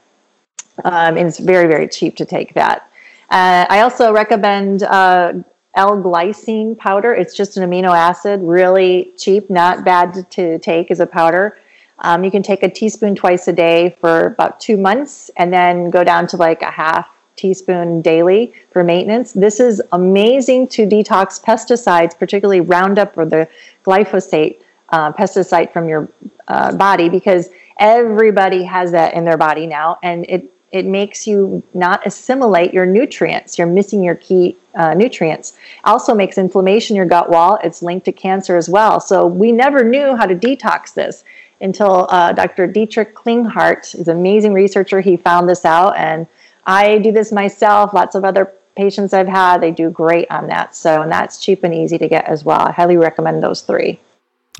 um, 0.85 1.17
and 1.17 1.29
it's 1.29 1.39
very 1.39 1.69
very 1.69 1.89
cheap 1.89 2.17
to 2.17 2.27
take 2.27 2.55
that. 2.55 2.91
Uh, 3.31 3.67
I 3.69 3.81
also 3.81 4.13
recommend 4.13 4.83
uh, 4.83 5.35
L-glycine 5.79 6.77
powder. 6.77 7.15
It's 7.15 7.35
just 7.35 7.57
an 7.57 7.63
amino 7.69 7.93
acid, 7.97 8.41
really 8.43 9.13
cheap, 9.17 9.49
not 9.49 9.85
bad 9.85 10.29
to 10.33 10.59
take 10.59 10.91
as 10.91 11.01
a 11.01 11.07
powder. 11.07 11.57
Um, 12.01 12.25
you 12.25 12.31
can 12.31 12.43
take 12.43 12.63
a 12.65 12.71
teaspoon 12.79 13.15
twice 13.15 13.47
a 13.49 13.53
day 13.53 13.97
for 14.01 14.27
about 14.35 14.59
two 14.61 14.77
months 14.77 15.31
and 15.37 15.53
then 15.53 15.91
go 15.91 16.03
down 16.03 16.27
to 16.29 16.37
like 16.37 16.63
a 16.63 16.71
half 16.71 17.09
teaspoon 17.37 18.03
daily 18.03 18.53
for 18.73 18.83
maintenance. 18.83 19.33
This 19.33 19.61
is 19.61 19.81
amazing 19.93 20.67
to 20.69 20.87
detox 20.87 21.41
pesticides, 21.41 22.19
particularly 22.19 22.61
Roundup 22.61 23.17
or 23.17 23.25
the 23.25 23.49
glyphosate 23.85 24.57
uh, 24.91 25.13
pesticide 25.13 25.73
from 25.73 25.89
your 25.89 26.09
uh, 26.49 26.75
body, 26.75 27.09
because 27.09 27.51
everybody 27.79 28.65
has 28.65 28.91
that 28.91 29.15
in 29.15 29.25
their 29.25 29.37
body 29.37 29.67
now, 29.67 29.99
and 30.03 30.27
it 30.29 30.43
it 30.71 30.85
makes 30.85 31.27
you 31.27 31.63
not 31.73 32.07
assimilate 32.07 32.75
your 32.75 32.87
nutrients. 32.87 33.57
You're 33.57 33.67
missing 33.67 34.05
your 34.05 34.17
key 34.17 34.57
uh, 34.75 34.95
nutrients. 34.95 35.57
Also 35.85 36.15
makes 36.15 36.37
inflammation 36.37 36.95
your 36.95 37.07
gut 37.07 37.31
wall. 37.31 37.59
It's 37.65 37.83
linked 37.83 38.05
to 38.05 38.13
cancer 38.13 38.57
as 38.57 38.69
well. 38.69 39.01
So 39.01 39.27
we 39.27 39.51
never 39.51 39.83
knew 39.83 40.15
how 40.15 40.27
to 40.27 40.35
detox 40.35 40.95
this 40.95 41.25
until 41.61 42.07
uh, 42.11 42.33
Dr. 42.33 42.67
Dietrich 42.67 43.15
Klinghardt 43.15 43.95
is 43.99 44.09
an 44.09 44.17
amazing 44.17 44.53
researcher. 44.53 45.01
He 45.01 45.17
found 45.17 45.49
this 45.49 45.65
out, 45.65 45.97
and 45.97 46.27
I 46.67 46.99
do 46.99 47.13
this 47.13 47.33
myself. 47.33 47.93
Lots 47.93 48.15
of 48.15 48.25
other 48.25 48.53
patients 48.77 49.13
I've 49.13 49.27
had, 49.27 49.61
they 49.61 49.73
do 49.73 49.91
great 49.91 50.31
on 50.31 50.47
that. 50.47 50.77
So, 50.77 51.03
and 51.03 51.11
that's 51.11 51.43
cheap 51.43 51.65
and 51.65 51.75
easy 51.75 51.99
to 51.99 52.09
get 52.09 52.27
as 52.27 52.45
well. 52.45 52.61
I 52.61 52.71
highly 52.71 52.97
recommend 52.97 53.43
those 53.43 53.63
three. 53.63 53.99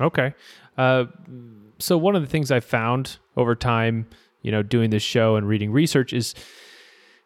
Okay. 0.01 0.33
Uh, 0.77 1.05
so 1.77 1.97
one 1.97 2.15
of 2.17 2.21
the 2.21 2.27
things 2.27 2.51
I 2.51 2.59
found 2.59 3.17
over 3.37 3.55
time 3.55 4.07
you 4.41 4.51
know, 4.51 4.63
doing 4.63 4.89
this 4.89 5.03
show 5.03 5.35
and 5.35 5.47
reading 5.47 5.71
research 5.71 6.13
is 6.13 6.35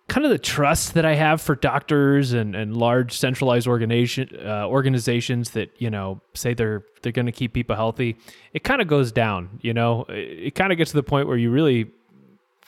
kind 0.07 0.25
of 0.25 0.31
the 0.31 0.37
trust 0.37 0.95
that 0.95 1.05
I 1.05 1.15
have 1.15 1.41
for 1.41 1.55
doctors 1.55 2.33
and, 2.33 2.55
and 2.55 2.75
large 2.75 3.17
centralized 3.17 3.67
organization 3.67 4.29
uh, 4.45 4.67
organizations 4.67 5.51
that 5.51 5.69
you 5.77 5.89
know 5.89 6.21
say 6.33 6.53
they're 6.53 6.83
they're 7.01 7.11
going 7.11 7.25
to 7.25 7.31
keep 7.31 7.53
people 7.53 7.75
healthy. 7.75 8.17
It 8.53 8.63
kind 8.63 8.81
of 8.81 8.87
goes 8.87 9.11
down. 9.11 9.59
You 9.61 9.73
know, 9.73 10.05
it, 10.09 10.47
it 10.47 10.55
kind 10.55 10.71
of 10.71 10.77
gets 10.77 10.91
to 10.91 10.97
the 10.97 11.03
point 11.03 11.27
where 11.27 11.37
you 11.37 11.51
really 11.51 11.91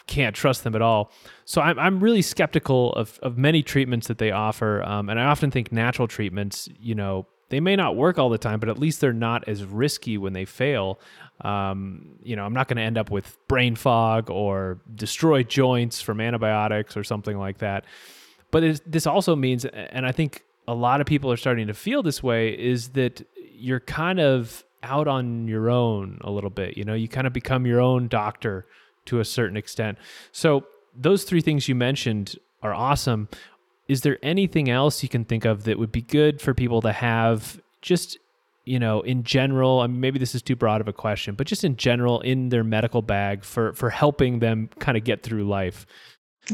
can't 0.08 0.36
trust 0.36 0.64
them 0.64 0.76
at 0.76 0.82
all. 0.82 1.12
So 1.46 1.62
I'm 1.62 1.78
I'm 1.78 2.00
really 2.00 2.22
skeptical 2.22 2.94
of 2.94 3.20
of 3.22 3.38
many 3.38 3.64
treatments 3.64 4.08
that 4.08 4.18
they 4.18 4.32
offer, 4.32 4.84
um, 4.84 5.10
and 5.10 5.20
I 5.20 5.26
often 5.26 5.52
think 5.52 5.72
natural 5.72 6.08
treatments, 6.08 6.70
you 6.80 6.96
know, 6.96 7.28
they 7.50 7.60
may 7.60 7.76
not 7.76 7.96
work 7.96 8.18
all 8.18 8.30
the 8.30 8.38
time, 8.38 8.60
but 8.60 8.70
at 8.70 8.80
least 8.80 9.02
they're 9.02 9.14
not 9.14 9.48
as 9.48 9.64
risky 9.64 10.18
when 10.18 10.34
they 10.34 10.46
fail. 10.46 11.00
Um, 11.42 12.18
you 12.24 12.36
know, 12.36 12.46
I'm 12.46 12.54
not 12.54 12.68
going 12.68 12.78
to 12.78 12.84
end 12.84 12.98
up 12.98 13.12
with 13.12 13.38
brain 13.48 13.76
fog 13.76 14.30
or 14.30 14.80
destroyed 14.94 15.50
joints 15.50 16.02
from 16.02 16.22
antibiotics 16.22 16.96
or 16.96 17.04
something 17.04 17.38
like 17.38 17.60
that. 17.60 17.86
But 18.52 18.82
this 18.86 19.06
also 19.06 19.36
means, 19.36 19.66
and 19.66 20.06
I 20.06 20.12
think 20.12 20.44
a 20.68 20.74
lot 20.74 21.02
of 21.02 21.08
people 21.08 21.32
are 21.32 21.38
starting 21.38 21.68
to 21.68 21.74
feel 21.74 22.04
this 22.04 22.24
way, 22.24 22.50
is 22.50 22.90
that 22.90 23.28
you're 23.54 23.82
kind 23.82 24.20
of 24.20 24.64
out 24.82 25.08
on 25.08 25.48
your 25.48 25.70
own 25.70 26.20
a 26.22 26.32
little 26.32 26.50
bit. 26.50 26.78
You 26.78 26.86
know, 26.86 26.94
you 26.94 27.08
kind 27.08 27.28
of 27.28 27.34
become 27.34 27.66
your 27.66 27.82
own 27.82 28.08
doctor 28.08 28.66
to 29.06 29.20
a 29.20 29.26
certain 29.26 29.58
extent. 29.58 29.98
So 30.32 30.66
those 30.96 31.26
three 31.26 31.42
things 31.42 31.68
you 31.68 31.76
mentioned 31.76 32.36
are 32.64 32.74
awesome 32.74 33.28
is 33.88 34.02
there 34.02 34.18
anything 34.24 34.70
else 34.70 35.04
you 35.04 35.10
can 35.10 35.26
think 35.26 35.46
of 35.46 35.64
that 35.66 35.78
would 35.78 35.92
be 35.92 36.02
good 36.02 36.42
for 36.42 36.54
people 36.54 36.82
to 36.82 36.92
have 36.92 37.62
just 37.82 38.18
you 38.66 38.80
know, 38.80 39.02
in 39.02 39.24
general, 39.24 39.80
I 39.80 39.88
mean, 39.88 40.00
maybe 40.00 40.20
this 40.20 40.36
is 40.36 40.42
too 40.42 40.56
broad 40.56 40.82
of 40.82 40.88
a 40.88 40.94
question, 40.94 41.36
but 41.36 41.48
just 41.48 41.64
in 41.64 41.78
general, 41.78 42.20
in 42.22 42.50
their 42.50 42.64
medical 42.64 43.02
bag 43.02 43.44
for 43.44 43.74
for 43.74 43.90
helping 43.90 44.40
them 44.40 44.70
kind 44.80 44.98
of 44.98 45.04
get 45.04 45.24
through 45.24 45.48
life? 45.48 45.86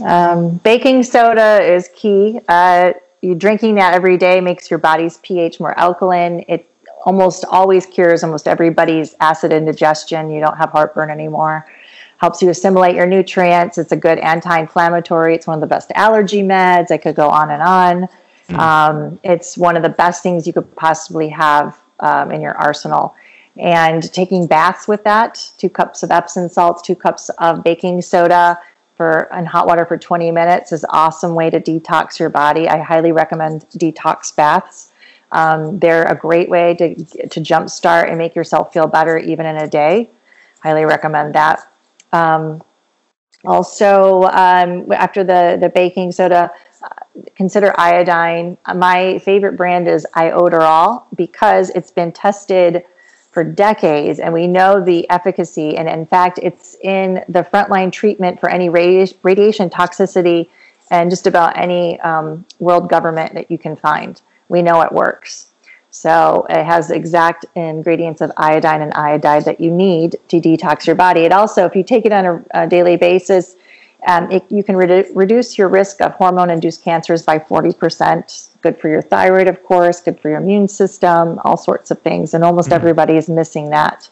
Um, 0.04 0.58
baking 0.58 1.04
soda 1.04 1.62
is 1.62 1.90
key. 1.96 2.40
Uh, 2.48 2.94
you 3.22 3.36
drinking 3.36 3.76
that 3.76 3.94
every 3.94 4.18
day 4.18 4.42
makes 4.42 4.70
your 4.70 4.80
body's 4.80 5.18
pH 5.18 5.60
more 5.60 5.78
alkaline. 5.80 6.46
It 6.48 6.70
almost 7.06 7.46
always 7.46 7.86
cures 7.86 8.24
almost 8.24 8.48
everybody's 8.48 9.16
acid 9.20 9.52
indigestion. 9.52 10.30
You 10.30 10.40
don't 10.40 10.58
have 10.58 10.70
heartburn 10.70 11.10
anymore. 11.10 11.66
Helps 12.18 12.42
you 12.42 12.50
assimilate 12.50 12.96
your 12.96 13.08
nutrients. 13.08 13.78
It's 13.78 13.92
a 13.92 13.98
good 13.98 14.20
anti-inflammatory. 14.20 15.34
It's 15.34 15.48
one 15.48 15.56
of 15.56 15.62
the 15.62 15.68
best 15.68 15.92
allergy 15.96 16.44
meds. 16.44 16.92
I 16.92 16.98
could 16.98 17.16
go 17.16 17.30
on 17.30 17.50
and 17.50 17.64
on. 17.64 18.08
Mm. 18.50 18.60
Um, 18.60 19.20
it's 19.24 19.58
one 19.58 19.76
of 19.76 19.82
the 19.82 19.90
best 19.90 20.22
things 20.22 20.46
you 20.46 20.54
could 20.54 20.76
possibly 20.76 21.30
have 21.30 21.81
um, 22.02 22.32
in 22.32 22.42
your 22.42 22.56
arsenal. 22.58 23.16
And 23.58 24.12
taking 24.14 24.48
baths 24.48 24.88
with 24.88 25.04
that, 25.04 25.52
two 25.58 25.70
cups 25.70 26.04
of 26.04 26.12
Epsom 26.12 26.48
salts, 26.50 26.82
two 26.82 26.96
cups 26.96 27.30
of 27.38 27.64
baking 27.64 28.02
soda 28.02 28.60
for 29.02 29.30
in 29.36 29.46
hot 29.46 29.68
water 29.68 29.86
for 29.86 29.98
20 29.98 30.32
minutes 30.32 30.72
is 30.72 30.84
an 30.84 30.90
awesome 30.94 31.34
way 31.34 31.50
to 31.50 31.60
detox 31.60 32.20
your 32.20 32.30
body. 32.30 32.70
I 32.70 32.80
highly 32.80 33.12
recommend 33.12 33.68
detox 33.72 34.36
baths. 34.36 34.92
Um, 35.32 35.80
they're 35.80 36.04
a 36.04 36.16
great 36.16 36.50
way 36.50 36.76
to 36.76 36.96
to 36.96 37.40
jumpstart 37.40 38.10
and 38.10 38.18
make 38.18 38.36
yourself 38.36 38.74
feel 38.74 38.88
better 38.88 39.18
even 39.18 39.46
in 39.46 39.58
a 39.58 39.68
day. 39.68 40.10
Highly 40.62 40.86
recommend 40.86 41.34
that. 41.36 41.68
Um, 42.12 42.64
also, 43.46 44.24
um, 44.24 44.92
after 44.92 45.24
the 45.24 45.58
the 45.60 45.70
baking 45.70 46.12
soda, 46.12 46.52
consider 47.36 47.74
iodine. 47.80 48.58
My 48.76 49.20
favorite 49.20 49.56
brand 49.56 49.88
is 49.88 50.06
Iodoral 50.16 51.06
because 51.16 51.70
it's 51.72 51.92
been 51.92 52.12
tested 52.12 52.86
for 53.32 53.44
decades 53.44 54.20
and 54.20 54.34
we 54.34 54.48
know 54.48 54.84
the 54.84 55.10
efficacy. 55.10 55.78
And 55.78 55.88
in 55.88 56.06
fact, 56.06 56.40
it's 56.42 56.76
in 56.82 57.24
the 57.30 57.44
frontline 57.44 57.92
treatment 57.92 58.40
for 58.40 58.50
any 58.50 58.70
radi- 58.70 59.16
radiation 59.24 59.70
toxicity 59.70 60.50
and 60.92 61.10
just 61.10 61.28
about 61.28 61.58
any 61.58 62.00
um, 62.02 62.46
world 62.60 62.90
government 62.90 63.34
that 63.34 63.50
you 63.50 63.58
can 63.58 63.76
find. 63.76 64.22
We 64.50 64.62
know 64.62 64.82
it 64.82 64.92
works. 64.92 65.48
So 65.90 66.46
it 66.50 66.64
has 66.64 66.92
exact 66.92 67.46
ingredients 67.56 68.22
of 68.22 68.32
iodine 68.38 68.82
and 68.82 68.94
iodide 68.94 69.46
that 69.46 69.60
you 69.60 69.72
need 69.72 70.18
to 70.30 70.40
detox 70.40 70.86
your 70.86 70.96
body. 70.96 71.22
It 71.22 71.34
also, 71.34 71.66
if 71.66 71.76
you 71.76 71.84
take 71.84 72.06
it 72.06 72.14
on 72.14 72.26
a, 72.26 72.64
a 72.64 72.68
daily 72.68 72.96
basis, 72.96 73.56
um, 74.08 74.32
it, 74.32 74.46
you 74.50 74.64
can 74.64 74.76
redu- 74.76 75.10
reduce 75.14 75.58
your 75.58 75.70
risk 75.70 76.02
of 76.02 76.14
hormone 76.14 76.50
induced 76.50 76.84
cancers 76.84 77.24
by 77.24 77.40
40%. 77.40 78.50
Good 78.62 78.80
for 78.80 78.90
your 78.90 79.02
thyroid, 79.02 79.48
of 79.48 79.64
course, 79.64 80.02
good 80.02 80.20
for 80.20 80.30
your 80.30 80.40
immune 80.40 80.68
system, 80.68 81.40
all 81.44 81.58
sorts 81.58 81.92
of 81.92 82.02
things. 82.02 82.34
And 82.34 82.44
almost 82.44 82.70
mm. 82.70 82.74
everybody 82.74 83.16
is 83.18 83.30
missing 83.30 83.70
that. 83.70 84.10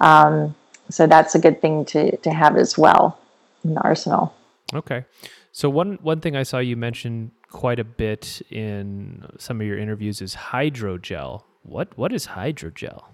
Um, 0.00 0.54
so 0.90 1.06
that's 1.06 1.34
a 1.34 1.38
good 1.38 1.60
thing 1.60 1.84
to, 1.86 2.16
to 2.18 2.30
have 2.30 2.56
as 2.56 2.78
well 2.78 3.18
in 3.64 3.74
the 3.74 3.80
arsenal. 3.80 4.34
Okay. 4.74 5.04
So 5.52 5.70
one 5.70 5.98
one 6.02 6.20
thing 6.20 6.36
I 6.36 6.42
saw 6.42 6.58
you 6.58 6.76
mention 6.76 7.30
quite 7.50 7.78
a 7.78 7.84
bit 7.84 8.42
in 8.50 9.24
some 9.38 9.60
of 9.60 9.66
your 9.66 9.78
interviews 9.78 10.20
is 10.20 10.34
hydrogel. 10.34 11.42
What 11.62 11.96
what 11.96 12.12
is 12.12 12.26
hydrogel? 12.26 13.04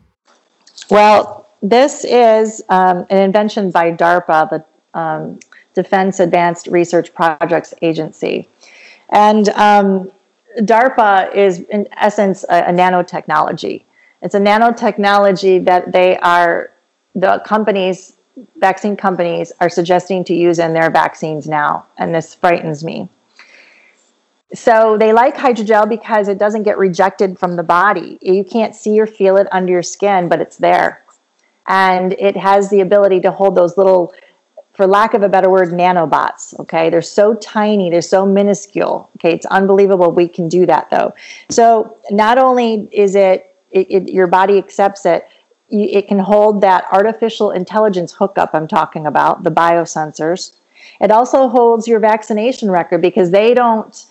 Well, 0.90 1.48
this 1.62 2.04
is 2.04 2.62
um, 2.68 3.06
an 3.10 3.18
invention 3.18 3.70
by 3.70 3.92
DARPA, 3.92 4.50
the 4.50 4.98
um, 4.98 5.38
Defense 5.74 6.20
Advanced 6.20 6.66
Research 6.66 7.14
Projects 7.14 7.74
Agency. 7.82 8.48
And 9.10 9.48
um, 9.50 10.10
DARPA 10.58 11.34
is, 11.34 11.60
in 11.60 11.88
essence, 11.92 12.44
a, 12.48 12.64
a, 12.64 12.72
nanotechnology. 12.72 13.84
It's 14.22 14.34
a 14.34 14.40
nanotechnology 14.40 15.64
that 15.64 15.92
they 15.92 16.18
are, 16.18 16.70
the 17.14 17.42
companies, 17.44 18.14
vaccine 18.56 18.96
companies, 18.96 19.52
are 19.60 19.68
suggesting 19.68 20.24
to 20.24 20.34
use 20.34 20.58
in 20.58 20.72
their 20.72 20.90
vaccines 20.90 21.46
now. 21.46 21.86
And 21.98 22.14
this 22.14 22.34
frightens 22.34 22.84
me. 22.84 23.08
So 24.54 24.98
they 24.98 25.12
like 25.12 25.34
hydrogel 25.34 25.88
because 25.88 26.28
it 26.28 26.38
doesn't 26.38 26.64
get 26.64 26.76
rejected 26.76 27.38
from 27.38 27.56
the 27.56 27.62
body. 27.62 28.18
You 28.20 28.44
can't 28.44 28.74
see 28.74 29.00
or 29.00 29.06
feel 29.06 29.38
it 29.38 29.46
under 29.50 29.72
your 29.72 29.82
skin, 29.82 30.28
but 30.28 30.40
it's 30.40 30.58
there. 30.58 31.02
And 31.66 32.12
it 32.14 32.36
has 32.36 32.68
the 32.68 32.80
ability 32.80 33.20
to 33.20 33.30
hold 33.30 33.54
those 33.54 33.78
little 33.78 34.12
for 34.82 34.88
lack 34.88 35.14
of 35.14 35.22
a 35.22 35.28
better 35.28 35.48
word, 35.48 35.68
nanobots. 35.68 36.58
Okay. 36.58 36.90
They're 36.90 37.02
so 37.02 37.34
tiny, 37.34 37.88
they're 37.88 38.02
so 38.02 38.26
minuscule. 38.26 39.08
Okay. 39.16 39.32
It's 39.32 39.46
unbelievable 39.46 40.10
we 40.10 40.26
can 40.26 40.48
do 40.48 40.66
that 40.66 40.90
though. 40.90 41.14
So 41.50 41.96
not 42.10 42.36
only 42.36 42.88
is 42.90 43.14
it, 43.14 43.54
it, 43.70 43.86
it 43.88 44.12
your 44.12 44.26
body 44.26 44.58
accepts 44.58 45.06
it, 45.06 45.28
you, 45.68 45.84
it 45.84 46.08
can 46.08 46.18
hold 46.18 46.62
that 46.62 46.84
artificial 46.90 47.52
intelligence 47.52 48.12
hookup 48.12 48.50
I'm 48.54 48.66
talking 48.66 49.06
about, 49.06 49.44
the 49.44 49.52
biosensors. 49.52 50.56
It 51.00 51.12
also 51.12 51.48
holds 51.48 51.86
your 51.86 52.00
vaccination 52.00 52.68
record 52.68 53.02
because 53.02 53.30
they 53.30 53.54
don't, 53.54 54.04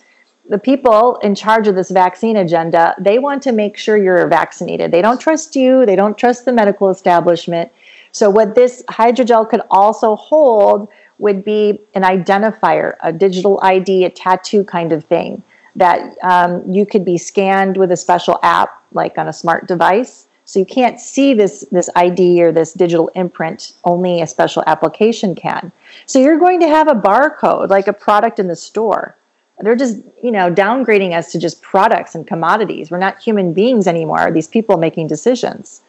the 0.48 0.58
people 0.58 1.16
in 1.18 1.34
charge 1.34 1.68
of 1.68 1.74
this 1.74 1.90
vaccine 1.90 2.38
agenda, 2.38 2.94
they 2.98 3.18
want 3.18 3.42
to 3.42 3.52
make 3.52 3.76
sure 3.76 3.98
you're 3.98 4.26
vaccinated. 4.26 4.90
They 4.90 5.02
don't 5.02 5.20
trust 5.20 5.54
you, 5.54 5.84
they 5.84 5.96
don't 5.96 6.16
trust 6.16 6.46
the 6.46 6.52
medical 6.54 6.88
establishment 6.88 7.70
so, 8.12 8.28
what 8.28 8.54
this 8.54 8.82
hydrogel 8.90 9.48
could 9.48 9.62
also 9.70 10.16
hold 10.16 10.88
would 11.18 11.44
be 11.44 11.80
an 11.94 12.02
identifier, 12.02 12.96
a 13.02 13.12
digital 13.12 13.58
ID, 13.62 14.04
a 14.04 14.10
tattoo 14.10 14.64
kind 14.64 14.92
of 14.92 15.04
thing 15.04 15.42
that 15.76 16.18
um, 16.22 16.70
you 16.70 16.84
could 16.84 17.06
be 17.06 17.16
scanned 17.16 17.78
with 17.78 17.90
a 17.90 17.96
special 17.96 18.38
app, 18.42 18.82
like 18.92 19.16
on 19.16 19.28
a 19.28 19.32
smart 19.32 19.66
device. 19.66 20.26
So 20.44 20.58
you 20.58 20.66
can't 20.66 21.00
see 21.00 21.32
this 21.32 21.64
this 21.72 21.88
ID 21.96 22.42
or 22.42 22.52
this 22.52 22.74
digital 22.74 23.08
imprint. 23.14 23.72
Only 23.84 24.20
a 24.20 24.26
special 24.26 24.62
application 24.66 25.34
can. 25.34 25.72
So 26.04 26.18
you're 26.18 26.38
going 26.38 26.60
to 26.60 26.68
have 26.68 26.88
a 26.88 26.94
barcode, 26.94 27.70
like 27.70 27.88
a 27.88 27.94
product 27.94 28.38
in 28.38 28.48
the 28.48 28.56
store. 28.56 29.16
They're 29.60 29.76
just, 29.76 29.98
you 30.22 30.32
know, 30.32 30.52
downgrading 30.52 31.16
us 31.16 31.32
to 31.32 31.38
just 31.38 31.62
products 31.62 32.14
and 32.14 32.26
commodities. 32.26 32.90
We're 32.90 32.98
not 32.98 33.22
human 33.22 33.54
beings 33.54 33.86
anymore. 33.86 34.30
These 34.32 34.48
people 34.48 34.76
making 34.76 35.06
decisions 35.06 35.82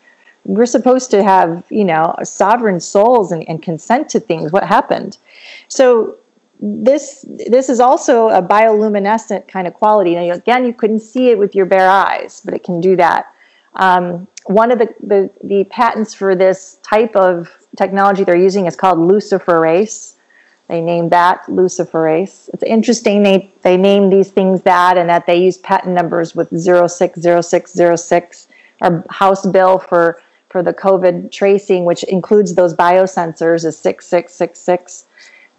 we're 0.46 0.66
supposed 0.66 1.10
to 1.12 1.24
have 1.24 1.64
you 1.70 1.86
know 1.86 2.16
sovereign 2.24 2.80
souls 2.80 3.32
and, 3.32 3.48
and 3.50 3.62
consent 3.62 4.10
to 4.10 4.20
things. 4.20 4.52
What 4.52 4.64
happened? 4.64 5.18
So 5.68 6.18
this 6.60 7.26
this 7.28 7.70
is 7.70 7.80
also 7.80 8.30
a 8.30 8.42
bioluminescent 8.42 9.48
kind 9.48 9.68
of 9.68 9.74
quality. 9.74 10.16
Now, 10.16 10.34
again 10.34 10.66
you 10.66 10.74
couldn't 10.74 11.00
see 11.00 11.30
it 11.30 11.38
with 11.38 11.56
your 11.56 11.66
bare 11.66 11.90
eyes 11.90 12.42
but 12.44 12.54
it 12.54 12.64
can 12.64 12.82
do 12.82 12.96
that. 12.98 13.34
Um, 13.76 14.28
one 14.46 14.72
of 14.72 14.78
the, 14.80 14.94
the, 15.02 15.32
the 15.44 15.64
patents 15.66 16.14
for 16.14 16.36
this 16.36 16.78
type 16.84 17.16
of 17.16 17.50
technology 17.76 18.24
they're 18.24 18.36
using 18.36 18.68
is 18.68 18.76
called 18.76 19.00
luciferase. 19.00 20.14
They 20.68 20.80
named 20.80 21.12
that 21.12 21.44
luciferase. 21.48 22.50
It's 22.54 22.64
interesting 22.64 23.24
they, 23.24 23.52
they 23.64 23.78
name 23.78 24.10
these 24.10 24.30
things 24.32 24.62
that 24.64 24.98
and 24.98 25.10
that 25.10 25.26
they 25.26 25.38
use 25.38 25.58
patent 25.58 25.94
numbers 25.96 26.36
with 26.36 26.50
060606 26.50 28.48
our 28.82 29.06
house 29.10 29.46
bill 29.46 29.80
for 29.80 30.22
for 30.54 30.62
the 30.62 30.74
COVID 30.74 31.32
tracing, 31.32 31.84
which 31.84 32.04
includes 32.04 32.54
those 32.54 32.76
biosensors, 32.76 33.66
is 33.66 33.76
6666. 33.80 35.08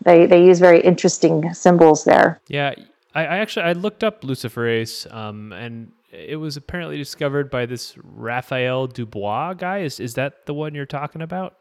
They, 0.04 0.24
they 0.24 0.46
use 0.46 0.60
very 0.60 0.80
interesting 0.80 1.52
symbols 1.52 2.04
there. 2.04 2.40
Yeah, 2.46 2.74
I, 3.12 3.22
I 3.22 3.36
actually 3.38 3.64
I 3.64 3.72
looked 3.72 4.04
up 4.04 4.22
luciferase, 4.22 5.12
um, 5.12 5.52
and 5.52 5.90
it 6.12 6.36
was 6.36 6.56
apparently 6.56 6.96
discovered 6.96 7.50
by 7.50 7.66
this 7.66 7.96
Raphael 8.04 8.86
Dubois 8.86 9.54
guy. 9.54 9.78
Is 9.78 9.98
is 9.98 10.14
that 10.14 10.46
the 10.46 10.54
one 10.54 10.76
you're 10.76 10.86
talking 10.86 11.22
about? 11.22 11.56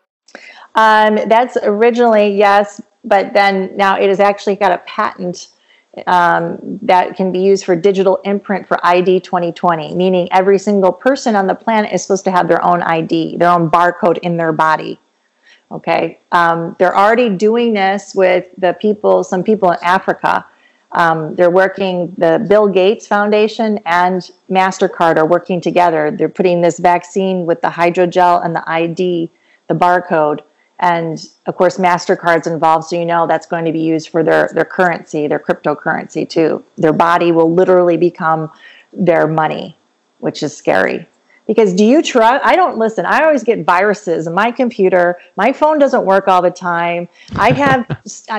Um, 0.75 1.15
that's 1.27 1.57
originally 1.63 2.35
yes, 2.35 2.81
but 3.03 3.33
then 3.33 3.75
now 3.75 3.97
it 3.97 4.09
has 4.09 4.19
actually 4.19 4.57
got 4.57 4.71
a 4.71 4.77
patent 4.79 5.47
um, 6.07 6.79
that 6.81 7.15
can 7.15 7.31
be 7.31 7.39
used 7.39 7.65
for 7.65 7.75
digital 7.75 8.17
imprint 8.23 8.67
for 8.67 8.83
ID 8.85 9.19
2020, 9.19 9.93
meaning 9.93 10.27
every 10.31 10.57
single 10.57 10.91
person 10.91 11.35
on 11.35 11.47
the 11.47 11.55
planet 11.55 11.93
is 11.93 12.01
supposed 12.01 12.23
to 12.25 12.31
have 12.31 12.47
their 12.47 12.63
own 12.65 12.81
ID, 12.81 13.37
their 13.37 13.49
own 13.49 13.69
barcode 13.69 14.17
in 14.19 14.37
their 14.37 14.51
body. 14.51 14.99
Okay, 15.71 16.19
um, 16.31 16.75
they're 16.77 16.95
already 16.95 17.29
doing 17.29 17.73
this 17.73 18.13
with 18.13 18.49
the 18.57 18.73
people, 18.73 19.23
some 19.23 19.43
people 19.43 19.71
in 19.71 19.77
Africa. 19.81 20.45
Um, 20.91 21.35
they're 21.35 21.49
working, 21.49 22.13
the 22.17 22.45
Bill 22.47 22.67
Gates 22.67 23.07
Foundation 23.07 23.79
and 23.85 24.29
MasterCard 24.49 25.17
are 25.17 25.25
working 25.25 25.59
together. 25.59 26.11
They're 26.11 26.29
putting 26.29 26.61
this 26.61 26.77
vaccine 26.77 27.47
with 27.47 27.61
the 27.61 27.69
hydrogel 27.69 28.45
and 28.45 28.55
the 28.55 28.63
ID, 28.69 29.31
the 29.67 29.73
barcode, 29.73 30.41
and 30.79 31.29
of 31.45 31.55
course 31.55 31.77
mastercard's 31.77 32.47
involved 32.47 32.85
so 32.85 32.95
you 32.95 33.05
know 33.05 33.27
that's 33.27 33.45
going 33.45 33.65
to 33.65 33.71
be 33.71 33.81
used 33.81 34.09
for 34.09 34.23
their 34.23 34.49
their 34.53 34.65
currency 34.65 35.27
their 35.27 35.39
cryptocurrency 35.39 36.27
too. 36.27 36.63
Their 36.77 36.93
body 36.93 37.31
will 37.31 37.53
literally 37.53 37.97
become 37.97 38.51
their 38.91 39.27
money 39.27 39.75
which 40.19 40.41
is 40.41 40.55
scary. 40.55 41.05
Because 41.45 41.73
do 41.73 41.83
you 41.83 42.01
trust 42.01 42.45
i 42.45 42.55
don't 42.55 42.77
listen 42.77 43.05
i 43.05 43.23
always 43.23 43.43
get 43.43 43.65
viruses 43.65 44.27
in 44.27 44.33
my 44.33 44.51
computer. 44.51 45.19
My 45.35 45.51
phone 45.51 45.77
doesn't 45.77 46.05
work 46.05 46.27
all 46.27 46.41
the 46.41 46.51
time. 46.51 47.09
I 47.35 47.51
have 47.51 47.85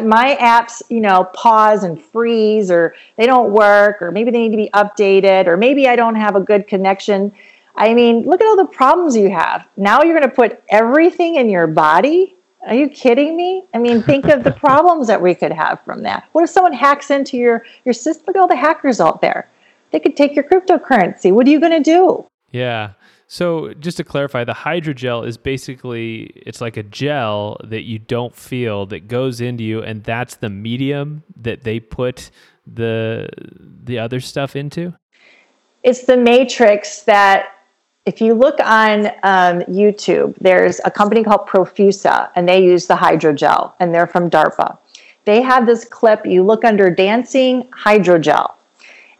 my 0.04 0.36
apps 0.40 0.82
you 0.88 1.00
know 1.00 1.24
pause 1.34 1.84
and 1.84 2.02
freeze 2.02 2.70
or 2.70 2.94
they 3.16 3.26
don't 3.26 3.52
work 3.52 4.00
or 4.00 4.10
maybe 4.10 4.30
they 4.30 4.48
need 4.48 4.56
to 4.56 4.56
be 4.56 4.70
updated 4.70 5.46
or 5.46 5.56
maybe 5.56 5.86
i 5.86 5.96
don't 5.96 6.16
have 6.16 6.34
a 6.34 6.40
good 6.40 6.66
connection 6.66 7.32
I 7.76 7.92
mean, 7.92 8.22
look 8.22 8.40
at 8.40 8.46
all 8.46 8.56
the 8.56 8.66
problems 8.66 9.16
you 9.16 9.30
have. 9.30 9.68
Now 9.76 10.02
you're 10.02 10.18
going 10.18 10.28
to 10.28 10.34
put 10.34 10.62
everything 10.68 11.36
in 11.36 11.48
your 11.48 11.66
body? 11.66 12.36
Are 12.66 12.74
you 12.74 12.88
kidding 12.88 13.36
me? 13.36 13.64
I 13.74 13.78
mean, 13.78 14.02
think 14.02 14.26
of 14.26 14.44
the 14.44 14.52
problems 14.66 15.06
that 15.08 15.20
we 15.20 15.34
could 15.34 15.52
have 15.52 15.80
from 15.84 16.02
that. 16.04 16.28
What 16.32 16.44
if 16.44 16.50
someone 16.50 16.72
hacks 16.72 17.10
into 17.10 17.36
your 17.36 17.64
your 17.84 17.92
system? 17.92 18.24
Look 18.26 18.36
at 18.36 18.40
all 18.40 18.48
the 18.48 18.56
hackers 18.56 19.00
out 19.00 19.20
there. 19.20 19.48
They 19.90 20.00
could 20.00 20.16
take 20.16 20.34
your 20.34 20.44
cryptocurrency. 20.44 21.32
What 21.32 21.46
are 21.46 21.50
you 21.50 21.60
going 21.60 21.72
to 21.72 21.80
do? 21.80 22.26
Yeah. 22.50 22.92
So 23.26 23.74
just 23.74 23.96
to 23.96 24.04
clarify, 24.04 24.44
the 24.44 24.54
hydrogel 24.54 25.26
is 25.26 25.36
basically 25.36 26.32
it's 26.36 26.60
like 26.60 26.76
a 26.76 26.82
gel 26.82 27.58
that 27.64 27.82
you 27.82 27.98
don't 27.98 28.34
feel 28.34 28.86
that 28.86 29.08
goes 29.08 29.40
into 29.40 29.64
you, 29.64 29.82
and 29.82 30.04
that's 30.04 30.36
the 30.36 30.50
medium 30.50 31.22
that 31.36 31.64
they 31.64 31.80
put 31.80 32.30
the 32.66 33.28
the 33.84 33.98
other 33.98 34.20
stuff 34.20 34.56
into. 34.56 34.94
It's 35.82 36.04
the 36.04 36.16
matrix 36.16 37.02
that 37.02 37.53
if 38.06 38.20
you 38.20 38.34
look 38.34 38.60
on 38.60 39.06
um, 39.22 39.60
YouTube, 39.62 40.36
there's 40.38 40.80
a 40.84 40.90
company 40.90 41.24
called 41.24 41.46
Profusa, 41.46 42.30
and 42.36 42.46
they 42.48 42.62
use 42.62 42.86
the 42.86 42.94
hydrogel, 42.94 43.72
and 43.80 43.94
they're 43.94 44.06
from 44.06 44.28
DARPA. 44.28 44.76
They 45.24 45.40
have 45.40 45.64
this 45.64 45.86
clip. 45.86 46.26
You 46.26 46.42
look 46.42 46.64
under 46.64 46.90
dancing 46.90 47.64
hydrogel, 47.68 48.54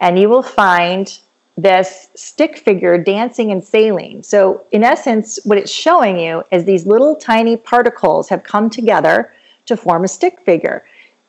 and 0.01 0.18
you 0.18 0.28
will 0.28 0.43
find 0.43 1.18
this 1.57 2.11
stick 2.14 2.59
figure 2.59 2.99
dancing 2.99 3.53
and 3.53 3.64
sailing. 3.64 4.22
So, 4.22 4.66
in 4.70 4.85
essence, 4.85 5.39
what 5.45 5.57
it's 5.57 5.70
showing 5.70 6.18
you 6.18 6.45
is 6.51 6.64
these 6.64 6.85
little 6.85 7.16
tiny 7.16 7.57
particles 7.57 8.28
have 8.28 8.43
come 8.43 8.68
together 8.68 9.32
to 9.66 9.76
form 9.78 10.05
a 10.05 10.09
stick 10.09 10.41
figure. 10.45 10.85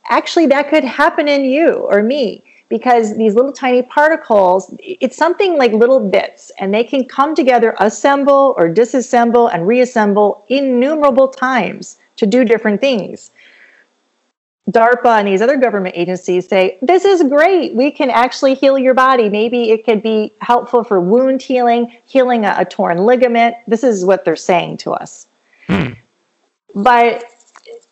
Actually, 0.09 0.47
that 0.47 0.69
could 0.69 0.83
happen 0.83 1.29
in 1.29 1.45
you 1.45 1.73
or 1.73 2.03
me 2.03 2.43
because 2.69 3.15
these 3.17 3.35
little 3.35 3.53
tiny 3.53 3.83
particles, 3.83 4.75
it's 4.79 5.17
something 5.17 5.57
like 5.57 5.71
little 5.71 5.99
bits, 5.99 6.51
and 6.59 6.73
they 6.73 6.83
can 6.83 7.05
come 7.05 7.35
together, 7.35 7.75
assemble 7.79 8.55
or 8.57 8.67
disassemble 8.69 9.53
and 9.53 9.67
reassemble 9.67 10.45
innumerable 10.49 11.27
times 11.27 11.97
to 12.15 12.25
do 12.25 12.43
different 12.43 12.81
things. 12.81 13.31
DARPA 14.71 15.19
and 15.19 15.27
these 15.27 15.43
other 15.43 15.57
government 15.57 15.95
agencies 15.95 16.47
say, 16.47 16.79
This 16.81 17.05
is 17.05 17.21
great. 17.23 17.75
We 17.75 17.91
can 17.91 18.09
actually 18.09 18.55
heal 18.55 18.79
your 18.79 18.95
body. 18.95 19.29
Maybe 19.29 19.69
it 19.69 19.85
could 19.85 20.01
be 20.01 20.33
helpful 20.41 20.83
for 20.83 20.99
wound 20.99 21.43
healing, 21.43 21.95
healing 22.05 22.45
a, 22.45 22.55
a 22.57 22.65
torn 22.65 22.97
ligament. 22.97 23.57
This 23.67 23.83
is 23.83 24.03
what 24.03 24.25
they're 24.25 24.35
saying 24.35 24.77
to 24.77 24.91
us. 24.93 25.27
Hmm. 25.67 25.93
But 26.73 27.25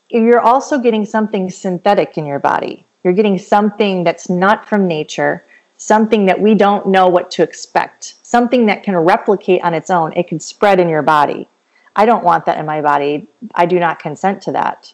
you're 0.09 0.41
also 0.41 0.79
getting 0.79 1.05
something 1.05 1.51
synthetic 1.51 2.17
in 2.17 2.25
your 2.25 2.39
body. 2.39 2.85
You're 3.03 3.13
getting 3.13 3.37
something 3.37 4.03
that's 4.03 4.29
not 4.29 4.67
from 4.67 4.87
nature, 4.87 5.45
something 5.77 6.25
that 6.25 6.39
we 6.39 6.55
don't 6.55 6.87
know 6.87 7.07
what 7.07 7.29
to 7.31 7.43
expect, 7.43 8.15
something 8.23 8.65
that 8.67 8.83
can 8.83 8.95
replicate 8.97 9.61
on 9.63 9.73
its 9.73 9.89
own. 9.89 10.13
It 10.13 10.27
can 10.27 10.39
spread 10.39 10.79
in 10.79 10.89
your 10.89 11.01
body. 11.01 11.47
I 11.95 12.05
don't 12.05 12.23
want 12.23 12.45
that 12.45 12.57
in 12.57 12.65
my 12.65 12.81
body. 12.81 13.27
I 13.55 13.65
do 13.65 13.79
not 13.79 13.99
consent 13.99 14.41
to 14.43 14.51
that 14.53 14.93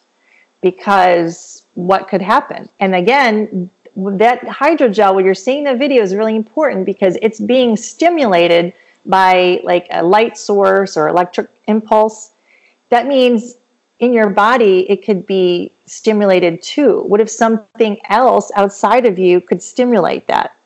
because 0.60 1.66
what 1.74 2.08
could 2.08 2.20
happen? 2.20 2.68
And 2.80 2.94
again, 2.94 3.70
that 3.96 4.42
hydrogel, 4.42 5.14
when 5.14 5.24
you're 5.24 5.34
seeing 5.34 5.64
the 5.64 5.76
video, 5.76 6.02
is 6.02 6.14
really 6.14 6.36
important 6.36 6.86
because 6.86 7.16
it's 7.22 7.40
being 7.40 7.76
stimulated 7.76 8.72
by 9.06 9.60
like 9.64 9.86
a 9.90 10.02
light 10.02 10.36
source 10.36 10.96
or 10.96 11.08
electric 11.08 11.48
impulse. 11.68 12.32
That 12.90 13.06
means 13.06 13.56
in 13.98 14.12
your 14.12 14.30
body, 14.30 14.90
it 14.90 15.04
could 15.04 15.26
be 15.26 15.72
stimulated 15.90 16.62
too. 16.62 17.02
What 17.02 17.20
if 17.20 17.30
something 17.30 18.00
else 18.08 18.50
outside 18.54 19.06
of 19.06 19.18
you 19.18 19.40
could 19.40 19.62
stimulate 19.62 20.28
that? 20.28 20.56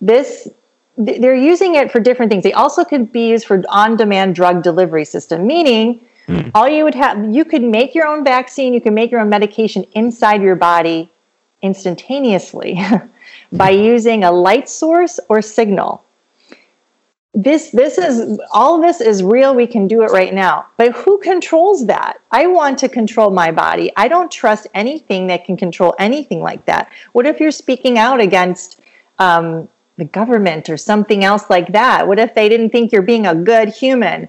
This 0.00 0.48
they're 0.96 1.34
using 1.34 1.74
it 1.74 1.90
for 1.90 1.98
different 1.98 2.30
things. 2.30 2.44
They 2.44 2.52
also 2.52 2.84
could 2.84 3.10
be 3.10 3.30
used 3.30 3.46
for 3.46 3.64
on-demand 3.68 4.36
drug 4.36 4.62
delivery 4.62 5.04
system, 5.04 5.44
meaning 5.44 6.04
mm. 6.28 6.52
all 6.54 6.68
you 6.68 6.84
would 6.84 6.94
have 6.94 7.32
you 7.32 7.44
could 7.44 7.62
make 7.62 7.94
your 7.94 8.06
own 8.06 8.22
vaccine, 8.22 8.72
you 8.72 8.80
can 8.80 8.94
make 8.94 9.10
your 9.10 9.20
own 9.20 9.28
medication 9.28 9.84
inside 9.94 10.40
your 10.40 10.56
body 10.56 11.10
instantaneously 11.62 12.78
by 13.52 13.70
using 13.70 14.22
a 14.22 14.30
light 14.30 14.68
source 14.68 15.18
or 15.28 15.42
signal 15.42 16.03
this 17.34 17.70
this 17.70 17.98
is 17.98 18.38
all 18.52 18.80
this 18.80 19.00
is 19.00 19.22
real. 19.22 19.54
We 19.54 19.66
can 19.66 19.88
do 19.88 20.02
it 20.02 20.10
right 20.10 20.32
now. 20.32 20.66
But 20.76 20.92
who 20.92 21.18
controls 21.18 21.86
that? 21.86 22.20
I 22.30 22.46
want 22.46 22.78
to 22.78 22.88
control 22.88 23.30
my 23.30 23.50
body. 23.50 23.90
I 23.96 24.08
don't 24.08 24.30
trust 24.30 24.66
anything 24.74 25.26
that 25.26 25.44
can 25.44 25.56
control 25.56 25.94
anything 25.98 26.40
like 26.42 26.64
that. 26.66 26.92
What 27.12 27.26
if 27.26 27.40
you're 27.40 27.50
speaking 27.50 27.98
out 27.98 28.20
against 28.20 28.80
um, 29.18 29.68
the 29.96 30.04
government 30.04 30.68
or 30.68 30.76
something 30.76 31.24
else 31.24 31.50
like 31.50 31.72
that? 31.72 32.06
What 32.06 32.18
if 32.18 32.34
they 32.34 32.48
didn't 32.48 32.70
think 32.70 32.92
you're 32.92 33.02
being 33.02 33.26
a 33.26 33.34
good 33.34 33.68
human? 33.68 34.28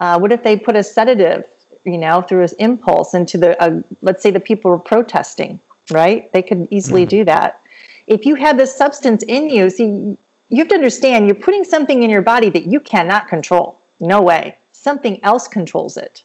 Uh, 0.00 0.18
what 0.18 0.32
if 0.32 0.42
they 0.42 0.58
put 0.58 0.76
a 0.76 0.82
sedative 0.82 1.46
you 1.84 1.98
know 1.98 2.22
through 2.22 2.42
an 2.42 2.50
impulse 2.58 3.14
into 3.14 3.38
the 3.38 3.60
uh, 3.62 3.82
let's 4.02 4.22
say 4.22 4.30
the 4.30 4.40
people 4.40 4.70
were 4.70 4.78
protesting 4.78 5.60
right? 5.90 6.32
They 6.32 6.42
could 6.42 6.68
easily 6.70 7.06
mm. 7.06 7.08
do 7.08 7.24
that. 7.24 7.60
If 8.06 8.26
you 8.26 8.34
had 8.34 8.58
this 8.58 8.74
substance 8.74 9.22
in 9.24 9.48
you 9.48 9.70
see 9.70 10.16
you 10.52 10.58
have 10.58 10.68
to 10.68 10.74
understand 10.74 11.26
you're 11.26 11.34
putting 11.34 11.64
something 11.64 12.02
in 12.02 12.10
your 12.10 12.20
body 12.20 12.50
that 12.50 12.66
you 12.66 12.78
cannot 12.78 13.26
control. 13.26 13.80
No 14.00 14.20
way. 14.20 14.58
Something 14.72 15.24
else 15.24 15.48
controls 15.48 15.96
it. 15.96 16.24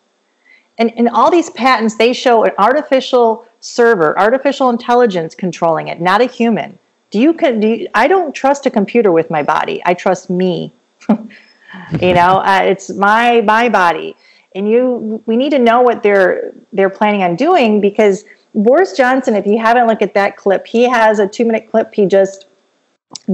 And 0.78 0.92
in 0.92 1.08
all 1.08 1.32
these 1.32 1.50
patents, 1.52 1.96
they 1.96 2.12
show 2.12 2.44
an 2.44 2.52
artificial 2.58 3.48
server, 3.62 4.20
artificial 4.20 4.70
intelligence 4.70 5.34
controlling 5.34 5.88
it, 5.88 6.02
not 6.02 6.20
a 6.20 6.26
human. 6.26 6.78
Do 7.10 7.20
you, 7.20 7.34
do 7.34 7.68
you 7.68 7.88
I 7.96 8.10
don't 8.10 8.36
trust 8.36 8.66
a 8.66 8.70
computer 8.70 9.14
with 9.14 9.30
my 9.30 9.44
body. 9.44 9.82
I 9.86 9.94
trust 9.94 10.30
me. 10.30 10.74
you 11.10 12.14
know, 12.14 12.42
uh, 12.44 12.62
it's 12.64 12.90
my 12.90 13.40
my 13.42 13.70
body. 13.70 14.18
And 14.56 14.70
you 14.70 15.24
we 15.26 15.38
need 15.38 15.52
to 15.52 15.60
know 15.60 15.82
what 15.82 16.04
they're 16.04 16.54
they're 16.74 16.90
planning 16.90 17.24
on 17.24 17.38
doing 17.38 17.80
because 17.80 18.26
Boris 18.54 18.92
Johnson, 18.92 19.36
if 19.36 19.46
you 19.46 19.58
haven't 19.58 19.88
looked 19.88 20.02
at 20.02 20.14
that 20.16 20.36
clip, 20.36 20.68
he 20.68 20.84
has 20.84 21.20
a 21.20 21.28
two 21.28 21.46
minute 21.46 21.72
clip 21.72 21.94
he 21.94 22.06
just 22.06 22.48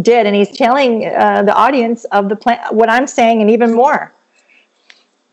did, 0.02 0.26
and 0.26 0.36
he's 0.36 0.56
telling 0.56 1.06
uh, 1.06 1.44
the 1.44 1.54
audience 1.54 2.06
of 2.06 2.30
the 2.30 2.36
plan 2.36 2.60
what 2.72 2.90
I'm 2.90 3.08
saying, 3.08 3.42
and 3.42 3.50
even 3.50 3.74
more. 3.74 4.14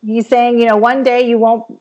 He's 0.04 0.28
saying, 0.28 0.58
you 0.58 0.66
know, 0.66 0.76
one 0.76 1.02
day 1.02 1.28
you 1.28 1.38
won't. 1.38 1.80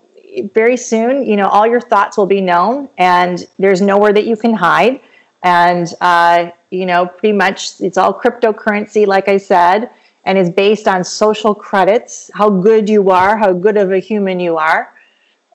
Very 0.54 0.78
soon, 0.78 1.26
you 1.26 1.36
know, 1.36 1.48
all 1.48 1.66
your 1.66 1.82
thoughts 1.82 2.16
will 2.16 2.28
be 2.28 2.40
known, 2.40 2.88
and 3.00 3.48
there's 3.58 3.82
nowhere 3.82 4.14
that 4.14 4.26
you 4.28 4.38
can 4.38 4.54
hide. 4.54 5.02
And 5.42 5.92
uh, 6.02 6.52
you 6.70 6.86
know, 6.86 7.08
pretty 7.08 7.36
much, 7.36 7.82
it's 7.82 7.98
all 7.98 8.14
cryptocurrency, 8.14 9.08
like 9.08 9.28
I 9.28 9.38
said, 9.38 9.90
and 10.26 10.38
is 10.38 10.50
based 10.52 10.88
on 10.88 11.04
social 11.04 11.56
credits, 11.56 12.30
how 12.36 12.50
good 12.50 12.88
you 12.88 13.10
are, 13.10 13.38
how 13.38 13.54
good 13.54 13.76
of 13.78 13.92
a 13.92 14.00
human 14.00 14.40
you 14.40 14.58
are, 14.58 14.94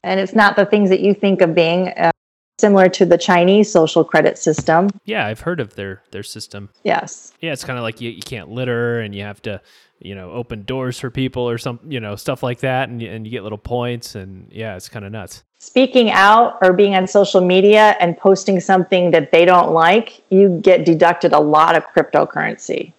and 0.03 0.19
it's 0.19 0.35
not 0.35 0.57
the 0.57 0.67
things 0.67 0.91
that 0.91 1.01
you 1.01 1.15
think 1.15 1.41
of 1.41 1.55
being. 1.55 1.89
Uh, 1.89 2.11
similar 2.59 2.89
to 2.89 3.05
the 3.05 3.19
Chinese 3.19 3.71
social 3.71 4.05
credit 4.05 4.39
system. 4.39 4.91
Yeah, 5.05 5.27
I've 5.27 5.41
heard 5.41 5.61
of 5.61 5.75
their 5.75 6.03
their 6.11 6.23
system. 6.23 6.71
Yes. 6.83 7.33
Yeah, 7.41 7.53
it's 7.53 7.65
kind 7.65 7.79
of 7.79 7.83
like 7.83 8.01
you, 8.01 8.11
you 8.11 8.23
can't 8.23 8.51
litter 8.51 9.01
and 9.01 9.15
you 9.15 9.23
have 9.23 9.43
to, 9.43 9.61
you 10.01 10.15
know, 10.15 10.31
open 10.33 10.65
doors 10.65 10.99
for 10.99 11.11
people 11.11 11.49
or 11.49 11.59
some, 11.59 11.81
you 11.87 12.01
know, 12.01 12.17
stuff 12.17 12.43
like 12.43 12.61
that 12.61 12.89
and 12.89 13.03
and 13.03 13.27
you 13.27 13.31
get 13.31 13.43
little 13.43 13.59
points 13.59 14.15
and 14.15 14.49
yeah, 14.51 14.77
it's 14.77 14.89
kind 14.89 15.05
of 15.05 15.13
nuts. 15.13 15.43
Speaking 15.59 16.11
out 16.11 16.59
or 16.61 16.75
being 16.75 16.95
on 16.95 17.07
social 17.07 17.41
media 17.41 17.97
and 17.99 18.19
posting 18.19 18.61
something 18.61 19.13
that 19.13 19.33
they 19.33 19.47
don't 19.47 19.73
like, 19.73 20.23
you 20.29 20.61
get 20.63 20.85
deducted 20.85 21.33
a 21.33 21.41
lot 21.41 21.75
of 21.75 21.87
cryptocurrency. 21.87 22.93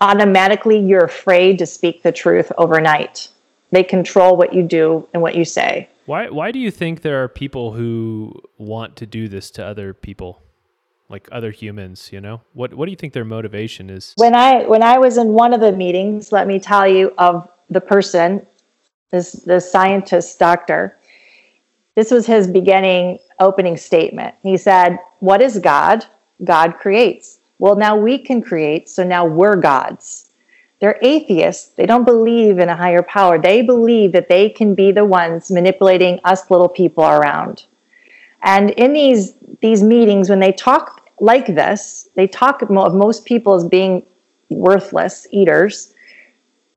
Automatically, 0.00 0.78
you're 0.78 1.04
afraid 1.04 1.58
to 1.58 1.66
speak 1.66 2.02
the 2.02 2.10
truth 2.10 2.50
overnight. 2.56 3.28
They 3.70 3.84
control 3.84 4.36
what 4.36 4.54
you 4.54 4.62
do 4.62 5.06
and 5.12 5.22
what 5.22 5.34
you 5.34 5.44
say. 5.44 5.88
Why 6.06 6.28
why 6.28 6.50
do 6.50 6.58
you 6.58 6.70
think 6.70 7.02
there 7.02 7.22
are 7.22 7.28
people 7.28 7.72
who 7.72 8.32
want 8.58 8.96
to 8.96 9.06
do 9.06 9.28
this 9.28 9.50
to 9.52 9.64
other 9.64 9.94
people? 9.94 10.42
Like 11.08 11.28
other 11.30 11.50
humans, 11.50 12.10
you 12.12 12.20
know? 12.20 12.40
What 12.54 12.74
what 12.74 12.86
do 12.86 12.90
you 12.90 12.96
think 12.96 13.12
their 13.12 13.24
motivation 13.24 13.90
is? 13.90 14.14
When 14.16 14.34
I 14.34 14.64
when 14.66 14.82
I 14.82 14.98
was 14.98 15.18
in 15.18 15.28
one 15.28 15.52
of 15.52 15.60
the 15.60 15.72
meetings, 15.72 16.32
let 16.32 16.46
me 16.46 16.58
tell 16.58 16.88
you 16.88 17.12
of 17.18 17.48
the 17.70 17.80
person, 17.80 18.46
this 19.10 19.32
the 19.32 19.60
scientist 19.60 20.38
doctor. 20.38 20.96
This 21.94 22.10
was 22.10 22.26
his 22.26 22.46
beginning 22.46 23.18
opening 23.38 23.76
statement. 23.76 24.34
He 24.42 24.56
said, 24.56 24.98
"What 25.20 25.42
is 25.42 25.58
God? 25.58 26.06
God 26.42 26.78
creates. 26.78 27.38
Well, 27.58 27.76
now 27.76 27.96
we 27.96 28.18
can 28.18 28.42
create, 28.42 28.88
so 28.88 29.04
now 29.04 29.24
we're 29.26 29.56
gods." 29.56 30.31
They're 30.82 30.98
atheists. 31.00 31.68
They 31.68 31.86
don't 31.86 32.04
believe 32.04 32.58
in 32.58 32.68
a 32.68 32.74
higher 32.74 33.04
power. 33.04 33.38
They 33.38 33.62
believe 33.62 34.10
that 34.12 34.28
they 34.28 34.48
can 34.48 34.74
be 34.74 34.90
the 34.90 35.04
ones 35.04 35.48
manipulating 35.48 36.18
us 36.24 36.50
little 36.50 36.68
people 36.68 37.04
around. 37.04 37.66
And 38.42 38.70
in 38.70 38.92
these 38.92 39.34
these 39.60 39.80
meetings, 39.84 40.28
when 40.28 40.40
they 40.40 40.50
talk 40.50 41.08
like 41.20 41.46
this, 41.46 42.08
they 42.16 42.26
talk 42.26 42.62
of 42.62 42.68
most 42.68 43.24
people 43.26 43.54
as 43.54 43.64
being 43.64 44.04
worthless 44.48 45.28
eaters. 45.30 45.94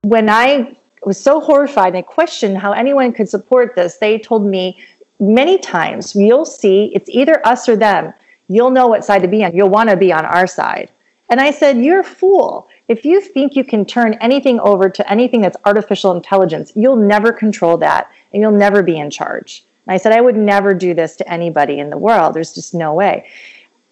When 0.03 0.29
I 0.29 0.77
was 1.03 1.19
so 1.19 1.41
horrified 1.41 1.95
and 1.95 1.97
I 1.97 2.01
questioned 2.03 2.59
how 2.59 2.73
anyone 2.73 3.11
could 3.11 3.27
support 3.27 3.73
this, 3.73 3.97
they 3.97 4.19
told 4.19 4.45
me 4.45 4.77
many 5.19 5.57
times, 5.57 6.15
you'll 6.15 6.45
see 6.45 6.91
it's 6.93 7.09
either 7.09 7.41
us 7.47 7.67
or 7.67 7.75
them. 7.75 8.13
You'll 8.49 8.69
know 8.69 8.85
what 8.85 9.03
side 9.03 9.23
to 9.23 9.27
be 9.27 9.43
on. 9.43 9.57
You'll 9.57 9.69
want 9.69 9.89
to 9.89 9.97
be 9.97 10.13
on 10.13 10.25
our 10.25 10.45
side. 10.45 10.91
And 11.31 11.41
I 11.41 11.49
said, 11.49 11.83
You're 11.83 12.01
a 12.01 12.03
fool. 12.03 12.67
If 12.87 13.03
you 13.03 13.19
think 13.19 13.55
you 13.55 13.63
can 13.63 13.85
turn 13.85 14.13
anything 14.15 14.59
over 14.59 14.89
to 14.89 15.11
anything 15.11 15.41
that's 15.41 15.57
artificial 15.65 16.11
intelligence, 16.15 16.71
you'll 16.75 16.95
never 16.95 17.31
control 17.33 17.77
that 17.77 18.11
and 18.31 18.41
you'll 18.41 18.51
never 18.51 18.83
be 18.83 18.97
in 18.97 19.09
charge. 19.09 19.65
And 19.87 19.93
I 19.93 19.97
said, 19.97 20.13
I 20.13 20.21
would 20.21 20.35
never 20.35 20.73
do 20.73 20.93
this 20.93 21.15
to 21.17 21.31
anybody 21.31 21.79
in 21.79 21.89
the 21.89 21.97
world. 21.97 22.33
There's 22.33 22.53
just 22.53 22.73
no 22.73 22.93
way. 22.93 23.27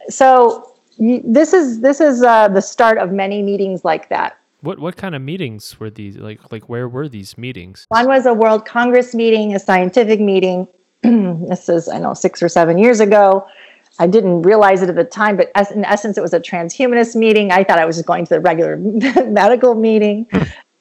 So 0.10 0.74
this 0.98 1.54
is 1.54 1.82
this 1.82 2.00
is 2.00 2.24
uh, 2.24 2.48
the 2.50 2.62
start 2.62 2.98
of 2.98 3.12
many 3.12 3.42
meetings 3.42 3.84
like 3.84 4.10
that. 4.10 4.38
What 4.62 4.80
what 4.80 4.96
kind 4.96 5.16
of 5.16 5.22
meetings 5.22 5.80
were 5.80 5.90
these? 5.90 6.18
Like 6.18 6.52
like 6.52 6.70
where 6.70 6.88
were 6.88 7.10
these 7.10 7.38
meetings? 7.38 7.86
One 7.90 8.08
was 8.08 8.26
a 8.26 8.34
World 8.34 8.66
Congress 8.66 9.16
meeting, 9.16 9.56
a 9.56 9.60
scientific 9.60 10.20
meeting. 10.20 10.68
this 11.02 11.70
is 11.70 11.90
I 11.90 12.00
know 12.00 12.14
six 12.14 12.44
or 12.44 12.50
seven 12.50 12.78
years 12.78 13.00
ago. 13.00 13.48
I 14.00 14.08
didn't 14.08 14.42
realize 14.42 14.82
it 14.82 14.90
at 14.90 14.96
the 14.96 15.04
time, 15.04 15.38
but 15.38 15.52
as, 15.56 15.72
in 15.72 15.86
essence, 15.86 16.18
it 16.18 16.22
was 16.22 16.34
a 16.34 16.40
transhumanist 16.40 17.16
meeting. 17.16 17.52
I 17.52 17.64
thought 17.64 17.78
I 17.78 17.86
was 17.86 17.98
just 17.98 18.08
going 18.08 18.26
to 18.26 18.36
the 18.36 18.40
regular 18.40 18.78
medical 19.26 19.76
meeting, 19.76 20.28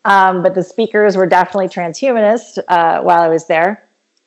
um, 0.04 0.42
but 0.42 0.54
the 0.54 0.62
speakers 0.62 1.16
were 1.16 1.26
definitely 1.26 1.68
transhumanists 1.68 2.58
uh, 2.68 3.02
while 3.02 3.22
I 3.22 3.28
was 3.28 3.46
there. 3.46 3.86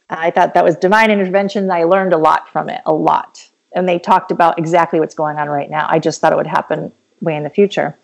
I 0.09 0.29
thought 0.29 0.53
that 0.53 0.63
was 0.63 0.75
divine 0.75 1.09
intervention. 1.09 1.69
I 1.71 1.83
learned 1.83 2.13
a 2.13 2.17
lot 2.17 2.47
from 2.49 2.69
it, 2.69 2.81
a 2.86 2.93
lot. 2.93 3.47
And 3.73 3.89
they 3.89 3.97
talked 3.97 4.31
about 4.31 4.59
exactly 4.59 4.99
what's 4.99 5.15
going 5.15 5.38
on 5.38 5.49
right 5.49 5.69
now. 5.69 5.88
I 5.89 5.99
just 5.99 6.21
thought 6.21 6.31
it 6.31 6.36
would 6.36 6.47
happen 6.47 6.91
way 7.21 7.36
in 7.36 7.43
the 7.43 7.49
future. 7.49 7.97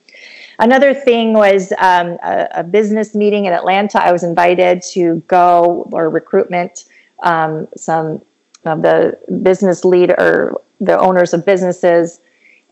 Another 0.59 0.93
thing 0.93 1.33
was 1.33 1.71
um, 1.79 2.17
a, 2.23 2.47
a, 2.55 2.63
business 2.63 3.15
meeting 3.15 3.45
in 3.45 3.53
Atlanta. 3.53 4.03
I 4.03 4.11
was 4.11 4.23
invited 4.23 4.83
to 4.93 5.23
go 5.27 5.89
or 5.91 6.09
recruitment 6.09 6.85
um, 7.23 7.67
some 7.75 8.21
of 8.65 8.81
the 8.81 9.17
business 9.41 9.83
leader 9.83 10.53
the 10.81 10.99
owners 10.99 11.33
of 11.33 11.45
businesses. 11.45 12.19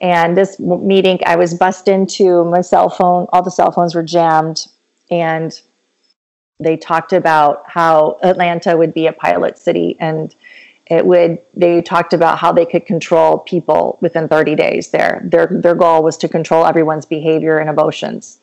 And 0.02 0.36
this 0.36 0.60
meeting, 0.60 1.20
I 1.26 1.36
was 1.36 1.54
bussed 1.54 1.88
into 1.88 2.44
my 2.46 2.62
cell 2.62 2.90
phone. 2.90 3.28
All 3.32 3.44
the 3.44 3.52
cell 3.52 3.72
phones 3.72 3.96
were 3.96 4.04
jammed, 4.04 4.68
and 5.12 5.60
they 6.60 6.78
talked 6.78 7.14
about 7.14 7.64
how 7.68 8.18
Atlanta 8.24 8.76
would 8.76 8.94
be 8.94 9.08
a 9.08 9.14
pilot 9.14 9.58
city, 9.58 9.98
and 10.00 10.36
it 10.88 11.06
would. 11.06 11.40
They 11.54 11.82
talked 11.82 12.14
about 12.14 12.40
how 12.40 12.52
they 12.52 12.66
could 12.66 12.86
control 12.86 13.40
people 13.40 13.98
within 14.02 14.28
30 14.28 14.56
days. 14.56 14.90
There, 14.90 15.22
their 15.24 15.48
their 15.52 15.76
goal 15.76 16.02
was 16.02 16.18
to 16.18 16.30
control 16.30 16.66
everyone's 16.66 17.06
behavior 17.06 17.60
and 17.60 17.70
emotions, 17.70 18.40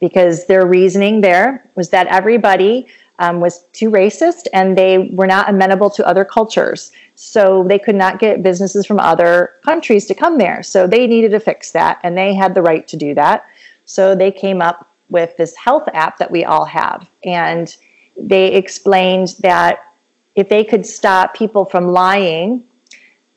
because 0.00 0.46
their 0.46 0.64
reasoning 0.64 1.20
there 1.20 1.68
was 1.74 1.90
that 1.90 2.06
everybody 2.06 2.86
um, 3.20 3.38
was 3.38 3.64
too 3.72 3.90
racist 3.90 4.48
and 4.52 4.76
they 4.76 4.98
were 4.98 5.26
not 5.26 5.48
amenable 5.48 5.90
to 5.90 6.06
other 6.06 6.24
cultures. 6.24 6.90
So 7.14 7.64
they 7.68 7.78
could 7.78 7.94
not 7.94 8.18
get 8.18 8.42
businesses 8.42 8.86
from 8.86 8.98
other 8.98 9.54
countries 9.64 10.06
to 10.06 10.14
come 10.14 10.38
there. 10.38 10.62
So 10.62 10.86
they 10.86 11.06
needed 11.06 11.30
to 11.32 11.40
fix 11.40 11.70
that 11.72 12.00
and 12.02 12.16
they 12.16 12.34
had 12.34 12.54
the 12.54 12.62
right 12.62 12.88
to 12.88 12.96
do 12.96 13.14
that. 13.14 13.46
So 13.84 14.14
they 14.14 14.32
came 14.32 14.62
up 14.62 14.88
with 15.10 15.36
this 15.36 15.54
health 15.56 15.86
app 15.92 16.18
that 16.18 16.30
we 16.30 16.44
all 16.44 16.64
have. 16.64 17.10
And 17.22 17.76
they 18.16 18.54
explained 18.54 19.36
that 19.40 19.92
if 20.34 20.48
they 20.48 20.64
could 20.64 20.86
stop 20.86 21.34
people 21.34 21.64
from 21.64 21.88
lying, 21.88 22.64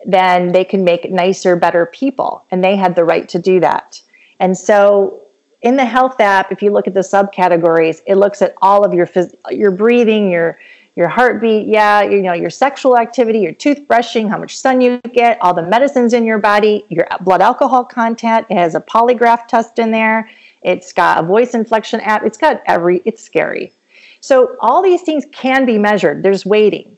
then 0.06 0.52
they 0.54 0.64
can 0.64 0.84
make 0.84 1.12
nicer, 1.12 1.56
better 1.56 1.86
people. 1.88 2.46
And 2.52 2.64
they 2.64 2.76
had 2.76 2.96
the 2.96 3.04
right 3.04 3.28
to 3.30 3.40
do 3.40 3.60
that. 3.60 4.02
And 4.40 4.58
so 4.58 5.23
in 5.64 5.78
the 5.78 5.86
health 5.86 6.20
app, 6.20 6.52
if 6.52 6.62
you 6.62 6.72
look 6.72 6.88
at 6.88 6.94
the 6.94 7.00
subcategories, 7.00 8.02
it 8.06 8.16
looks 8.16 8.42
at 8.42 8.54
all 8.62 8.84
of 8.86 8.94
your 8.94 9.08
phys- 9.08 9.34
your 9.50 9.72
breathing, 9.72 10.30
your 10.30 10.60
your 10.96 11.08
heartbeat, 11.08 11.66
yeah, 11.66 12.04
you 12.04 12.22
know, 12.22 12.34
your 12.34 12.52
sexual 12.52 13.00
activity, 13.00 13.40
your 13.40 13.54
toothbrushing, 13.54 14.30
how 14.30 14.38
much 14.38 14.56
sun 14.56 14.80
you 14.80 15.00
get, 15.12 15.40
all 15.42 15.52
the 15.52 15.64
medicines 15.64 16.14
in 16.14 16.24
your 16.24 16.38
body, 16.38 16.86
your 16.90 17.08
blood 17.22 17.42
alcohol 17.42 17.84
content. 17.84 18.46
It 18.52 18.58
has 18.58 18.76
a 18.76 18.80
polygraph 18.80 19.48
test 19.48 19.80
in 19.80 19.90
there. 19.90 20.30
It's 20.62 20.94
got 20.94 21.24
a 21.24 21.26
voice 21.26 21.56
inflection 21.56 22.00
app. 22.02 22.24
It's 22.24 22.38
got 22.38 22.62
every. 22.68 23.02
It's 23.06 23.24
scary. 23.24 23.74
So 24.22 24.56
all 24.60 24.84
these 24.84 25.02
things 25.02 25.26
can 25.32 25.66
be 25.66 25.80
measured. 25.80 26.22
There's 26.22 26.46
weighting. 26.46 26.96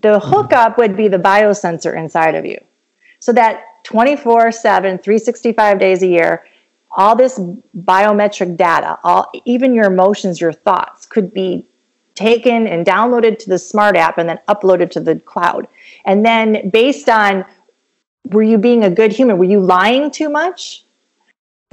The 0.00 0.18
hookup 0.18 0.78
would 0.78 0.96
be 0.96 1.08
the 1.08 1.18
biosensor 1.18 1.94
inside 1.94 2.34
of 2.34 2.46
you. 2.46 2.58
So 3.20 3.32
that 3.34 3.84
24 3.84 4.52
7, 4.52 4.98
365 4.98 5.78
days 5.78 6.02
a 6.02 6.06
year, 6.06 6.44
all 6.94 7.16
this 7.16 7.38
biometric 7.78 8.56
data, 8.56 8.98
all 9.02 9.30
even 9.44 9.74
your 9.74 9.86
emotions, 9.86 10.40
your 10.40 10.52
thoughts 10.52 11.06
could 11.06 11.32
be 11.32 11.66
taken 12.14 12.66
and 12.66 12.84
downloaded 12.84 13.38
to 13.38 13.48
the 13.48 13.58
smart 13.58 13.96
app 13.96 14.18
and 14.18 14.28
then 14.28 14.38
uploaded 14.48 14.90
to 14.90 15.00
the 15.00 15.18
cloud. 15.20 15.66
And 16.04 16.24
then 16.24 16.70
based 16.70 17.08
on 17.08 17.44
were 18.28 18.42
you 18.42 18.58
being 18.58 18.84
a 18.84 18.90
good 18.90 19.12
human? 19.12 19.38
Were 19.38 19.44
you 19.44 19.60
lying 19.60 20.10
too 20.10 20.28
much? 20.28 20.84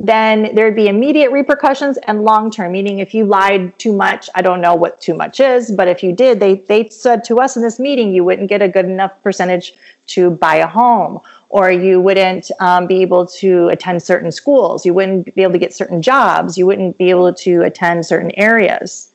Then 0.02 0.56
there'd 0.56 0.78
be 0.78 0.88
immediate 0.88 1.30
repercussions 1.30 1.98
and 2.08 2.24
long 2.24 2.50
term, 2.50 2.72
meaning 2.72 3.00
if 3.00 3.14
you 3.14 3.26
lied 3.26 3.78
too 3.78 3.92
much, 3.92 4.30
I 4.34 4.42
don't 4.42 4.62
know 4.62 4.74
what 4.74 5.02
too 5.02 5.14
much 5.14 5.42
is, 5.42 5.72
but 5.72 5.90
if 5.90 6.02
you 6.02 6.14
did, 6.14 6.40
they, 6.40 6.56
they 6.56 6.88
said 6.88 7.26
to 7.26 7.40
us 7.40 7.58
in 7.58 7.62
this 7.62 7.80
meeting, 7.80 8.14
you 8.14 8.24
wouldn't 8.24 8.48
get 8.48 8.62
a 8.62 8.70
good 8.70 8.86
enough 8.86 9.12
percentage 9.22 9.74
to 10.08 10.32
buy 10.32 10.56
a 10.56 10.68
home 10.68 11.20
or 11.50 11.72
you 11.72 12.00
wouldn't 12.00 12.52
um, 12.60 12.86
be 12.86 13.02
able 13.02 13.26
to 13.26 13.68
attend 13.70 14.02
certain 14.04 14.32
schools. 14.32 14.86
You 14.86 14.94
wouldn't 14.94 15.34
be 15.34 15.42
able 15.42 15.54
to 15.54 15.60
get 15.60 15.74
certain 15.74 16.02
jobs. 16.02 16.58
You 16.58 16.68
wouldn't 16.68 16.98
be 16.98 17.10
able 17.10 17.34
to 17.34 17.64
attend 17.64 18.06
certain 18.06 18.32
areas. 18.36 19.12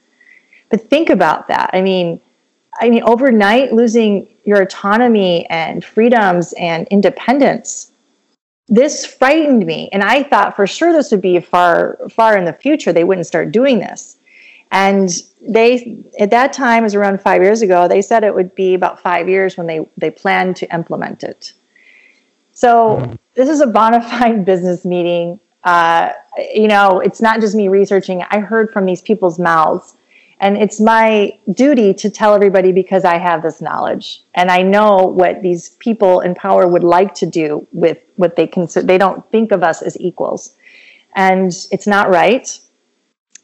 But 0.69 0.89
think 0.91 1.11
about 1.11 1.47
that. 1.49 1.71
I 1.73 1.81
mean, 1.81 2.21
I 2.81 2.91
mean, 2.91 3.05
overnight 3.05 3.73
losing 3.73 4.29
your 4.45 4.61
autonomy 4.61 5.47
and 5.49 5.85
freedoms 5.85 6.53
and 6.55 6.89
independence. 6.89 7.93
This 8.67 9.07
frightened 9.07 9.65
me, 9.65 9.89
and 9.93 10.03
I 10.03 10.25
thought 10.25 10.57
for 10.57 10.67
sure 10.67 10.93
this 10.93 11.11
would 11.11 11.21
be 11.21 11.39
far, 11.39 11.99
far 12.11 12.37
in 12.37 12.45
the 12.45 12.53
future. 12.53 12.93
They 12.93 13.05
wouldn't 13.05 13.27
start 13.27 13.53
doing 13.53 13.79
this, 13.79 14.17
and 14.73 15.11
they 15.47 16.03
at 16.19 16.31
that 16.31 16.55
time 16.55 16.83
was 16.83 16.95
around 16.95 17.21
five 17.21 17.43
years 17.43 17.61
ago. 17.61 17.87
They 17.87 18.01
said 18.01 18.25
it 18.25 18.35
would 18.35 18.55
be 18.55 18.75
about 18.75 19.01
five 19.01 19.29
years 19.29 19.57
when 19.57 19.67
they 19.67 19.87
they 19.99 20.11
planned 20.11 20.57
to 20.57 20.75
implement 20.75 21.23
it. 21.23 21.53
So 22.55 23.17
this 23.35 23.49
is 23.49 23.61
a 23.61 23.67
bona 23.67 24.01
fide 24.09 24.45
business 24.45 24.85
meeting. 24.85 25.41
Uh, 25.65 26.13
you 26.55 26.69
know, 26.69 27.01
it's 27.01 27.21
not 27.21 27.41
just 27.41 27.55
me 27.55 27.69
researching. 27.69 28.23
I 28.31 28.39
heard 28.39 28.73
from 28.73 28.87
these 28.87 29.03
people's 29.03 29.39
mouths, 29.39 29.97
and 30.41 30.57
it's 30.57 30.81
my 30.81 31.39
duty 31.53 31.95
to 31.95 32.11
tell 32.11 32.35
everybody 32.35 32.73
because 32.73 33.05
I 33.05 33.19
have 33.19 33.43
this 33.43 33.61
knowledge 33.61 34.23
and 34.35 34.51
I 34.51 34.63
know 34.63 34.97
what 35.07 35.43
these 35.43 35.71
people 35.71 36.21
in 36.21 36.35
power 36.35 36.67
would 36.67 36.85
like 36.85 37.15
to 37.15 37.27
do 37.27 37.67
with 37.73 37.99
what 38.17 38.37
they 38.37 38.47
consider. 38.47 38.87
They 38.87 38.99
don't 38.99 39.29
think 39.31 39.53
of 39.53 39.63
us 39.63 39.81
as 39.81 39.99
equals, 40.01 40.55
and 41.15 41.53
it's 41.71 41.87
not 41.87 42.11
right. 42.11 42.59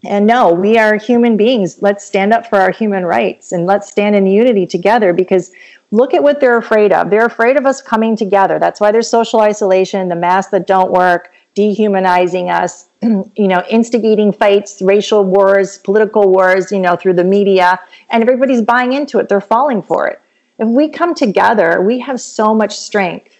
And 0.04 0.26
no, 0.26 0.52
we 0.52 0.78
are 0.78 0.96
human 0.96 1.36
beings. 1.36 1.82
Let's 1.82 2.04
stand 2.04 2.32
up 2.32 2.46
for 2.46 2.58
our 2.58 2.70
human 2.70 3.04
rights 3.04 3.52
and 3.52 3.66
let's 3.66 3.90
stand 3.90 4.16
in 4.16 4.26
unity 4.26 4.66
together 4.66 5.12
because 5.12 5.52
look 5.91 6.14
at 6.14 6.22
what 6.22 6.41
they're 6.41 6.57
afraid 6.57 6.93
of. 6.93 7.11
They're 7.11 7.26
afraid 7.26 7.57
of 7.57 7.66
us 7.66 7.82
coming 7.82 8.16
together. 8.16 8.59
That's 8.59 8.80
why 8.80 8.93
there's 8.93 9.09
social 9.09 9.41
isolation, 9.41 10.09
the 10.09 10.16
masks 10.16 10.51
that 10.53 10.66
don't 10.66 10.91
work, 10.91 11.32
dehumanizing 11.55 12.51
us, 12.51 12.86
you 13.03 13.49
know, 13.49 13.62
instigating 13.68 14.32
fights, 14.32 14.80
racial 14.82 15.24
wars, 15.24 15.78
political 15.78 16.30
wars, 16.30 16.70
you 16.70 16.78
know, 16.78 16.97
through 16.97 17.14
the 17.14 17.24
media, 17.24 17.80
and 18.11 18.22
everybody's 18.22 18.62
buying 18.62 18.93
into 18.93 19.18
it. 19.18 19.28
They're 19.28 19.41
falling 19.41 19.82
for 19.82 20.07
it. 20.07 20.20
If 20.59 20.68
we 20.68 20.88
come 20.88 21.14
together, 21.14 21.80
we 21.80 21.99
have 22.01 22.20
so 22.20 22.55
much 22.55 22.76
strength. 22.76 23.32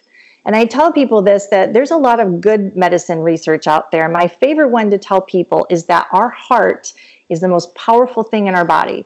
And 0.43 0.55
I 0.55 0.65
tell 0.65 0.91
people 0.91 1.21
this 1.21 1.47
that 1.47 1.73
there's 1.73 1.91
a 1.91 1.97
lot 1.97 2.19
of 2.19 2.41
good 2.41 2.75
medicine 2.75 3.19
research 3.19 3.67
out 3.67 3.91
there. 3.91 4.09
My 4.09 4.27
favorite 4.27 4.69
one 4.69 4.89
to 4.89 4.97
tell 4.97 5.21
people 5.21 5.67
is 5.69 5.85
that 5.85 6.07
our 6.11 6.29
heart 6.29 6.93
is 7.29 7.39
the 7.39 7.47
most 7.47 7.73
powerful 7.75 8.23
thing 8.23 8.47
in 8.47 8.55
our 8.55 8.65
body. 8.65 9.05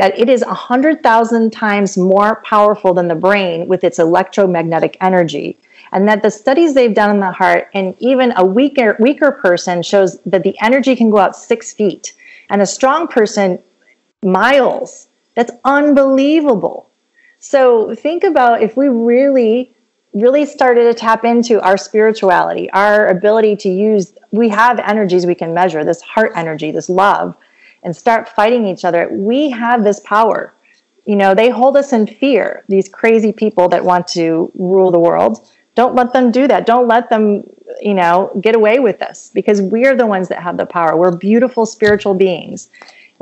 That 0.00 0.18
it 0.18 0.30
is 0.30 0.42
100,000 0.42 1.50
times 1.50 1.98
more 1.98 2.40
powerful 2.46 2.94
than 2.94 3.08
the 3.08 3.14
brain 3.14 3.68
with 3.68 3.84
its 3.84 3.98
electromagnetic 3.98 4.96
energy. 5.02 5.58
And 5.92 6.08
that 6.08 6.22
the 6.22 6.30
studies 6.30 6.72
they've 6.72 6.94
done 6.94 7.10
in 7.10 7.20
the 7.20 7.30
heart, 7.30 7.68
and 7.74 7.94
even 7.98 8.32
a 8.36 8.44
weaker, 8.44 8.96
weaker 8.98 9.30
person 9.30 9.82
shows 9.82 10.18
that 10.22 10.42
the 10.42 10.58
energy 10.62 10.96
can 10.96 11.10
go 11.10 11.18
out 11.18 11.36
six 11.36 11.74
feet, 11.74 12.14
and 12.48 12.62
a 12.62 12.66
strong 12.66 13.08
person, 13.08 13.58
miles. 14.22 15.08
That's 15.36 15.52
unbelievable. 15.66 16.88
So 17.38 17.94
think 17.94 18.24
about 18.24 18.62
if 18.62 18.78
we 18.78 18.88
really 18.88 19.74
really 20.14 20.46
started 20.46 20.84
to 20.84 20.94
tap 20.94 21.24
into 21.24 21.60
our 21.60 21.76
spirituality, 21.76 22.70
our 22.70 23.08
ability 23.08 23.54
to 23.54 23.68
use, 23.68 24.14
we 24.32 24.48
have 24.48 24.80
energies 24.80 25.26
we 25.26 25.34
can 25.34 25.54
measure, 25.54 25.84
this 25.84 26.02
heart 26.02 26.32
energy, 26.34 26.70
this 26.70 26.88
love, 26.88 27.36
and 27.82 27.94
start 27.94 28.28
fighting 28.28 28.66
each 28.66 28.84
other. 28.84 29.08
We 29.10 29.50
have 29.50 29.84
this 29.84 30.00
power. 30.00 30.54
You 31.06 31.16
know, 31.16 31.34
they 31.34 31.50
hold 31.50 31.76
us 31.76 31.92
in 31.92 32.06
fear, 32.06 32.64
these 32.68 32.88
crazy 32.88 33.32
people 33.32 33.68
that 33.70 33.84
want 33.84 34.06
to 34.08 34.50
rule 34.54 34.90
the 34.90 34.98
world. 34.98 35.48
Don't 35.74 35.94
let 35.94 36.12
them 36.12 36.30
do 36.30 36.46
that. 36.46 36.66
Don't 36.66 36.88
let 36.88 37.10
them, 37.10 37.48
you 37.80 37.94
know, 37.94 38.36
get 38.40 38.54
away 38.54 38.80
with 38.80 38.98
this 38.98 39.30
because 39.32 39.62
we're 39.62 39.96
the 39.96 40.06
ones 40.06 40.28
that 40.28 40.42
have 40.42 40.56
the 40.56 40.66
power. 40.66 40.96
We're 40.96 41.16
beautiful 41.16 41.64
spiritual 41.64 42.14
beings. 42.14 42.68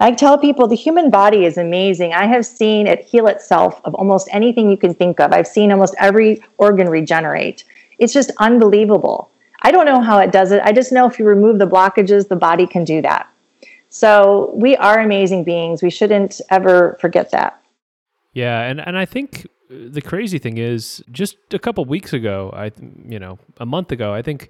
I 0.01 0.13
tell 0.13 0.39
people 0.39 0.69
the 0.69 0.77
human 0.77 1.11
body 1.11 1.45
is 1.45 1.59
amazing. 1.59 2.13
I 2.13 2.27
have 2.27 2.47
seen 2.47 2.87
it 2.87 3.05
heal 3.05 3.27
itself 3.27 3.81
of 3.85 3.95
almost 3.95 4.29
anything 4.33 4.71
you 4.71 4.77
can 4.77 4.95
think 4.95 5.19
of. 5.19 5.33
I've 5.33 5.47
seen 5.47 5.73
almost 5.73 5.95
every 5.99 6.43
organ 6.57 6.89
regenerate. 6.89 7.65
It's 7.99 8.13
just 8.13 8.31
unbelievable. 8.39 9.31
I 9.63 9.73
don't 9.73 9.87
know 9.87 10.01
how 10.01 10.19
it 10.19 10.31
does 10.31 10.53
it. 10.53 10.63
I 10.63 10.73
just 10.73 10.93
know 10.93 11.07
if 11.07 11.19
you 11.19 11.25
remove 11.25 11.59
the 11.59 11.67
blockages, 11.67 12.29
the 12.29 12.37
body 12.37 12.67
can 12.67 12.85
do 12.85 13.03
that. 13.03 13.29
So 13.91 14.53
we 14.55 14.77
are 14.77 15.01
amazing 15.01 15.45
beings. 15.45 15.83
We 15.83 15.91
shouldn't 15.91 16.41
ever 16.51 16.97
forget 17.01 17.31
that. 17.31 17.61
Yeah, 18.33 18.63
and 18.63 18.81
and 18.81 18.99
I 18.99 19.05
think 19.05 19.47
the 19.71 20.01
crazy 20.01 20.39
thing 20.39 20.59
is 20.59 21.03
just 21.11 21.37
a 21.53 21.59
couple 21.59 21.85
weeks 21.85 22.13
ago, 22.13 22.51
I 22.55 22.71
you 23.07 23.19
know, 23.19 23.39
a 23.59 23.67
month 23.67 23.93
ago, 23.93 24.15
I 24.15 24.23
think 24.23 24.49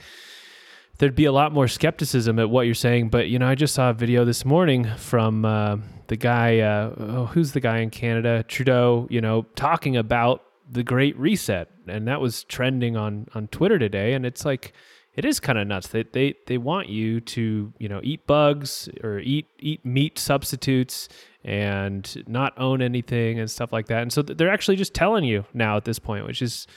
there'd 0.99 1.14
be 1.14 1.24
a 1.24 1.32
lot 1.32 1.53
more 1.53 1.68
skepticism 1.68 2.39
at 2.39 2.51
what 2.51 2.66
you're 2.66 2.74
saying, 2.74 3.09
but 3.09 3.28
you 3.28 3.39
know, 3.39 3.49
I 3.49 3.55
just 3.55 3.74
saw 3.74 3.91
a 3.91 3.95
video 3.95 4.24
this 4.24 4.45
morning 4.45 4.84
from 4.97 5.45
uh, 5.45 5.76
the 6.09 6.16
guy 6.16 6.59
uh, 6.61 6.95
oh, 6.99 7.26
who's 7.26 7.53
the 7.53 7.61
guy 7.61 7.78
in 7.78 7.91
Canada, 7.91 8.45
Trudeau, 8.47 9.07
you 9.11 9.20
know, 9.20 9.43
talking 9.55 9.97
about 9.97 10.43
the 10.70 10.82
great 10.82 11.18
reset 11.18 11.68
and 11.86 12.07
that 12.07 12.20
was 12.20 12.45
trending 12.45 12.97
on 12.97 13.26
on 13.34 13.49
Twitter 13.49 13.78
today 13.78 14.12
and 14.12 14.26
it's 14.26 14.45
like 14.45 14.74
it 15.19 15.25
is 15.25 15.41
kind 15.41 15.59
of 15.59 15.66
nuts. 15.66 15.89
That 15.89 16.12
they, 16.12 16.31
they 16.31 16.39
they 16.47 16.59
want 16.59 16.89
you 16.89 17.21
to 17.21 17.73
you 17.77 17.89
know 17.89 18.01
eat 18.05 18.25
bugs 18.29 18.89
or 19.03 19.19
eat 19.19 19.47
eat 19.59 19.85
meat 19.85 20.16
substitutes 20.16 21.09
and 21.43 22.23
not 22.29 22.57
own 22.57 22.81
anything 22.81 23.41
and 23.41 23.51
stuff 23.51 23.73
like 23.73 23.89
that. 23.89 24.03
And 24.03 24.12
so 24.12 24.23
they're 24.23 24.51
actually 24.51 24.77
just 24.77 24.95
telling 24.95 25.25
you 25.25 25.45
now 25.53 25.77
at 25.77 25.85
this 25.85 25.99
point 25.99 26.25
which 26.25 26.41
is 26.41 26.69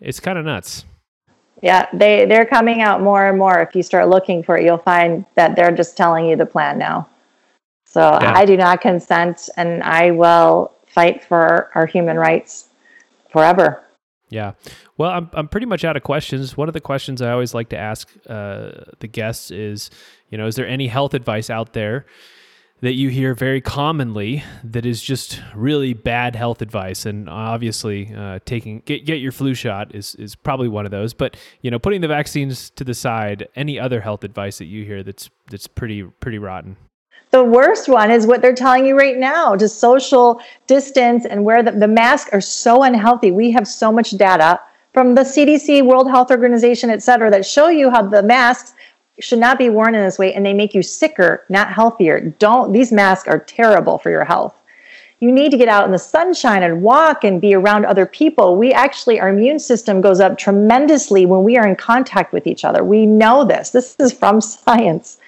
it's 0.00 0.20
kind 0.20 0.36
of 0.36 0.44
nuts. 0.44 0.84
Yeah 1.62 1.86
they 1.94 2.26
they're 2.26 2.44
coming 2.44 2.82
out 2.82 3.00
more 3.00 3.26
and 3.26 3.38
more. 3.38 3.58
If 3.60 3.74
you 3.74 3.82
start 3.82 4.10
looking 4.10 4.42
for 4.42 4.58
it 4.58 4.64
you'll 4.64 4.76
find 4.76 5.24
that 5.34 5.56
they're 5.56 5.74
just 5.74 5.96
telling 5.96 6.26
you 6.26 6.36
the 6.36 6.46
plan 6.46 6.76
now. 6.76 7.08
So 7.86 8.02
yeah. 8.02 8.34
i 8.36 8.44
do 8.44 8.54
not 8.58 8.82
consent 8.82 9.48
and 9.56 9.82
i 9.82 10.10
will 10.10 10.74
fight 10.88 11.24
for 11.24 11.70
our 11.74 11.86
human 11.86 12.18
rights 12.18 12.68
forever 13.32 13.82
yeah. 14.30 14.52
Well, 14.96 15.10
I'm 15.10 15.30
I'm 15.32 15.48
pretty 15.48 15.66
much 15.66 15.84
out 15.84 15.96
of 15.96 16.02
questions. 16.02 16.56
One 16.56 16.68
of 16.68 16.74
the 16.74 16.80
questions 16.80 17.22
I 17.22 17.30
always 17.30 17.54
like 17.54 17.70
to 17.70 17.78
ask 17.78 18.08
uh, 18.28 18.70
the 19.00 19.08
guests 19.08 19.50
is, 19.50 19.90
you 20.30 20.38
know, 20.38 20.46
is 20.46 20.56
there 20.56 20.68
any 20.68 20.88
health 20.88 21.14
advice 21.14 21.50
out 21.50 21.72
there 21.72 22.04
that 22.80 22.92
you 22.92 23.08
hear 23.08 23.34
very 23.34 23.60
commonly 23.60 24.44
that 24.62 24.86
is 24.86 25.02
just 25.02 25.42
really 25.54 25.94
bad 25.94 26.36
health 26.36 26.60
advice? 26.60 27.06
And 27.06 27.28
obviously, 27.28 28.14
uh, 28.14 28.40
taking 28.44 28.80
get 28.84 29.06
get 29.06 29.20
your 29.20 29.32
flu 29.32 29.54
shot 29.54 29.94
is 29.94 30.14
is 30.16 30.34
probably 30.34 30.68
one 30.68 30.84
of 30.84 30.90
those. 30.90 31.14
But 31.14 31.36
you 31.62 31.70
know, 31.70 31.78
putting 31.78 32.02
the 32.02 32.08
vaccines 32.08 32.70
to 32.70 32.84
the 32.84 32.94
side, 32.94 33.48
any 33.56 33.80
other 33.80 34.02
health 34.02 34.24
advice 34.24 34.58
that 34.58 34.66
you 34.66 34.84
hear 34.84 35.02
that's 35.02 35.30
that's 35.50 35.66
pretty 35.66 36.02
pretty 36.02 36.38
rotten. 36.38 36.76
The 37.30 37.44
worst 37.44 37.88
one 37.88 38.10
is 38.10 38.26
what 38.26 38.42
they're 38.42 38.54
telling 38.54 38.86
you 38.86 38.96
right 38.96 39.16
now 39.16 39.54
to 39.54 39.68
social 39.68 40.40
distance 40.66 41.26
and 41.26 41.44
wear 41.44 41.62
the, 41.62 41.72
the 41.72 41.88
masks 41.88 42.30
are 42.32 42.40
so 42.40 42.82
unhealthy. 42.82 43.30
We 43.30 43.50
have 43.52 43.68
so 43.68 43.92
much 43.92 44.12
data 44.12 44.60
from 44.94 45.14
the 45.14 45.22
CDC, 45.22 45.84
World 45.84 46.10
Health 46.10 46.30
Organization, 46.30 46.90
et 46.90 47.02
cetera, 47.02 47.30
that 47.30 47.46
show 47.46 47.68
you 47.68 47.90
how 47.90 48.02
the 48.02 48.22
masks 48.22 48.72
should 49.20 49.38
not 49.38 49.58
be 49.58 49.68
worn 49.68 49.94
in 49.94 50.02
this 50.02 50.18
way 50.18 50.32
and 50.32 50.44
they 50.44 50.54
make 50.54 50.74
you 50.74 50.82
sicker, 50.82 51.44
not 51.48 51.72
healthier. 51.72 52.20
Don't, 52.20 52.72
these 52.72 52.92
masks 52.92 53.28
are 53.28 53.38
terrible 53.38 53.98
for 53.98 54.10
your 54.10 54.24
health 54.24 54.57
you 55.20 55.32
need 55.32 55.50
to 55.50 55.56
get 55.56 55.68
out 55.68 55.84
in 55.84 55.90
the 55.90 55.98
sunshine 55.98 56.62
and 56.62 56.82
walk 56.82 57.24
and 57.24 57.40
be 57.40 57.54
around 57.54 57.84
other 57.84 58.06
people. 58.06 58.56
We 58.56 58.72
actually, 58.72 59.18
our 59.18 59.30
immune 59.30 59.58
system 59.58 60.00
goes 60.00 60.20
up 60.20 60.38
tremendously 60.38 61.26
when 61.26 61.42
we 61.42 61.56
are 61.56 61.66
in 61.66 61.74
contact 61.74 62.32
with 62.32 62.46
each 62.46 62.64
other. 62.64 62.84
We 62.84 63.04
know 63.04 63.44
this. 63.44 63.70
This 63.70 63.96
is 63.98 64.12
from 64.12 64.40
science. 64.40 65.18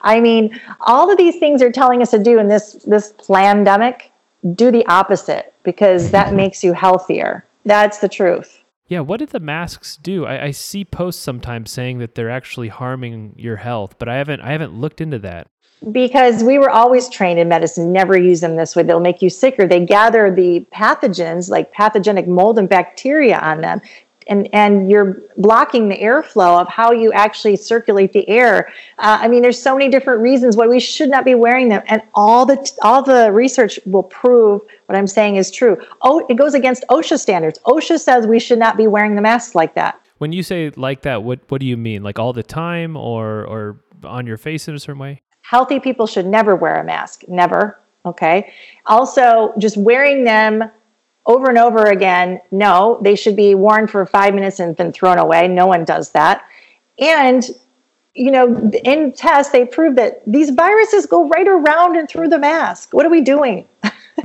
I 0.00 0.20
mean, 0.20 0.58
all 0.80 1.10
of 1.10 1.18
these 1.18 1.36
things 1.36 1.60
are 1.60 1.72
telling 1.72 2.00
us 2.00 2.10
to 2.12 2.18
do 2.18 2.38
in 2.38 2.48
this, 2.48 2.72
this 2.86 3.12
pandemic, 3.26 4.12
do 4.54 4.70
the 4.70 4.86
opposite 4.86 5.52
because 5.62 6.10
that 6.10 6.32
makes 6.42 6.64
you 6.64 6.72
healthier. 6.72 7.44
That's 7.64 7.98
the 7.98 8.08
truth. 8.08 8.62
Yeah, 8.86 9.00
what 9.00 9.18
did 9.18 9.30
the 9.30 9.40
masks 9.40 9.96
do? 9.96 10.26
I, 10.26 10.46
I, 10.46 10.50
see 10.50 10.84
posts 10.84 11.22
sometimes 11.22 11.70
saying 11.70 11.98
that 11.98 12.14
they're 12.14 12.30
actually 12.30 12.68
harming 12.68 13.34
your 13.38 13.56
health, 13.56 13.98
but 13.98 14.10
I 14.10 14.16
haven't 14.16 14.42
I 14.42 14.52
haven't 14.52 14.78
looked 14.78 15.00
into 15.00 15.18
that 15.20 15.46
because 15.92 16.42
we 16.42 16.58
were 16.58 16.70
always 16.70 17.08
trained 17.08 17.38
in 17.38 17.48
medicine 17.48 17.92
never 17.92 18.18
use 18.18 18.40
them 18.40 18.56
this 18.56 18.74
way. 18.74 18.82
They'll 18.82 19.00
make 19.00 19.20
you 19.20 19.30
sicker. 19.30 19.66
They 19.66 19.84
gather 19.84 20.34
the 20.34 20.64
pathogens 20.72 21.50
like 21.50 21.72
pathogenic 21.72 22.26
mold 22.26 22.58
and 22.58 22.68
bacteria 22.68 23.38
on 23.38 23.60
them 23.60 23.82
and 24.26 24.48
and 24.52 24.90
you're 24.90 25.20
blocking 25.36 25.88
the 25.88 25.96
airflow 25.96 26.60
of 26.60 26.68
how 26.68 26.92
you 26.92 27.12
actually 27.12 27.56
circulate 27.56 28.12
the 28.12 28.28
air. 28.28 28.72
Uh, 28.98 29.18
i 29.20 29.28
mean 29.28 29.42
there's 29.42 29.60
so 29.60 29.76
many 29.76 29.90
different 29.90 30.20
reasons 30.20 30.56
why 30.56 30.66
we 30.66 30.80
should 30.80 31.10
not 31.10 31.24
be 31.24 31.34
wearing 31.34 31.68
them 31.68 31.82
and 31.86 32.02
all 32.14 32.46
the 32.46 32.72
all 32.82 33.02
the 33.02 33.30
research 33.32 33.78
will 33.86 34.02
prove 34.02 34.62
what 34.86 34.96
i'm 34.96 35.06
saying 35.06 35.36
is 35.36 35.50
true. 35.50 35.80
Oh 36.02 36.24
it 36.28 36.34
goes 36.34 36.54
against 36.54 36.84
osha 36.88 37.18
standards. 37.18 37.58
Osha 37.66 37.98
says 37.98 38.26
we 38.26 38.40
should 38.40 38.58
not 38.58 38.76
be 38.76 38.86
wearing 38.86 39.14
the 39.14 39.22
masks 39.22 39.54
like 39.54 39.74
that. 39.74 40.00
When 40.18 40.32
you 40.32 40.42
say 40.42 40.70
like 40.70 41.02
that 41.02 41.22
what 41.22 41.40
what 41.48 41.60
do 41.60 41.66
you 41.66 41.76
mean? 41.76 42.02
Like 42.02 42.18
all 42.18 42.32
the 42.32 42.42
time 42.42 42.96
or 42.96 43.44
or 43.44 43.80
on 44.04 44.26
your 44.26 44.36
face 44.36 44.68
in 44.68 44.74
a 44.74 44.78
certain 44.78 45.00
way 45.00 45.22
Healthy 45.44 45.78
people 45.78 46.06
should 46.06 46.26
never 46.26 46.56
wear 46.56 46.80
a 46.80 46.84
mask, 46.84 47.24
never. 47.28 47.78
Okay. 48.06 48.52
Also, 48.86 49.52
just 49.58 49.76
wearing 49.76 50.24
them 50.24 50.70
over 51.26 51.50
and 51.50 51.58
over 51.58 51.84
again, 51.84 52.40
no, 52.50 52.98
they 53.02 53.14
should 53.14 53.36
be 53.36 53.54
worn 53.54 53.86
for 53.86 54.06
five 54.06 54.34
minutes 54.34 54.58
and 54.58 54.74
then 54.76 54.90
thrown 54.90 55.18
away. 55.18 55.46
No 55.46 55.66
one 55.66 55.84
does 55.84 56.10
that. 56.12 56.46
And, 56.98 57.44
you 58.14 58.30
know, 58.30 58.70
in 58.84 59.12
tests, 59.12 59.52
they 59.52 59.66
prove 59.66 59.96
that 59.96 60.22
these 60.26 60.48
viruses 60.48 61.04
go 61.04 61.28
right 61.28 61.48
around 61.48 61.96
and 61.96 62.08
through 62.08 62.28
the 62.28 62.38
mask. 62.38 62.94
What 62.94 63.04
are 63.04 63.10
we 63.10 63.20
doing? 63.20 63.66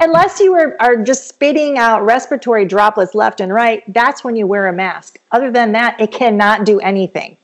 Unless 0.00 0.38
you 0.38 0.54
are, 0.54 0.76
are 0.80 0.96
just 0.96 1.28
spitting 1.28 1.76
out 1.76 2.04
respiratory 2.04 2.66
droplets 2.66 3.14
left 3.14 3.40
and 3.40 3.52
right, 3.52 3.82
that's 3.92 4.22
when 4.22 4.36
you 4.36 4.46
wear 4.46 4.68
a 4.68 4.72
mask. 4.72 5.18
Other 5.32 5.50
than 5.50 5.72
that, 5.72 6.00
it 6.00 6.12
cannot 6.12 6.64
do 6.64 6.78
anything. 6.80 7.36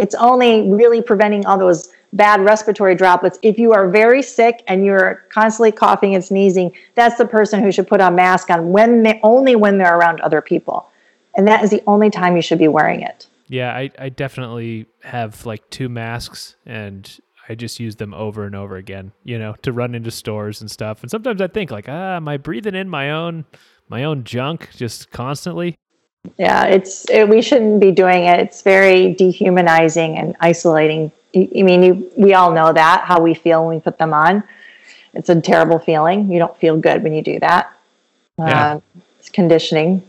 It's 0.00 0.14
only 0.14 0.70
really 0.70 1.02
preventing 1.02 1.46
all 1.46 1.58
those 1.58 1.92
bad 2.12 2.40
respiratory 2.40 2.94
droplets. 2.94 3.38
If 3.42 3.58
you 3.58 3.72
are 3.72 3.88
very 3.88 4.22
sick 4.22 4.62
and 4.66 4.84
you're 4.84 5.24
constantly 5.28 5.72
coughing 5.72 6.14
and 6.14 6.24
sneezing, 6.24 6.74
that's 6.94 7.16
the 7.18 7.26
person 7.26 7.62
who 7.62 7.70
should 7.70 7.86
put 7.86 8.00
a 8.00 8.10
mask 8.10 8.50
on 8.50 8.70
when 8.70 9.02
they 9.02 9.20
only 9.22 9.54
when 9.54 9.78
they're 9.78 9.96
around 9.96 10.20
other 10.20 10.40
people. 10.40 10.88
And 11.36 11.46
that 11.46 11.62
is 11.62 11.70
the 11.70 11.82
only 11.86 12.10
time 12.10 12.34
you 12.34 12.42
should 12.42 12.58
be 12.58 12.68
wearing 12.68 13.02
it. 13.02 13.26
Yeah, 13.48 13.74
I, 13.74 13.90
I 13.98 14.08
definitely 14.08 14.86
have 15.02 15.44
like 15.46 15.68
two 15.70 15.88
masks 15.88 16.56
and 16.66 17.20
I 17.48 17.54
just 17.54 17.80
use 17.80 17.96
them 17.96 18.14
over 18.14 18.44
and 18.44 18.54
over 18.54 18.76
again, 18.76 19.12
you 19.24 19.38
know, 19.38 19.54
to 19.62 19.72
run 19.72 19.94
into 19.94 20.10
stores 20.10 20.60
and 20.60 20.70
stuff. 20.70 21.02
And 21.02 21.10
sometimes 21.10 21.40
I 21.40 21.48
think 21.48 21.70
like, 21.70 21.88
ah, 21.88 22.16
am 22.16 22.28
I 22.28 22.36
breathing 22.36 22.74
in 22.74 22.88
my 22.88 23.10
own 23.10 23.44
my 23.88 24.04
own 24.04 24.24
junk 24.24 24.70
just 24.76 25.10
constantly? 25.10 25.76
Yeah, 26.36 26.64
it's 26.64 27.08
it, 27.10 27.28
we 27.28 27.42
shouldn't 27.42 27.80
be 27.80 27.92
doing 27.92 28.24
it. 28.24 28.40
It's 28.40 28.62
very 28.62 29.14
dehumanizing 29.14 30.16
and 30.16 30.36
isolating 30.40 31.12
I 31.34 31.62
mean, 31.62 31.82
you, 31.82 32.10
we 32.16 32.34
all 32.34 32.52
know 32.52 32.72
that 32.72 33.04
how 33.04 33.20
we 33.20 33.34
feel 33.34 33.66
when 33.66 33.76
we 33.76 33.80
put 33.80 33.98
them 33.98 34.12
on. 34.12 34.42
It's 35.14 35.28
a 35.28 35.40
terrible 35.40 35.78
feeling. 35.78 36.30
You 36.30 36.38
don't 36.38 36.56
feel 36.58 36.76
good 36.76 37.02
when 37.02 37.12
you 37.12 37.22
do 37.22 37.38
that. 37.40 37.72
Yeah. 38.38 38.74
Uh, 38.74 38.80
it's 39.18 39.28
conditioning. 39.28 40.02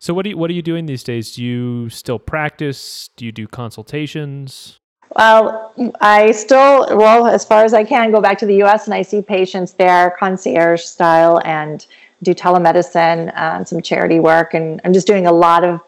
So 0.00 0.14
what 0.14 0.24
do 0.24 0.30
you, 0.30 0.36
what 0.36 0.50
are 0.50 0.54
you 0.54 0.62
doing 0.62 0.86
these 0.86 1.04
days? 1.04 1.34
Do 1.34 1.44
you 1.44 1.88
still 1.88 2.18
practice? 2.18 3.10
Do 3.16 3.24
you 3.24 3.32
do 3.32 3.46
consultations? 3.46 4.78
Well, 5.14 5.74
I 6.00 6.32
still, 6.32 6.86
well, 6.96 7.26
as 7.26 7.44
far 7.44 7.64
as 7.64 7.74
I 7.74 7.84
can, 7.84 8.10
go 8.10 8.20
back 8.20 8.38
to 8.38 8.46
the 8.46 8.56
U.S. 8.56 8.86
and 8.86 8.94
I 8.94 9.02
see 9.02 9.20
patients 9.20 9.74
there, 9.74 10.16
concierge 10.18 10.82
style, 10.82 11.40
and 11.44 11.86
do 12.22 12.34
telemedicine 12.34 13.32
and 13.34 13.66
some 13.66 13.82
charity 13.82 14.20
work. 14.20 14.54
And 14.54 14.80
I'm 14.84 14.92
just 14.92 15.06
doing 15.06 15.26
a 15.26 15.32
lot 15.32 15.64
of 15.64 15.80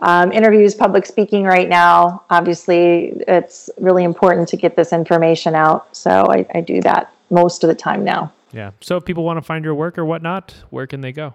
um, 0.00 0.32
interviews, 0.32 0.74
public 0.74 1.06
speaking 1.06 1.44
right 1.44 1.68
now. 1.68 2.24
Obviously, 2.30 3.12
it's 3.28 3.70
really 3.78 4.04
important 4.04 4.48
to 4.48 4.56
get 4.56 4.74
this 4.74 4.92
information 4.92 5.54
out. 5.54 5.96
So 5.96 6.26
I, 6.28 6.46
I 6.54 6.60
do 6.60 6.80
that 6.82 7.12
most 7.30 7.62
of 7.62 7.68
the 7.68 7.74
time 7.74 8.04
now. 8.04 8.32
Yeah. 8.52 8.72
So 8.80 8.96
if 8.96 9.04
people 9.04 9.24
want 9.24 9.38
to 9.38 9.42
find 9.42 9.64
your 9.64 9.74
work 9.74 9.98
or 9.98 10.04
whatnot, 10.04 10.54
where 10.70 10.86
can 10.86 11.00
they 11.00 11.12
go? 11.12 11.34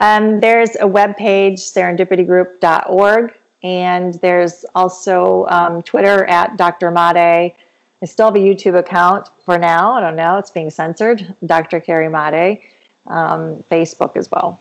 Um, 0.00 0.40
there's 0.40 0.76
a 0.80 0.86
web 0.86 1.16
page, 1.16 1.58
serendipitygroup.org, 1.58 3.34
and 3.62 4.14
there's 4.14 4.64
also 4.74 5.46
um, 5.46 5.82
Twitter 5.82 6.24
at 6.24 6.56
Dr. 6.56 6.90
Madej. 6.90 7.54
I 8.02 8.04
still 8.04 8.26
have 8.26 8.34
a 8.34 8.38
YouTube 8.38 8.76
account 8.76 9.28
for 9.44 9.58
now. 9.58 9.92
I 9.92 10.00
don't 10.00 10.16
know; 10.16 10.38
it's 10.38 10.50
being 10.50 10.70
censored. 10.70 11.36
Dr. 11.46 11.80
Carrie 11.80 12.08
Madej, 12.08 12.62
um, 13.06 13.62
Facebook 13.64 14.16
as 14.16 14.30
well. 14.30 14.60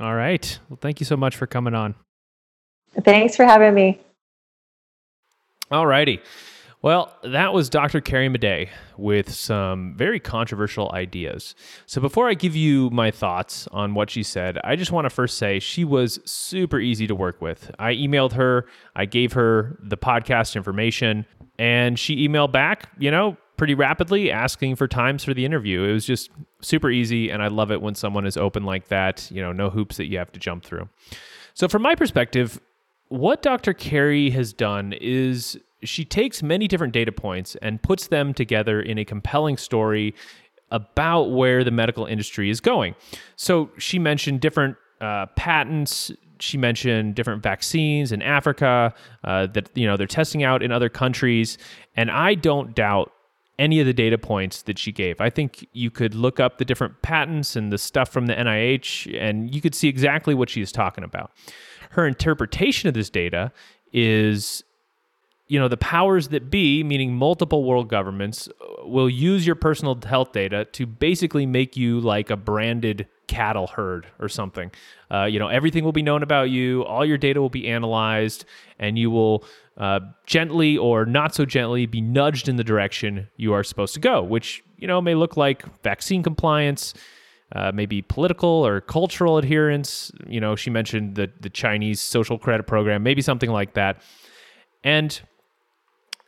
All 0.00 0.14
right. 0.14 0.58
Well, 0.68 0.78
thank 0.80 1.00
you 1.00 1.06
so 1.06 1.16
much 1.16 1.36
for 1.36 1.46
coming 1.46 1.74
on. 1.74 1.94
Thanks 3.02 3.36
for 3.36 3.44
having 3.44 3.74
me. 3.74 4.00
All 5.70 5.86
righty. 5.86 6.20
Well, 6.82 7.14
that 7.22 7.52
was 7.52 7.68
Dr. 7.68 8.00
Carrie 8.00 8.30
Madej 8.30 8.70
with 8.96 9.30
some 9.30 9.94
very 9.96 10.18
controversial 10.18 10.90
ideas. 10.92 11.54
So, 11.84 12.00
before 12.00 12.26
I 12.28 12.34
give 12.34 12.56
you 12.56 12.88
my 12.88 13.10
thoughts 13.10 13.68
on 13.70 13.92
what 13.92 14.08
she 14.08 14.22
said, 14.22 14.58
I 14.64 14.76
just 14.76 14.90
want 14.90 15.04
to 15.04 15.10
first 15.10 15.36
say 15.36 15.58
she 15.58 15.84
was 15.84 16.20
super 16.24 16.80
easy 16.80 17.06
to 17.06 17.14
work 17.14 17.42
with. 17.42 17.70
I 17.78 17.92
emailed 17.92 18.32
her, 18.32 18.66
I 18.96 19.04
gave 19.04 19.34
her 19.34 19.78
the 19.82 19.98
podcast 19.98 20.56
information, 20.56 21.26
and 21.58 21.98
she 21.98 22.26
emailed 22.26 22.52
back, 22.52 22.88
you 22.98 23.10
know, 23.10 23.36
pretty 23.60 23.74
rapidly 23.74 24.32
asking 24.32 24.74
for 24.74 24.88
times 24.88 25.22
for 25.22 25.34
the 25.34 25.44
interview. 25.44 25.82
It 25.82 25.92
was 25.92 26.06
just 26.06 26.30
super 26.62 26.90
easy, 26.90 27.28
and 27.28 27.42
I 27.42 27.48
love 27.48 27.70
it 27.70 27.82
when 27.82 27.94
someone 27.94 28.24
is 28.24 28.38
open 28.38 28.64
like 28.64 28.88
that. 28.88 29.30
You 29.30 29.42
know, 29.42 29.52
no 29.52 29.68
hoops 29.68 29.98
that 29.98 30.06
you 30.06 30.16
have 30.16 30.32
to 30.32 30.40
jump 30.40 30.64
through. 30.64 30.88
So, 31.52 31.68
from 31.68 31.82
my 31.82 31.94
perspective, 31.94 32.58
what 33.08 33.42
Dr. 33.42 33.74
Carrie 33.74 34.30
has 34.30 34.54
done 34.54 34.94
is 34.98 35.58
she 35.82 36.06
takes 36.06 36.42
many 36.42 36.68
different 36.68 36.94
data 36.94 37.12
points 37.12 37.54
and 37.56 37.82
puts 37.82 38.06
them 38.06 38.32
together 38.32 38.80
in 38.80 38.96
a 38.96 39.04
compelling 39.04 39.58
story 39.58 40.14
about 40.70 41.24
where 41.24 41.62
the 41.62 41.70
medical 41.70 42.06
industry 42.06 42.48
is 42.48 42.62
going. 42.62 42.94
So 43.36 43.68
she 43.76 43.98
mentioned 43.98 44.40
different 44.40 44.78
uh, 45.02 45.26
patents. 45.36 46.10
She 46.38 46.56
mentioned 46.56 47.14
different 47.14 47.42
vaccines 47.42 48.10
in 48.10 48.22
Africa 48.22 48.94
uh, 49.22 49.48
that 49.48 49.68
you 49.74 49.86
know 49.86 49.98
they're 49.98 50.06
testing 50.06 50.44
out 50.44 50.62
in 50.62 50.72
other 50.72 50.88
countries, 50.88 51.58
and 51.94 52.10
I 52.10 52.32
don't 52.36 52.74
doubt 52.74 53.12
any 53.60 53.78
of 53.78 53.86
the 53.86 53.92
data 53.92 54.16
points 54.16 54.62
that 54.62 54.78
she 54.78 54.90
gave. 54.90 55.20
I 55.20 55.28
think 55.28 55.68
you 55.72 55.90
could 55.90 56.14
look 56.14 56.40
up 56.40 56.56
the 56.56 56.64
different 56.64 57.02
patents 57.02 57.54
and 57.54 57.70
the 57.70 57.76
stuff 57.78 58.08
from 58.08 58.26
the 58.26 58.34
NIH, 58.34 59.14
and 59.20 59.54
you 59.54 59.60
could 59.60 59.74
see 59.74 59.86
exactly 59.86 60.34
what 60.34 60.48
she's 60.48 60.72
talking 60.72 61.04
about. 61.04 61.30
Her 61.90 62.06
interpretation 62.06 62.88
of 62.88 62.94
this 62.94 63.10
data 63.10 63.52
is 63.92 64.64
you 65.46 65.58
know 65.58 65.66
the 65.66 65.76
powers 65.76 66.28
that 66.28 66.48
be 66.48 66.84
meaning 66.84 67.12
multiple 67.12 67.64
world 67.64 67.88
governments 67.88 68.48
will 68.84 69.10
use 69.10 69.44
your 69.44 69.56
personal 69.56 69.98
health 70.06 70.32
data 70.32 70.64
to 70.66 70.86
basically 70.86 71.44
make 71.44 71.76
you 71.76 71.98
like 72.00 72.30
a 72.30 72.36
branded 72.36 73.08
cattle 73.26 73.66
herd 73.66 74.06
or 74.20 74.28
something 74.28 74.70
uh, 75.10 75.24
you 75.24 75.40
know 75.40 75.48
everything 75.48 75.82
will 75.82 75.90
be 75.90 76.02
known 76.02 76.22
about 76.22 76.50
you 76.50 76.84
all 76.84 77.04
your 77.04 77.18
data 77.18 77.40
will 77.40 77.50
be 77.50 77.66
analyzed 77.66 78.44
and 78.78 78.96
you 78.96 79.10
will 79.10 79.44
uh, 79.80 79.98
gently 80.26 80.76
or 80.76 81.04
not 81.04 81.34
so 81.34 81.44
gently 81.44 81.86
be 81.86 82.00
nudged 82.00 82.48
in 82.48 82.56
the 82.56 82.64
direction 82.64 83.26
you 83.36 83.52
are 83.52 83.64
supposed 83.64 83.94
to 83.94 84.00
go 84.00 84.22
which 84.22 84.62
you 84.76 84.86
know 84.86 85.00
may 85.00 85.14
look 85.14 85.36
like 85.36 85.64
vaccine 85.82 86.22
compliance 86.22 86.94
uh, 87.52 87.72
maybe 87.74 88.00
political 88.00 88.48
or 88.48 88.80
cultural 88.80 89.36
adherence. 89.38 90.12
You 90.28 90.40
know 90.40 90.54
she 90.54 90.70
mentioned 90.70 91.16
the, 91.16 91.30
the 91.40 91.50
chinese 91.50 92.00
social 92.00 92.38
credit 92.38 92.66
program 92.66 93.02
maybe 93.02 93.22
something 93.22 93.50
like 93.50 93.74
that. 93.74 94.02
And 94.84 95.20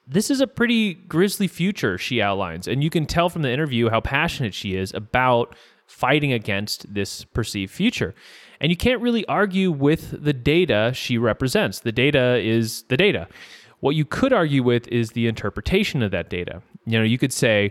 this 0.07 0.31
is 0.31 0.41
a 0.41 0.47
pretty 0.47 0.95
grisly 0.95 1.47
future 1.47 1.97
she 1.97 2.21
outlines. 2.21 2.67
And 2.67 2.83
you 2.83 2.91
can 2.91 3.07
tell 3.07 3.29
from 3.29 3.43
the 3.43 3.51
interview 3.51 3.89
how 3.89 4.01
passionate 4.01 4.53
she 4.53 4.75
is 4.75 4.93
about 4.95 5.55
fighting 5.87 6.33
against 6.33 6.93
this 6.93 7.25
perceived 7.25 7.73
future 7.73 8.15
and 8.63 8.71
you 8.71 8.77
can't 8.77 9.03
really 9.03 9.27
argue 9.27 9.71
with 9.71 10.25
the 10.25 10.33
data 10.33 10.93
she 10.95 11.19
represents 11.19 11.81
the 11.81 11.93
data 11.93 12.39
is 12.39 12.85
the 12.85 12.97
data 12.97 13.29
what 13.81 13.95
you 13.95 14.07
could 14.07 14.33
argue 14.33 14.63
with 14.63 14.89
is 14.89 15.11
the 15.11 15.27
interpretation 15.27 16.03
of 16.03 16.11
that 16.11 16.31
data 16.31 16.63
you 16.87 16.99
know 16.99 17.05
you 17.05 17.19
could 17.19 17.33
say 17.33 17.71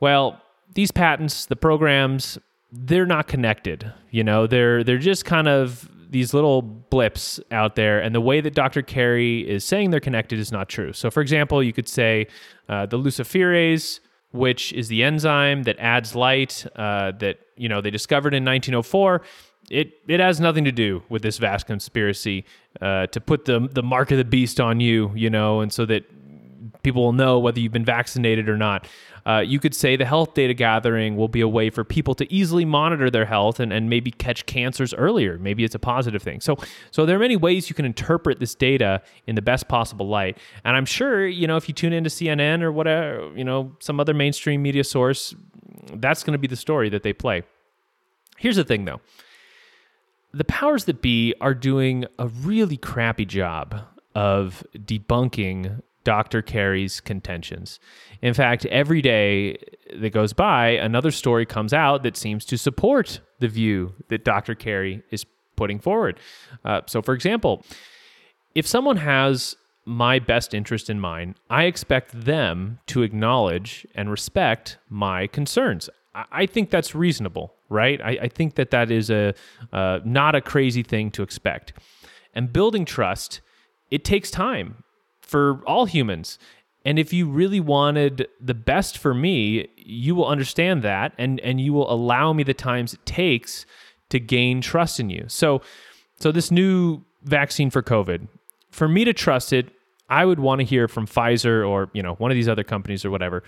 well 0.00 0.42
these 0.74 0.90
patents 0.90 1.46
the 1.46 1.56
programs 1.56 2.38
they're 2.70 3.06
not 3.06 3.26
connected 3.26 3.90
you 4.10 4.22
know 4.22 4.46
they're 4.46 4.84
they're 4.84 4.98
just 4.98 5.24
kind 5.24 5.48
of 5.48 5.88
these 6.14 6.32
little 6.32 6.62
blips 6.62 7.40
out 7.50 7.74
there, 7.74 7.98
and 8.00 8.14
the 8.14 8.20
way 8.20 8.40
that 8.40 8.54
Dr. 8.54 8.82
Carrie 8.82 9.40
is 9.50 9.64
saying 9.64 9.90
they're 9.90 9.98
connected 9.98 10.38
is 10.38 10.52
not 10.52 10.68
true. 10.68 10.92
So, 10.92 11.10
for 11.10 11.20
example, 11.20 11.60
you 11.60 11.72
could 11.72 11.88
say 11.88 12.28
uh, 12.68 12.86
the 12.86 12.96
luciferase, 12.96 13.98
which 14.30 14.72
is 14.74 14.86
the 14.86 15.02
enzyme 15.02 15.64
that 15.64 15.76
adds 15.80 16.14
light 16.14 16.64
uh, 16.76 17.10
that 17.18 17.40
you 17.56 17.68
know 17.68 17.80
they 17.80 17.90
discovered 17.90 18.32
in 18.32 18.44
1904. 18.44 19.22
It 19.70 19.94
it 20.06 20.20
has 20.20 20.40
nothing 20.40 20.64
to 20.64 20.72
do 20.72 21.02
with 21.08 21.22
this 21.22 21.38
vast 21.38 21.66
conspiracy 21.66 22.44
uh, 22.80 23.06
to 23.08 23.20
put 23.20 23.44
the 23.44 23.68
the 23.72 23.82
mark 23.82 24.10
of 24.10 24.18
the 24.18 24.24
beast 24.24 24.60
on 24.60 24.80
you, 24.80 25.10
you 25.14 25.30
know, 25.30 25.60
and 25.60 25.72
so 25.72 25.86
that 25.86 26.04
people 26.82 27.02
will 27.02 27.12
know 27.12 27.38
whether 27.38 27.58
you've 27.58 27.72
been 27.72 27.84
vaccinated 27.84 28.48
or 28.48 28.56
not. 28.56 28.86
Uh, 29.26 29.38
you 29.38 29.58
could 29.58 29.74
say 29.74 29.96
the 29.96 30.04
health 30.04 30.34
data 30.34 30.52
gathering 30.52 31.16
will 31.16 31.28
be 31.28 31.40
a 31.40 31.48
way 31.48 31.70
for 31.70 31.82
people 31.82 32.14
to 32.14 32.30
easily 32.32 32.64
monitor 32.64 33.10
their 33.10 33.24
health 33.24 33.58
and, 33.58 33.72
and 33.72 33.88
maybe 33.88 34.10
catch 34.10 34.44
cancers 34.44 34.92
earlier. 34.92 35.38
Maybe 35.38 35.64
it's 35.64 35.74
a 35.74 35.78
positive 35.78 36.22
thing. 36.22 36.40
So, 36.40 36.56
so 36.90 37.06
there 37.06 37.16
are 37.16 37.20
many 37.20 37.36
ways 37.36 37.70
you 37.70 37.74
can 37.74 37.86
interpret 37.86 38.38
this 38.38 38.54
data 38.54 39.00
in 39.26 39.34
the 39.34 39.40
best 39.40 39.66
possible 39.66 40.06
light. 40.08 40.36
And 40.62 40.76
I'm 40.76 40.84
sure, 40.84 41.26
you 41.26 41.46
know, 41.46 41.56
if 41.56 41.68
you 41.68 41.74
tune 41.74 41.94
into 41.94 42.10
CNN 42.10 42.62
or 42.62 42.70
whatever, 42.70 43.32
you 43.34 43.44
know, 43.44 43.74
some 43.80 43.98
other 43.98 44.12
mainstream 44.12 44.62
media 44.62 44.84
source, 44.84 45.34
that's 45.94 46.22
going 46.22 46.32
to 46.32 46.38
be 46.38 46.46
the 46.48 46.56
story 46.56 46.90
that 46.90 47.02
they 47.02 47.14
play. 47.14 47.44
Here's 48.36 48.56
the 48.56 48.64
thing 48.64 48.84
though 48.84 49.00
the 50.34 50.44
powers 50.44 50.84
that 50.84 51.00
be 51.00 51.34
are 51.40 51.54
doing 51.54 52.04
a 52.18 52.28
really 52.28 52.76
crappy 52.76 53.24
job 53.24 53.80
of 54.14 54.64
debunking 54.76 55.80
Dr. 56.02 56.42
Carrie's 56.42 57.00
contentions. 57.00 57.80
In 58.20 58.34
fact, 58.34 58.66
every 58.66 59.00
day 59.00 59.56
that 59.94 60.10
goes 60.10 60.32
by, 60.32 60.70
another 60.70 61.10
story 61.10 61.46
comes 61.46 61.72
out 61.72 62.02
that 62.02 62.16
seems 62.16 62.44
to 62.46 62.58
support 62.58 63.20
the 63.38 63.48
view 63.48 63.94
that 64.08 64.24
Dr. 64.24 64.54
Carrie 64.54 65.02
is 65.10 65.24
putting 65.56 65.78
forward. 65.78 66.20
Uh, 66.64 66.82
so, 66.86 67.00
for 67.00 67.14
example, 67.14 67.64
if 68.54 68.66
someone 68.66 68.98
has 68.98 69.56
my 69.86 70.18
best 70.18 70.52
interest 70.52 70.90
in 70.90 71.00
mind, 71.00 71.36
I 71.48 71.64
expect 71.64 72.24
them 72.24 72.80
to 72.86 73.02
acknowledge 73.02 73.86
and 73.94 74.10
respect 74.10 74.78
my 74.88 75.26
concerns. 75.26 75.88
I, 76.14 76.46
think 76.46 76.70
that's 76.70 76.94
reasonable, 76.94 77.54
right? 77.68 78.00
I, 78.00 78.10
I, 78.22 78.28
think 78.28 78.54
that 78.54 78.70
that 78.70 78.90
is 78.90 79.10
a 79.10 79.34
uh, 79.72 79.98
not 80.04 80.34
a 80.34 80.40
crazy 80.40 80.82
thing 80.82 81.10
to 81.12 81.22
expect. 81.22 81.72
And 82.34 82.52
building 82.52 82.84
trust, 82.84 83.40
it 83.90 84.04
takes 84.04 84.30
time 84.30 84.84
for 85.20 85.62
all 85.66 85.86
humans. 85.86 86.38
And 86.84 86.98
if 86.98 87.12
you 87.12 87.26
really 87.26 87.60
wanted 87.60 88.28
the 88.40 88.54
best 88.54 88.98
for 88.98 89.14
me, 89.14 89.68
you 89.76 90.14
will 90.14 90.26
understand 90.26 90.82
that 90.82 91.14
and 91.18 91.40
and 91.40 91.60
you 91.60 91.72
will 91.72 91.90
allow 91.92 92.32
me 92.32 92.42
the 92.42 92.54
times 92.54 92.94
it 92.94 93.04
takes 93.06 93.66
to 94.10 94.20
gain 94.20 94.60
trust 94.60 95.00
in 95.00 95.10
you. 95.10 95.24
So 95.28 95.62
so 96.20 96.30
this 96.30 96.50
new 96.50 97.02
vaccine 97.22 97.70
for 97.70 97.82
COVID, 97.82 98.28
for 98.70 98.86
me 98.86 99.04
to 99.04 99.12
trust 99.12 99.52
it, 99.52 99.70
I 100.08 100.24
would 100.24 100.38
want 100.38 100.60
to 100.60 100.64
hear 100.64 100.88
from 100.88 101.06
Pfizer 101.06 101.68
or, 101.68 101.90
you 101.92 102.02
know, 102.02 102.14
one 102.14 102.30
of 102.30 102.34
these 102.34 102.48
other 102.48 102.64
companies 102.64 103.04
or 103.04 103.10
whatever. 103.10 103.42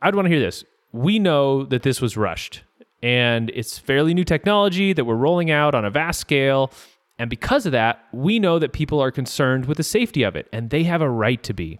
I'd 0.00 0.14
want 0.14 0.26
to 0.26 0.30
hear 0.30 0.40
this. 0.40 0.64
We 0.92 1.18
know 1.18 1.64
that 1.64 1.82
this 1.82 2.00
was 2.00 2.16
rushed 2.16 2.62
and 3.02 3.50
it's 3.54 3.78
fairly 3.78 4.14
new 4.14 4.24
technology 4.24 4.92
that 4.92 5.04
we're 5.04 5.16
rolling 5.16 5.50
out 5.50 5.74
on 5.74 5.84
a 5.84 5.90
vast 5.90 6.20
scale 6.20 6.70
and 7.18 7.30
because 7.30 7.66
of 7.66 7.72
that, 7.72 8.04
we 8.12 8.40
know 8.40 8.58
that 8.58 8.72
people 8.72 9.00
are 9.00 9.12
concerned 9.12 9.66
with 9.66 9.76
the 9.76 9.84
safety 9.84 10.24
of 10.24 10.34
it, 10.34 10.48
and 10.52 10.70
they 10.70 10.82
have 10.82 11.02
a 11.02 11.08
right 11.08 11.40
to 11.44 11.54
be. 11.54 11.78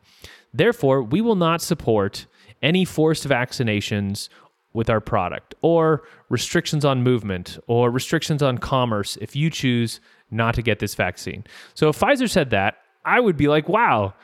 Therefore, 0.55 1.03
we 1.03 1.21
will 1.21 1.35
not 1.35 1.61
support 1.61 2.27
any 2.63 2.85
forced 2.85 3.27
vaccinations 3.27 4.29
with 4.73 4.89
our 4.89 5.01
product 5.01 5.55
or 5.61 6.03
restrictions 6.29 6.85
on 6.85 7.03
movement 7.03 7.59
or 7.67 7.91
restrictions 7.91 8.43
on 8.43 8.57
commerce 8.59 9.19
if 9.21 9.35
you 9.35 9.51
choose 9.51 10.01
not 10.31 10.55
to 10.55 10.63
get 10.63 10.79
this 10.79 10.95
vaccine. 10.95 11.45
So 11.75 11.89
if 11.89 11.99
Pfizer 11.99 12.31
said 12.31 12.51
that, 12.51 12.77
I 13.05 13.19
would 13.19 13.37
be 13.37 13.49
like, 13.49 13.69
wow, 13.69 14.15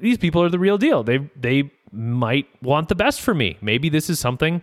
these 0.00 0.18
people 0.18 0.42
are 0.42 0.48
the 0.48 0.58
real 0.58 0.76
deal. 0.76 1.04
They 1.04 1.18
they 1.36 1.70
might 1.92 2.46
want 2.62 2.88
the 2.88 2.94
best 2.94 3.20
for 3.20 3.34
me. 3.34 3.56
Maybe 3.60 3.88
this 3.88 4.10
is 4.10 4.18
something 4.18 4.62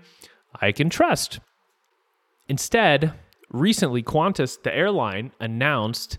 I 0.61 0.71
can 0.71 0.89
trust. 0.89 1.39
Instead, 2.47 3.13
recently 3.51 4.03
Qantas, 4.03 4.61
the 4.61 4.75
airline, 4.75 5.31
announced 5.39 6.17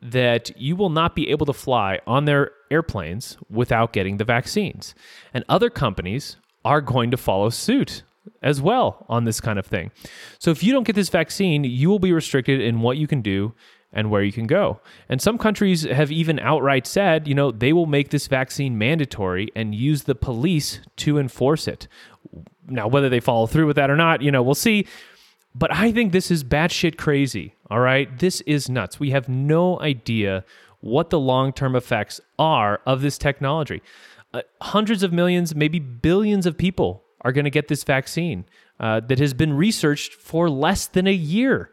that 0.00 0.56
you 0.60 0.76
will 0.76 0.90
not 0.90 1.14
be 1.14 1.30
able 1.30 1.46
to 1.46 1.52
fly 1.52 1.98
on 2.06 2.24
their 2.24 2.52
airplanes 2.70 3.36
without 3.50 3.92
getting 3.92 4.16
the 4.16 4.24
vaccines. 4.24 4.94
And 5.34 5.44
other 5.48 5.70
companies 5.70 6.36
are 6.64 6.80
going 6.80 7.10
to 7.10 7.16
follow 7.16 7.50
suit 7.50 8.02
as 8.42 8.60
well 8.60 9.06
on 9.08 9.24
this 9.24 9.40
kind 9.40 9.58
of 9.58 9.66
thing. 9.66 9.90
So 10.38 10.50
if 10.50 10.62
you 10.62 10.72
don't 10.72 10.86
get 10.86 10.96
this 10.96 11.08
vaccine, 11.08 11.64
you 11.64 11.88
will 11.88 11.98
be 11.98 12.12
restricted 12.12 12.60
in 12.60 12.80
what 12.80 12.96
you 12.96 13.06
can 13.06 13.22
do 13.22 13.54
and 13.92 14.10
where 14.10 14.22
you 14.22 14.32
can 14.32 14.46
go. 14.46 14.80
And 15.08 15.20
some 15.20 15.38
countries 15.38 15.82
have 15.82 16.12
even 16.12 16.38
outright 16.38 16.86
said, 16.86 17.26
you 17.26 17.34
know, 17.34 17.50
they 17.50 17.72
will 17.72 17.86
make 17.86 18.10
this 18.10 18.26
vaccine 18.26 18.76
mandatory 18.76 19.48
and 19.56 19.74
use 19.74 20.02
the 20.02 20.14
police 20.14 20.80
to 20.96 21.18
enforce 21.18 21.66
it. 21.66 21.88
Now, 22.66 22.86
whether 22.86 23.08
they 23.08 23.20
follow 23.20 23.46
through 23.46 23.66
with 23.66 23.76
that 23.76 23.90
or 23.90 23.96
not, 23.96 24.20
you 24.20 24.30
know, 24.30 24.42
we'll 24.42 24.54
see. 24.54 24.86
But 25.54 25.72
I 25.72 25.90
think 25.90 26.12
this 26.12 26.30
is 26.30 26.44
batshit 26.44 26.98
crazy. 26.98 27.54
All 27.70 27.80
right. 27.80 28.18
This 28.18 28.42
is 28.42 28.68
nuts. 28.68 29.00
We 29.00 29.10
have 29.10 29.28
no 29.28 29.80
idea 29.80 30.44
what 30.80 31.10
the 31.10 31.18
long 31.18 31.52
term 31.52 31.74
effects 31.74 32.20
are 32.38 32.80
of 32.86 33.00
this 33.00 33.18
technology. 33.18 33.82
Uh, 34.34 34.42
hundreds 34.60 35.02
of 35.02 35.12
millions, 35.12 35.54
maybe 35.54 35.78
billions 35.78 36.44
of 36.44 36.58
people 36.58 37.02
are 37.22 37.32
going 37.32 37.44
to 37.46 37.50
get 37.50 37.68
this 37.68 37.82
vaccine 37.82 38.44
uh, 38.78 39.00
that 39.00 39.18
has 39.18 39.34
been 39.34 39.54
researched 39.54 40.12
for 40.12 40.48
less 40.48 40.86
than 40.86 41.06
a 41.06 41.12
year. 41.12 41.70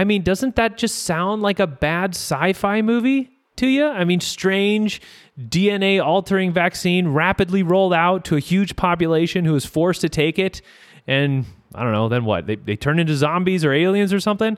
I 0.00 0.04
mean, 0.04 0.22
doesn't 0.22 0.56
that 0.56 0.78
just 0.78 1.02
sound 1.02 1.42
like 1.42 1.60
a 1.60 1.66
bad 1.66 2.14
sci 2.14 2.54
fi 2.54 2.80
movie 2.80 3.28
to 3.56 3.66
you? 3.66 3.86
I 3.86 4.04
mean, 4.04 4.20
strange 4.20 5.02
DNA 5.38 6.02
altering 6.02 6.54
vaccine 6.54 7.08
rapidly 7.08 7.62
rolled 7.62 7.92
out 7.92 8.24
to 8.24 8.36
a 8.36 8.40
huge 8.40 8.76
population 8.76 9.44
who 9.44 9.54
is 9.54 9.66
forced 9.66 10.00
to 10.00 10.08
take 10.08 10.38
it. 10.38 10.62
And 11.06 11.44
I 11.74 11.82
don't 11.82 11.92
know, 11.92 12.08
then 12.08 12.24
what? 12.24 12.46
They, 12.46 12.56
they 12.56 12.76
turn 12.76 12.98
into 12.98 13.14
zombies 13.14 13.62
or 13.62 13.74
aliens 13.74 14.14
or 14.14 14.20
something? 14.20 14.56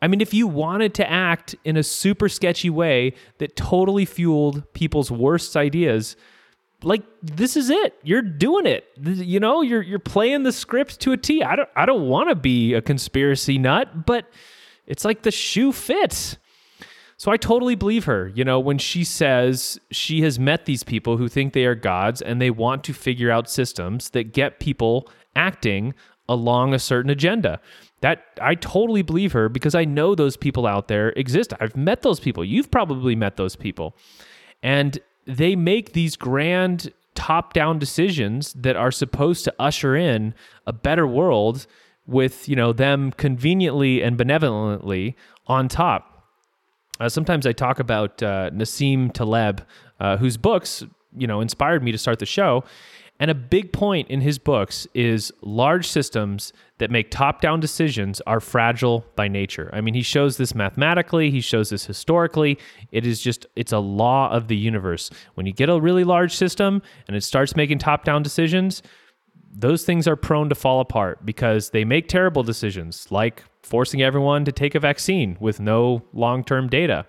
I 0.00 0.08
mean, 0.08 0.22
if 0.22 0.32
you 0.32 0.46
wanted 0.46 0.94
to 0.94 1.10
act 1.10 1.54
in 1.64 1.76
a 1.76 1.82
super 1.82 2.30
sketchy 2.30 2.70
way 2.70 3.12
that 3.36 3.56
totally 3.56 4.06
fueled 4.06 4.72
people's 4.72 5.10
worst 5.10 5.54
ideas, 5.54 6.16
like 6.82 7.02
this 7.22 7.58
is 7.58 7.68
it. 7.68 7.94
You're 8.02 8.22
doing 8.22 8.64
it. 8.64 8.86
You 8.96 9.38
know, 9.38 9.60
you're 9.60 9.82
you're 9.82 9.98
playing 9.98 10.44
the 10.44 10.52
script 10.52 10.98
to 11.00 11.12
a 11.12 11.18
T. 11.18 11.42
I 11.42 11.56
don't 11.56 11.68
I 11.76 11.84
don't 11.84 12.08
want 12.08 12.30
to 12.30 12.34
be 12.34 12.72
a 12.72 12.80
conspiracy 12.80 13.58
nut, 13.58 14.06
but 14.06 14.24
it's 14.88 15.04
like 15.04 15.22
the 15.22 15.30
shoe 15.30 15.70
fits. 15.70 16.38
So 17.18 17.30
I 17.30 17.36
totally 17.36 17.74
believe 17.74 18.04
her, 18.04 18.28
you 18.28 18.44
know, 18.44 18.58
when 18.58 18.78
she 18.78 19.04
says 19.04 19.78
she 19.90 20.22
has 20.22 20.38
met 20.38 20.64
these 20.64 20.82
people 20.82 21.16
who 21.16 21.28
think 21.28 21.52
they 21.52 21.66
are 21.66 21.74
gods 21.74 22.22
and 22.22 22.40
they 22.40 22.50
want 22.50 22.84
to 22.84 22.94
figure 22.94 23.30
out 23.30 23.50
systems 23.50 24.10
that 24.10 24.32
get 24.32 24.60
people 24.60 25.08
acting 25.36 25.94
along 26.28 26.74
a 26.74 26.78
certain 26.78 27.10
agenda. 27.10 27.60
That 28.00 28.24
I 28.40 28.54
totally 28.54 29.02
believe 29.02 29.32
her 29.32 29.48
because 29.48 29.74
I 29.74 29.84
know 29.84 30.14
those 30.14 30.36
people 30.36 30.66
out 30.66 30.86
there 30.86 31.10
exist. 31.10 31.52
I've 31.60 31.76
met 31.76 32.02
those 32.02 32.20
people. 32.20 32.44
You've 32.44 32.70
probably 32.70 33.16
met 33.16 33.36
those 33.36 33.56
people. 33.56 33.96
And 34.62 34.98
they 35.26 35.56
make 35.56 35.92
these 35.92 36.14
grand 36.16 36.92
top 37.16 37.52
down 37.52 37.80
decisions 37.80 38.52
that 38.52 38.76
are 38.76 38.92
supposed 38.92 39.44
to 39.44 39.54
usher 39.58 39.96
in 39.96 40.34
a 40.68 40.72
better 40.72 41.06
world 41.06 41.66
with, 42.08 42.48
you 42.48 42.56
know, 42.56 42.72
them 42.72 43.12
conveniently 43.12 44.02
and 44.02 44.16
benevolently 44.16 45.14
on 45.46 45.68
top. 45.68 46.24
Uh, 46.98 47.08
sometimes 47.08 47.46
I 47.46 47.52
talk 47.52 47.78
about 47.78 48.20
uh, 48.22 48.50
Nassim 48.50 49.12
Taleb, 49.12 49.64
uh, 50.00 50.16
whose 50.16 50.36
books, 50.36 50.82
you 51.16 51.26
know, 51.26 51.40
inspired 51.40 51.82
me 51.84 51.92
to 51.92 51.98
start 51.98 52.18
the 52.18 52.26
show. 52.26 52.64
And 53.20 53.30
a 53.30 53.34
big 53.34 53.72
point 53.72 54.08
in 54.08 54.20
his 54.20 54.38
books 54.38 54.86
is 54.94 55.32
large 55.42 55.88
systems 55.88 56.52
that 56.78 56.90
make 56.90 57.10
top 57.10 57.40
down 57.40 57.58
decisions 57.58 58.20
are 58.28 58.40
fragile 58.40 59.04
by 59.16 59.26
nature. 59.26 59.70
I 59.72 59.80
mean, 59.80 59.94
he 59.94 60.02
shows 60.02 60.36
this 60.36 60.54
mathematically, 60.54 61.30
he 61.30 61.40
shows 61.40 61.70
this 61.70 61.84
historically. 61.84 62.58
It 62.92 63.04
is 63.04 63.20
just, 63.20 63.46
it's 63.56 63.72
a 63.72 63.80
law 63.80 64.30
of 64.30 64.46
the 64.46 64.56
universe. 64.56 65.10
When 65.34 65.46
you 65.46 65.52
get 65.52 65.68
a 65.68 65.80
really 65.80 66.04
large 66.04 66.34
system 66.34 66.80
and 67.08 67.16
it 67.16 67.24
starts 67.24 67.56
making 67.56 67.78
top 67.78 68.04
down 68.04 68.22
decisions, 68.22 68.82
those 69.50 69.84
things 69.84 70.06
are 70.06 70.16
prone 70.16 70.48
to 70.48 70.54
fall 70.54 70.80
apart 70.80 71.24
because 71.24 71.70
they 71.70 71.84
make 71.84 72.08
terrible 72.08 72.42
decisions, 72.42 73.10
like 73.10 73.44
forcing 73.62 74.02
everyone 74.02 74.44
to 74.44 74.52
take 74.52 74.74
a 74.74 74.80
vaccine 74.80 75.36
with 75.40 75.60
no 75.60 76.02
long 76.12 76.44
term 76.44 76.68
data. 76.68 77.06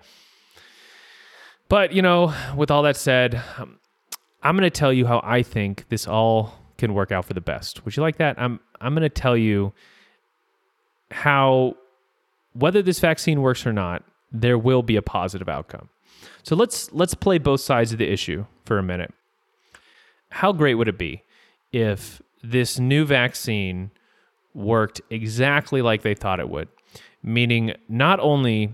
But, 1.68 1.92
you 1.92 2.02
know, 2.02 2.34
with 2.56 2.70
all 2.70 2.82
that 2.82 2.96
said, 2.96 3.40
um, 3.58 3.78
I'm 4.42 4.56
going 4.56 4.68
to 4.68 4.70
tell 4.70 4.92
you 4.92 5.06
how 5.06 5.20
I 5.22 5.42
think 5.42 5.88
this 5.88 6.06
all 6.08 6.54
can 6.78 6.94
work 6.94 7.12
out 7.12 7.26
for 7.26 7.34
the 7.34 7.40
best. 7.40 7.84
Would 7.84 7.96
you 7.96 8.02
like 8.02 8.16
that? 8.16 8.40
I'm 8.40 8.58
I'm 8.80 8.94
going 8.94 9.02
to 9.02 9.08
tell 9.08 9.36
you 9.36 9.72
how 11.10 11.76
whether 12.54 12.82
this 12.82 12.98
vaccine 12.98 13.42
works 13.42 13.66
or 13.66 13.72
not, 13.72 14.02
there 14.32 14.58
will 14.58 14.82
be 14.82 14.96
a 14.96 15.02
positive 15.02 15.48
outcome. 15.48 15.90
So 16.42 16.56
let's 16.56 16.92
let's 16.92 17.14
play 17.14 17.38
both 17.38 17.60
sides 17.60 17.92
of 17.92 17.98
the 17.98 18.10
issue 18.10 18.46
for 18.64 18.78
a 18.78 18.82
minute. 18.82 19.12
How 20.30 20.52
great 20.52 20.74
would 20.74 20.88
it 20.88 20.98
be 20.98 21.22
if 21.72 22.22
this 22.42 22.78
new 22.78 23.04
vaccine 23.04 23.90
worked 24.54 25.00
exactly 25.10 25.82
like 25.82 26.02
they 26.02 26.14
thought 26.14 26.40
it 26.40 26.48
would? 26.48 26.68
Meaning 27.22 27.74
not 27.88 28.18
only 28.20 28.72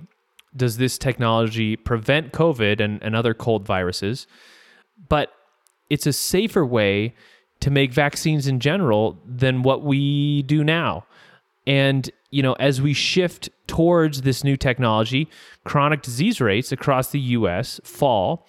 does 0.56 0.78
this 0.78 0.98
technology 0.98 1.76
prevent 1.76 2.32
COVID 2.32 2.80
and, 2.80 3.02
and 3.02 3.14
other 3.14 3.34
cold 3.34 3.66
viruses, 3.66 4.26
but 5.08 5.32
it's 5.90 6.06
a 6.06 6.12
safer 6.12 6.64
way 6.64 7.14
to 7.60 7.70
make 7.70 7.92
vaccines 7.92 8.46
in 8.46 8.60
general 8.60 9.18
than 9.24 9.62
what 9.62 9.82
we 9.82 10.42
do 10.42 10.64
now. 10.64 11.04
And, 11.66 12.08
you 12.30 12.42
know, 12.42 12.52
as 12.54 12.80
we 12.80 12.92
shift 12.92 13.48
towards 13.66 14.22
this 14.22 14.44
new 14.44 14.56
technology, 14.56 15.28
chronic 15.64 16.02
disease 16.02 16.40
rates 16.40 16.70
across 16.72 17.10
the 17.10 17.20
US 17.20 17.80
fall. 17.82 18.46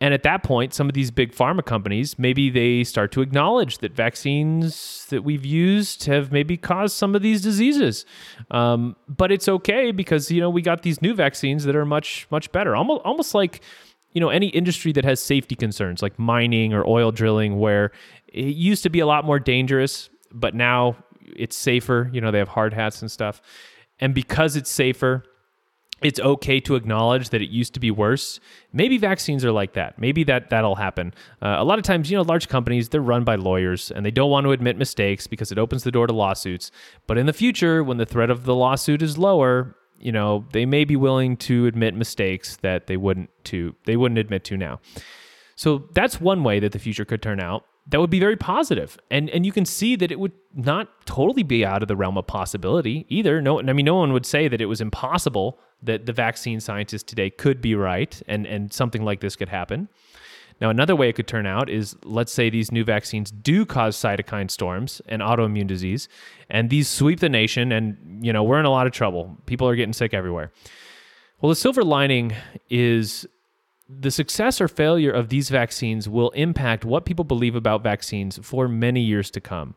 And 0.00 0.14
at 0.14 0.22
that 0.22 0.44
point, 0.44 0.74
some 0.74 0.88
of 0.88 0.94
these 0.94 1.10
big 1.10 1.34
pharma 1.34 1.64
companies, 1.64 2.18
maybe 2.18 2.50
they 2.50 2.84
start 2.84 3.10
to 3.12 3.20
acknowledge 3.20 3.78
that 3.78 3.94
vaccines 3.94 5.06
that 5.10 5.24
we've 5.24 5.44
used 5.44 6.04
have 6.04 6.30
maybe 6.30 6.56
caused 6.56 6.96
some 6.96 7.16
of 7.16 7.22
these 7.22 7.42
diseases. 7.42 8.06
Um, 8.52 8.94
but 9.08 9.32
it's 9.32 9.48
okay 9.48 9.90
because, 9.90 10.30
you 10.30 10.40
know, 10.40 10.50
we 10.50 10.62
got 10.62 10.82
these 10.82 11.02
new 11.02 11.14
vaccines 11.14 11.64
that 11.64 11.74
are 11.74 11.84
much, 11.84 12.28
much 12.30 12.52
better. 12.52 12.76
Almost, 12.76 13.02
almost 13.04 13.34
like, 13.34 13.60
you 14.12 14.20
know 14.20 14.30
any 14.30 14.48
industry 14.48 14.90
that 14.92 15.04
has 15.04 15.20
safety 15.20 15.54
concerns 15.54 16.02
like 16.02 16.18
mining 16.18 16.72
or 16.72 16.84
oil 16.88 17.12
drilling 17.12 17.58
where 17.58 17.92
it 18.26 18.56
used 18.56 18.82
to 18.82 18.90
be 18.90 19.00
a 19.00 19.06
lot 19.06 19.24
more 19.24 19.38
dangerous 19.38 20.08
but 20.32 20.54
now 20.54 20.96
it's 21.36 21.54
safer 21.54 22.10
you 22.12 22.20
know 22.20 22.30
they 22.30 22.38
have 22.38 22.48
hard 22.48 22.72
hats 22.72 23.02
and 23.02 23.10
stuff 23.10 23.40
and 24.00 24.14
because 24.14 24.56
it's 24.56 24.70
safer 24.70 25.22
it's 26.02 26.20
okay 26.20 26.60
to 26.60 26.76
acknowledge 26.76 27.30
that 27.30 27.42
it 27.42 27.50
used 27.50 27.74
to 27.74 27.80
be 27.80 27.90
worse. 27.90 28.38
Maybe 28.72 28.98
vaccines 28.98 29.44
are 29.44 29.52
like 29.52 29.72
that. 29.72 29.98
Maybe 29.98 30.24
that 30.24 30.50
that'll 30.50 30.76
happen. 30.76 31.12
Uh, 31.42 31.56
a 31.58 31.64
lot 31.64 31.78
of 31.78 31.84
times 31.84 32.10
you 32.10 32.16
know 32.16 32.22
large 32.22 32.48
companies 32.48 32.88
they're 32.88 33.00
run 33.00 33.24
by 33.24 33.34
lawyers 33.34 33.90
and 33.90 34.06
they 34.06 34.10
don't 34.10 34.30
want 34.30 34.44
to 34.44 34.52
admit 34.52 34.76
mistakes 34.76 35.26
because 35.26 35.50
it 35.50 35.58
opens 35.58 35.82
the 35.82 35.90
door 35.90 36.06
to 36.06 36.12
lawsuits. 36.12 36.70
But 37.06 37.18
in 37.18 37.26
the 37.26 37.32
future 37.32 37.82
when 37.82 37.96
the 37.96 38.06
threat 38.06 38.30
of 38.30 38.44
the 38.44 38.54
lawsuit 38.54 39.02
is 39.02 39.18
lower 39.18 39.74
you 40.00 40.12
know 40.12 40.46
they 40.52 40.64
may 40.64 40.84
be 40.84 40.94
willing 40.94 41.36
to 41.36 41.66
admit 41.66 41.94
mistakes 41.94 42.56
that 42.58 42.86
they 42.86 42.96
wouldn't 42.96 43.30
to 43.44 43.74
they 43.84 43.96
wouldn't 43.96 44.18
admit 44.18 44.44
to 44.44 44.56
now. 44.56 44.80
So 45.56 45.88
that's 45.92 46.20
one 46.20 46.44
way 46.44 46.60
that 46.60 46.70
the 46.70 46.78
future 46.78 47.04
could 47.04 47.22
turn 47.22 47.40
out 47.40 47.64
that 47.88 48.00
would 48.00 48.10
be 48.10 48.20
very 48.20 48.36
positive. 48.36 48.98
And 49.10 49.28
and 49.30 49.44
you 49.44 49.52
can 49.52 49.64
see 49.64 49.96
that 49.96 50.12
it 50.12 50.20
would 50.20 50.32
not 50.54 50.88
totally 51.06 51.42
be 51.42 51.64
out 51.64 51.82
of 51.82 51.88
the 51.88 51.96
realm 51.96 52.18
of 52.18 52.26
possibility 52.26 53.06
either. 53.08 53.40
No 53.40 53.58
i 53.60 53.72
mean 53.72 53.86
no 53.86 53.96
one 53.96 54.12
would 54.12 54.26
say 54.26 54.46
that 54.46 54.60
it 54.60 54.66
was 54.66 54.80
impossible 54.80 55.58
that 55.82 56.06
the 56.06 56.12
vaccine 56.12 56.60
scientists 56.60 57.04
today 57.04 57.30
could 57.30 57.60
be 57.60 57.74
right 57.74 58.22
and 58.26 58.46
and 58.46 58.72
something 58.72 59.04
like 59.04 59.20
this 59.20 59.36
could 59.36 59.48
happen 59.48 59.88
now, 60.60 60.70
another 60.70 60.96
way 60.96 61.08
it 61.08 61.14
could 61.14 61.28
turn 61.28 61.46
out 61.46 61.70
is 61.70 61.96
let's 62.02 62.32
say 62.32 62.50
these 62.50 62.72
new 62.72 62.84
vaccines 62.84 63.30
do 63.30 63.64
cause 63.64 63.96
cytokine 63.96 64.50
storms 64.50 65.00
and 65.06 65.22
autoimmune 65.22 65.68
disease, 65.68 66.08
and 66.50 66.68
these 66.68 66.88
sweep 66.88 67.20
the 67.20 67.28
nation, 67.28 67.70
and 67.70 68.24
you 68.24 68.32
know 68.32 68.42
we're 68.42 68.58
in 68.58 68.64
a 68.64 68.70
lot 68.70 68.86
of 68.86 68.92
trouble. 68.92 69.36
People 69.46 69.68
are 69.68 69.76
getting 69.76 69.92
sick 69.92 70.12
everywhere. 70.12 70.52
Well, 71.40 71.50
the 71.50 71.56
silver 71.56 71.84
lining 71.84 72.34
is 72.68 73.26
the 73.88 74.10
success 74.10 74.60
or 74.60 74.66
failure 74.66 75.12
of 75.12 75.28
these 75.28 75.48
vaccines 75.48 76.08
will 76.08 76.30
impact 76.30 76.84
what 76.84 77.06
people 77.06 77.24
believe 77.24 77.54
about 77.54 77.82
vaccines 77.82 78.38
for 78.42 78.68
many 78.68 79.00
years 79.00 79.30
to 79.30 79.40
come. 79.40 79.76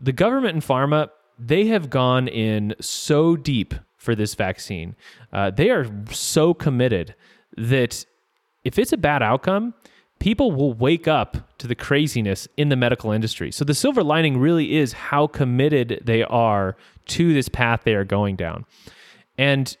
The 0.00 0.12
government 0.12 0.54
and 0.54 0.62
pharma, 0.62 1.10
they 1.38 1.66
have 1.66 1.90
gone 1.90 2.26
in 2.26 2.74
so 2.80 3.36
deep 3.36 3.74
for 4.06 4.14
this 4.14 4.34
vaccine. 4.34 4.96
Uh, 5.32 5.50
they 5.50 5.68
are 5.68 5.86
so 6.10 6.54
committed 6.54 7.14
that 7.58 8.06
if 8.64 8.78
it's 8.78 8.92
a 8.92 8.96
bad 8.96 9.22
outcome, 9.22 9.74
people 10.20 10.52
will 10.52 10.72
wake 10.72 11.06
up 11.06 11.58
to 11.58 11.66
the 11.66 11.74
craziness 11.74 12.48
in 12.56 12.70
the 12.70 12.76
medical 12.76 13.10
industry. 13.10 13.50
So 13.50 13.64
the 13.64 13.74
silver 13.74 14.02
lining 14.02 14.38
really 14.38 14.76
is 14.76 14.92
how 14.94 15.26
committed 15.26 16.00
they 16.04 16.22
are 16.22 16.76
to 17.06 17.34
this 17.34 17.48
path 17.48 17.82
they 17.84 17.94
are 17.94 18.04
going 18.04 18.36
down. 18.36 18.64
And 19.36 19.76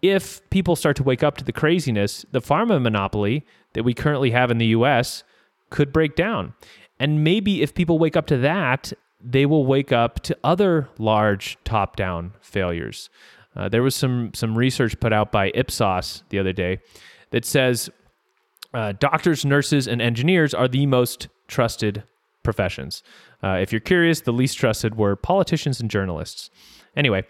if 0.00 0.48
people 0.50 0.76
start 0.76 0.96
to 0.96 1.02
wake 1.02 1.22
up 1.22 1.36
to 1.38 1.44
the 1.44 1.52
craziness, 1.52 2.24
the 2.30 2.40
pharma 2.40 2.80
monopoly 2.80 3.44
that 3.74 3.82
we 3.82 3.92
currently 3.92 4.30
have 4.30 4.50
in 4.50 4.58
the 4.58 4.66
US 4.66 5.24
could 5.68 5.92
break 5.92 6.16
down. 6.16 6.54
And 6.98 7.24
maybe 7.24 7.62
if 7.62 7.74
people 7.74 7.98
wake 7.98 8.16
up 8.16 8.26
to 8.28 8.38
that, 8.38 8.92
they 9.22 9.44
will 9.46 9.66
wake 9.66 9.92
up 9.92 10.20
to 10.20 10.36
other 10.42 10.88
large 10.98 11.58
top 11.64 11.96
down 11.96 12.32
failures. 12.40 13.10
Uh, 13.56 13.68
there 13.68 13.82
was 13.82 13.94
some, 13.94 14.32
some 14.34 14.56
research 14.56 14.98
put 15.00 15.12
out 15.12 15.32
by 15.32 15.50
Ipsos 15.54 16.22
the 16.28 16.38
other 16.38 16.52
day 16.52 16.78
that 17.30 17.44
says 17.44 17.90
uh, 18.72 18.92
doctors, 18.92 19.44
nurses, 19.44 19.88
and 19.88 20.00
engineers 20.00 20.54
are 20.54 20.68
the 20.68 20.86
most 20.86 21.28
trusted 21.48 22.04
professions. 22.42 23.02
Uh, 23.42 23.58
if 23.60 23.72
you're 23.72 23.80
curious, 23.80 24.20
the 24.20 24.32
least 24.32 24.58
trusted 24.58 24.96
were 24.96 25.16
politicians 25.16 25.80
and 25.80 25.90
journalists. 25.90 26.50
Anyway, 26.96 27.24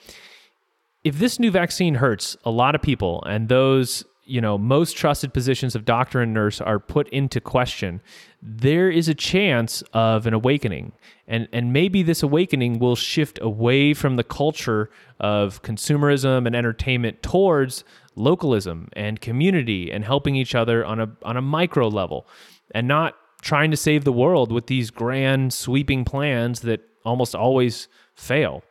if 1.04 1.18
this 1.18 1.38
new 1.38 1.50
vaccine 1.50 1.94
hurts 1.94 2.36
a 2.44 2.50
lot 2.50 2.74
of 2.74 2.82
people 2.82 3.22
and 3.24 3.48
those 3.48 4.04
you 4.30 4.40
know 4.40 4.56
most 4.56 4.96
trusted 4.96 5.34
positions 5.34 5.74
of 5.74 5.84
doctor 5.84 6.20
and 6.20 6.32
nurse 6.32 6.60
are 6.60 6.78
put 6.78 7.08
into 7.08 7.40
question 7.40 8.00
there 8.40 8.88
is 8.90 9.08
a 9.08 9.14
chance 9.14 9.82
of 9.92 10.26
an 10.26 10.32
awakening 10.32 10.92
and 11.26 11.48
and 11.52 11.72
maybe 11.72 12.02
this 12.02 12.22
awakening 12.22 12.78
will 12.78 12.96
shift 12.96 13.38
away 13.42 13.92
from 13.92 14.16
the 14.16 14.24
culture 14.24 14.88
of 15.18 15.62
consumerism 15.62 16.46
and 16.46 16.54
entertainment 16.54 17.22
towards 17.22 17.84
localism 18.14 18.88
and 18.94 19.20
community 19.20 19.90
and 19.90 20.04
helping 20.04 20.36
each 20.36 20.54
other 20.54 20.84
on 20.84 21.00
a 21.00 21.10
on 21.24 21.36
a 21.36 21.42
micro 21.42 21.88
level 21.88 22.26
and 22.74 22.86
not 22.86 23.16
trying 23.42 23.70
to 23.70 23.76
save 23.76 24.04
the 24.04 24.12
world 24.12 24.52
with 24.52 24.66
these 24.66 24.90
grand 24.90 25.52
sweeping 25.52 26.04
plans 26.04 26.60
that 26.60 26.80
almost 27.04 27.34
always 27.34 27.88
fail. 28.14 28.62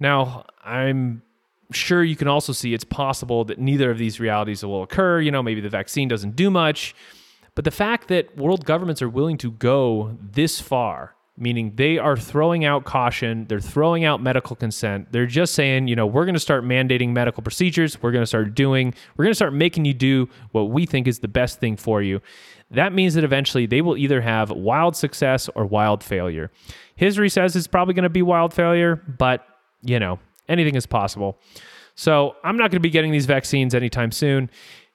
Now, 0.00 0.46
I'm 0.64 1.22
sure 1.72 2.02
you 2.02 2.16
can 2.16 2.28
also 2.28 2.52
see 2.52 2.74
it's 2.74 2.84
possible 2.84 3.44
that 3.44 3.58
neither 3.58 3.90
of 3.90 3.98
these 3.98 4.20
realities 4.20 4.64
will 4.64 4.82
occur. 4.82 5.20
You 5.20 5.30
know, 5.30 5.42
maybe 5.42 5.60
the 5.60 5.68
vaccine 5.68 6.08
doesn't 6.08 6.36
do 6.36 6.50
much. 6.50 6.94
But 7.54 7.64
the 7.64 7.70
fact 7.70 8.08
that 8.08 8.36
world 8.36 8.64
governments 8.64 9.02
are 9.02 9.08
willing 9.08 9.36
to 9.38 9.50
go 9.50 10.16
this 10.20 10.60
far 10.60 11.14
meaning 11.38 11.72
they 11.76 11.98
are 11.98 12.16
throwing 12.16 12.64
out 12.64 12.84
caution, 12.84 13.46
they're 13.48 13.60
throwing 13.60 14.04
out 14.04 14.20
medical 14.20 14.56
consent. 14.56 15.10
They're 15.12 15.26
just 15.26 15.54
saying, 15.54 15.88
you 15.88 15.96
know, 15.96 16.06
we're 16.06 16.24
going 16.24 16.34
to 16.34 16.40
start 16.40 16.64
mandating 16.64 17.10
medical 17.10 17.42
procedures, 17.42 18.00
we're 18.02 18.12
going 18.12 18.22
to 18.22 18.26
start 18.26 18.54
doing, 18.54 18.94
we're 19.16 19.24
going 19.24 19.32
to 19.32 19.36
start 19.36 19.52
making 19.52 19.84
you 19.84 19.94
do 19.94 20.28
what 20.52 20.64
we 20.64 20.84
think 20.86 21.06
is 21.06 21.20
the 21.20 21.28
best 21.28 21.60
thing 21.60 21.76
for 21.76 22.02
you. 22.02 22.20
That 22.70 22.92
means 22.92 23.14
that 23.14 23.24
eventually 23.24 23.66
they 23.66 23.80
will 23.80 23.96
either 23.96 24.20
have 24.20 24.50
wild 24.50 24.96
success 24.96 25.48
or 25.54 25.64
wild 25.64 26.02
failure. 26.02 26.50
History 26.96 27.30
says 27.30 27.56
it's 27.56 27.66
probably 27.66 27.94
going 27.94 28.02
to 28.02 28.10
be 28.10 28.22
wild 28.22 28.52
failure, 28.52 28.96
but, 28.96 29.46
you 29.82 29.98
know, 29.98 30.18
anything 30.48 30.74
is 30.74 30.86
possible. 30.86 31.38
So 31.94 32.36
I'm 32.44 32.56
not 32.56 32.70
going 32.70 32.76
to 32.76 32.80
be 32.80 32.90
getting 32.90 33.10
these 33.10 33.26
vaccines 33.26 33.74
anytime 33.74 34.12
soon. 34.12 34.50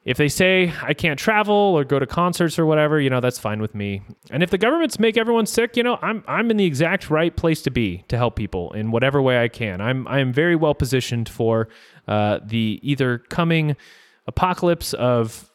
If 0.05 0.17
they 0.17 0.27
say 0.27 0.73
I 0.81 0.93
can't 0.93 1.17
travel 1.17 1.53
or 1.55 1.83
go 1.85 1.97
to 1.97 2.05
concerts 2.05 2.59
or 2.59 2.65
whatever, 2.65 2.99
you 2.99 3.09
know, 3.09 3.21
that's 3.21 3.39
fine 3.39 3.61
with 3.61 3.73
me. 3.73 4.01
And 4.31 4.43
if 4.43 4.49
the 4.49 4.57
governments 4.57 4.99
make 4.99 5.17
everyone 5.17 5.45
sick, 5.45 5.77
you 5.77 5.83
know, 5.83 5.97
I'm 6.01 6.23
I'm 6.27 6.51
in 6.51 6.57
the 6.57 6.65
exact 6.65 7.09
right 7.09 7.33
place 7.33 7.61
to 7.63 7.71
be 7.71 8.03
to 8.09 8.17
help 8.17 8.35
people 8.35 8.73
in 8.73 8.91
whatever 8.91 9.21
way 9.21 9.41
I 9.41 9.47
can. 9.47 9.79
I'm 9.79 10.07
I 10.07 10.19
am 10.19 10.33
very 10.33 10.57
well 10.57 10.73
positioned 10.75 11.29
for 11.29 11.69
uh, 12.07 12.39
the 12.43 12.79
either 12.83 13.17
coming 13.17 13.77
apocalypse 14.27 14.93
of 14.93 15.49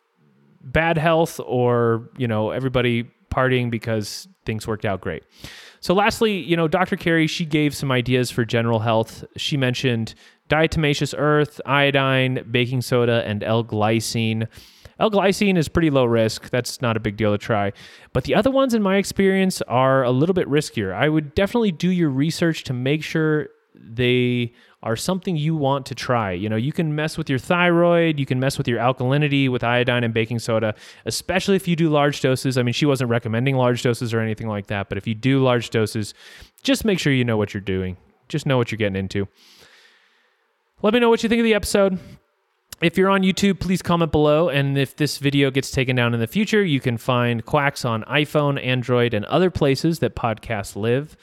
bad 0.63 0.97
health 0.97 1.41
or 1.45 2.11
you 2.17 2.27
know 2.27 2.51
everybody 2.51 3.11
partying 3.31 3.71
because 3.71 4.29
things 4.47 4.67
worked 4.67 4.85
out 4.85 5.01
great. 5.01 5.25
So, 5.81 5.95
lastly, 5.95 6.39
you 6.39 6.57
know, 6.57 6.69
Dr. 6.69 6.97
Carrie, 6.97 7.27
she 7.27 7.45
gave 7.45 7.75
some 7.75 7.93
ideas 7.93 8.31
for 8.31 8.45
general 8.45 8.81
health. 8.81 9.25
She 9.37 9.57
mentioned 9.57 10.15
diatomaceous 10.49 11.15
earth, 11.17 11.61
iodine, 11.67 12.45
baking 12.51 12.83
soda, 12.83 13.23
and 13.27 13.43
L 13.43 13.65
glycine. 13.65 14.49
L 14.99 15.11
glycine 15.11 15.57
is 15.57 15.69
pretty 15.69 15.91
low 15.91 16.05
risk. 16.05 16.51
That's 16.51 16.83
not 16.83 16.97
a 16.97 17.01
big 17.01 17.17
deal 17.17 17.31
to 17.31 17.39
try. 17.39 17.73
But 18.13 18.25
the 18.25 18.35
other 18.35 18.51
ones, 18.51 18.75
in 18.75 18.83
my 18.83 18.97
experience, 18.97 19.63
are 19.63 20.03
a 20.03 20.11
little 20.11 20.35
bit 20.35 20.49
riskier. 20.49 20.93
I 20.93 21.09
would 21.09 21.35
definitely 21.35 21.73
do 21.73 21.91
your 21.91 22.11
research 22.11 22.65
to 22.65 22.73
make 22.73 23.05
sure 23.05 23.49
they 23.75 24.53
are 24.83 24.97
something 24.97 25.37
you 25.37 25.57
want 25.57 25.87
to 25.87 25.95
try. 25.95 26.33
You 26.33 26.49
know, 26.49 26.57
you 26.57 26.73
can 26.73 26.95
mess 26.95 27.19
with 27.19 27.29
your 27.29 27.39
thyroid, 27.39 28.19
you 28.19 28.27
can 28.27 28.39
mess 28.39 28.59
with 28.59 28.69
your 28.69 28.79
alkalinity 28.79 29.49
with 29.49 29.65
iodine 29.65 30.05
and 30.05 30.15
baking 30.15 30.39
soda, 30.39 30.75
especially 31.05 31.57
if 31.57 31.67
you 31.67 31.75
do 31.75 31.89
large 31.89 32.21
doses. 32.21 32.57
I 32.57 32.63
mean, 32.63 32.73
she 32.73 32.87
wasn't 32.87 33.11
recommending 33.11 33.57
large 33.57 33.83
doses 33.83 34.15
or 34.15 34.21
anything 34.21 34.47
like 34.47 34.69
that, 34.69 34.89
but 34.89 34.97
if 34.97 35.07
you 35.07 35.15
do 35.15 35.43
large 35.43 35.71
doses, 35.71 36.15
just 36.63 36.85
make 36.85 36.99
sure 36.99 37.13
you 37.13 37.25
know 37.25 37.37
what 37.37 37.55
you're 37.55 37.61
doing. 37.61 37.97
Just 38.29 38.47
know 38.47 38.57
what 38.57 38.71
you're 38.71 38.77
getting 38.77 38.97
into. 38.97 39.27
Let 40.81 40.95
me 40.95 41.01
know 41.01 41.09
what 41.09 41.23
you 41.23 41.29
think 41.29 41.41
of 41.41 41.45
the 41.45 41.55
episode. 41.55 41.99
If 42.81 42.97
you're 42.97 43.11
on 43.11 43.23
YouTube, 43.23 43.59
please 43.59 43.83
comment 43.83 44.13
below. 44.13 44.49
And 44.49 44.79
if 44.79 44.95
this 44.95 45.19
video 45.19 45.51
gets 45.51 45.73
taken 45.73 45.97
down 45.97 46.15
in 46.15 46.21
the 46.21 46.29
future, 46.29 46.63
you 46.63 46.79
can 46.79 46.97
find 46.97 47.45
Quacks 47.45 47.85
on 47.85 48.05
iPhone, 48.05 48.65
Android, 48.65 49.15
and 49.15 49.25
other 49.25 49.51
places 49.51 49.99
that 49.99 50.15
podcasts 50.15 50.77
live. 50.77 51.17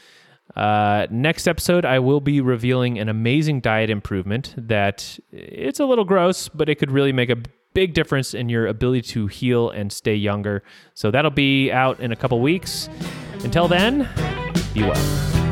Uh, 0.55 1.07
next 1.09 1.47
episode, 1.47 1.85
I 1.85 1.99
will 1.99 2.21
be 2.21 2.41
revealing 2.41 2.99
an 2.99 3.09
amazing 3.09 3.61
diet 3.61 3.89
improvement 3.89 4.53
that 4.57 5.19
it's 5.31 5.79
a 5.79 5.85
little 5.85 6.05
gross, 6.05 6.49
but 6.49 6.69
it 6.69 6.75
could 6.75 6.91
really 6.91 7.11
make 7.11 7.29
a 7.29 7.37
big 7.73 7.93
difference 7.93 8.33
in 8.33 8.49
your 8.49 8.67
ability 8.67 9.01
to 9.01 9.27
heal 9.27 9.69
and 9.69 9.91
stay 9.91 10.15
younger. 10.15 10.63
So 10.93 11.11
that'll 11.11 11.31
be 11.31 11.71
out 11.71 11.99
in 11.99 12.11
a 12.11 12.15
couple 12.15 12.39
weeks. 12.39 12.89
Until 13.43 13.67
then, 13.67 14.09
be 14.73 14.81
well. 14.81 15.44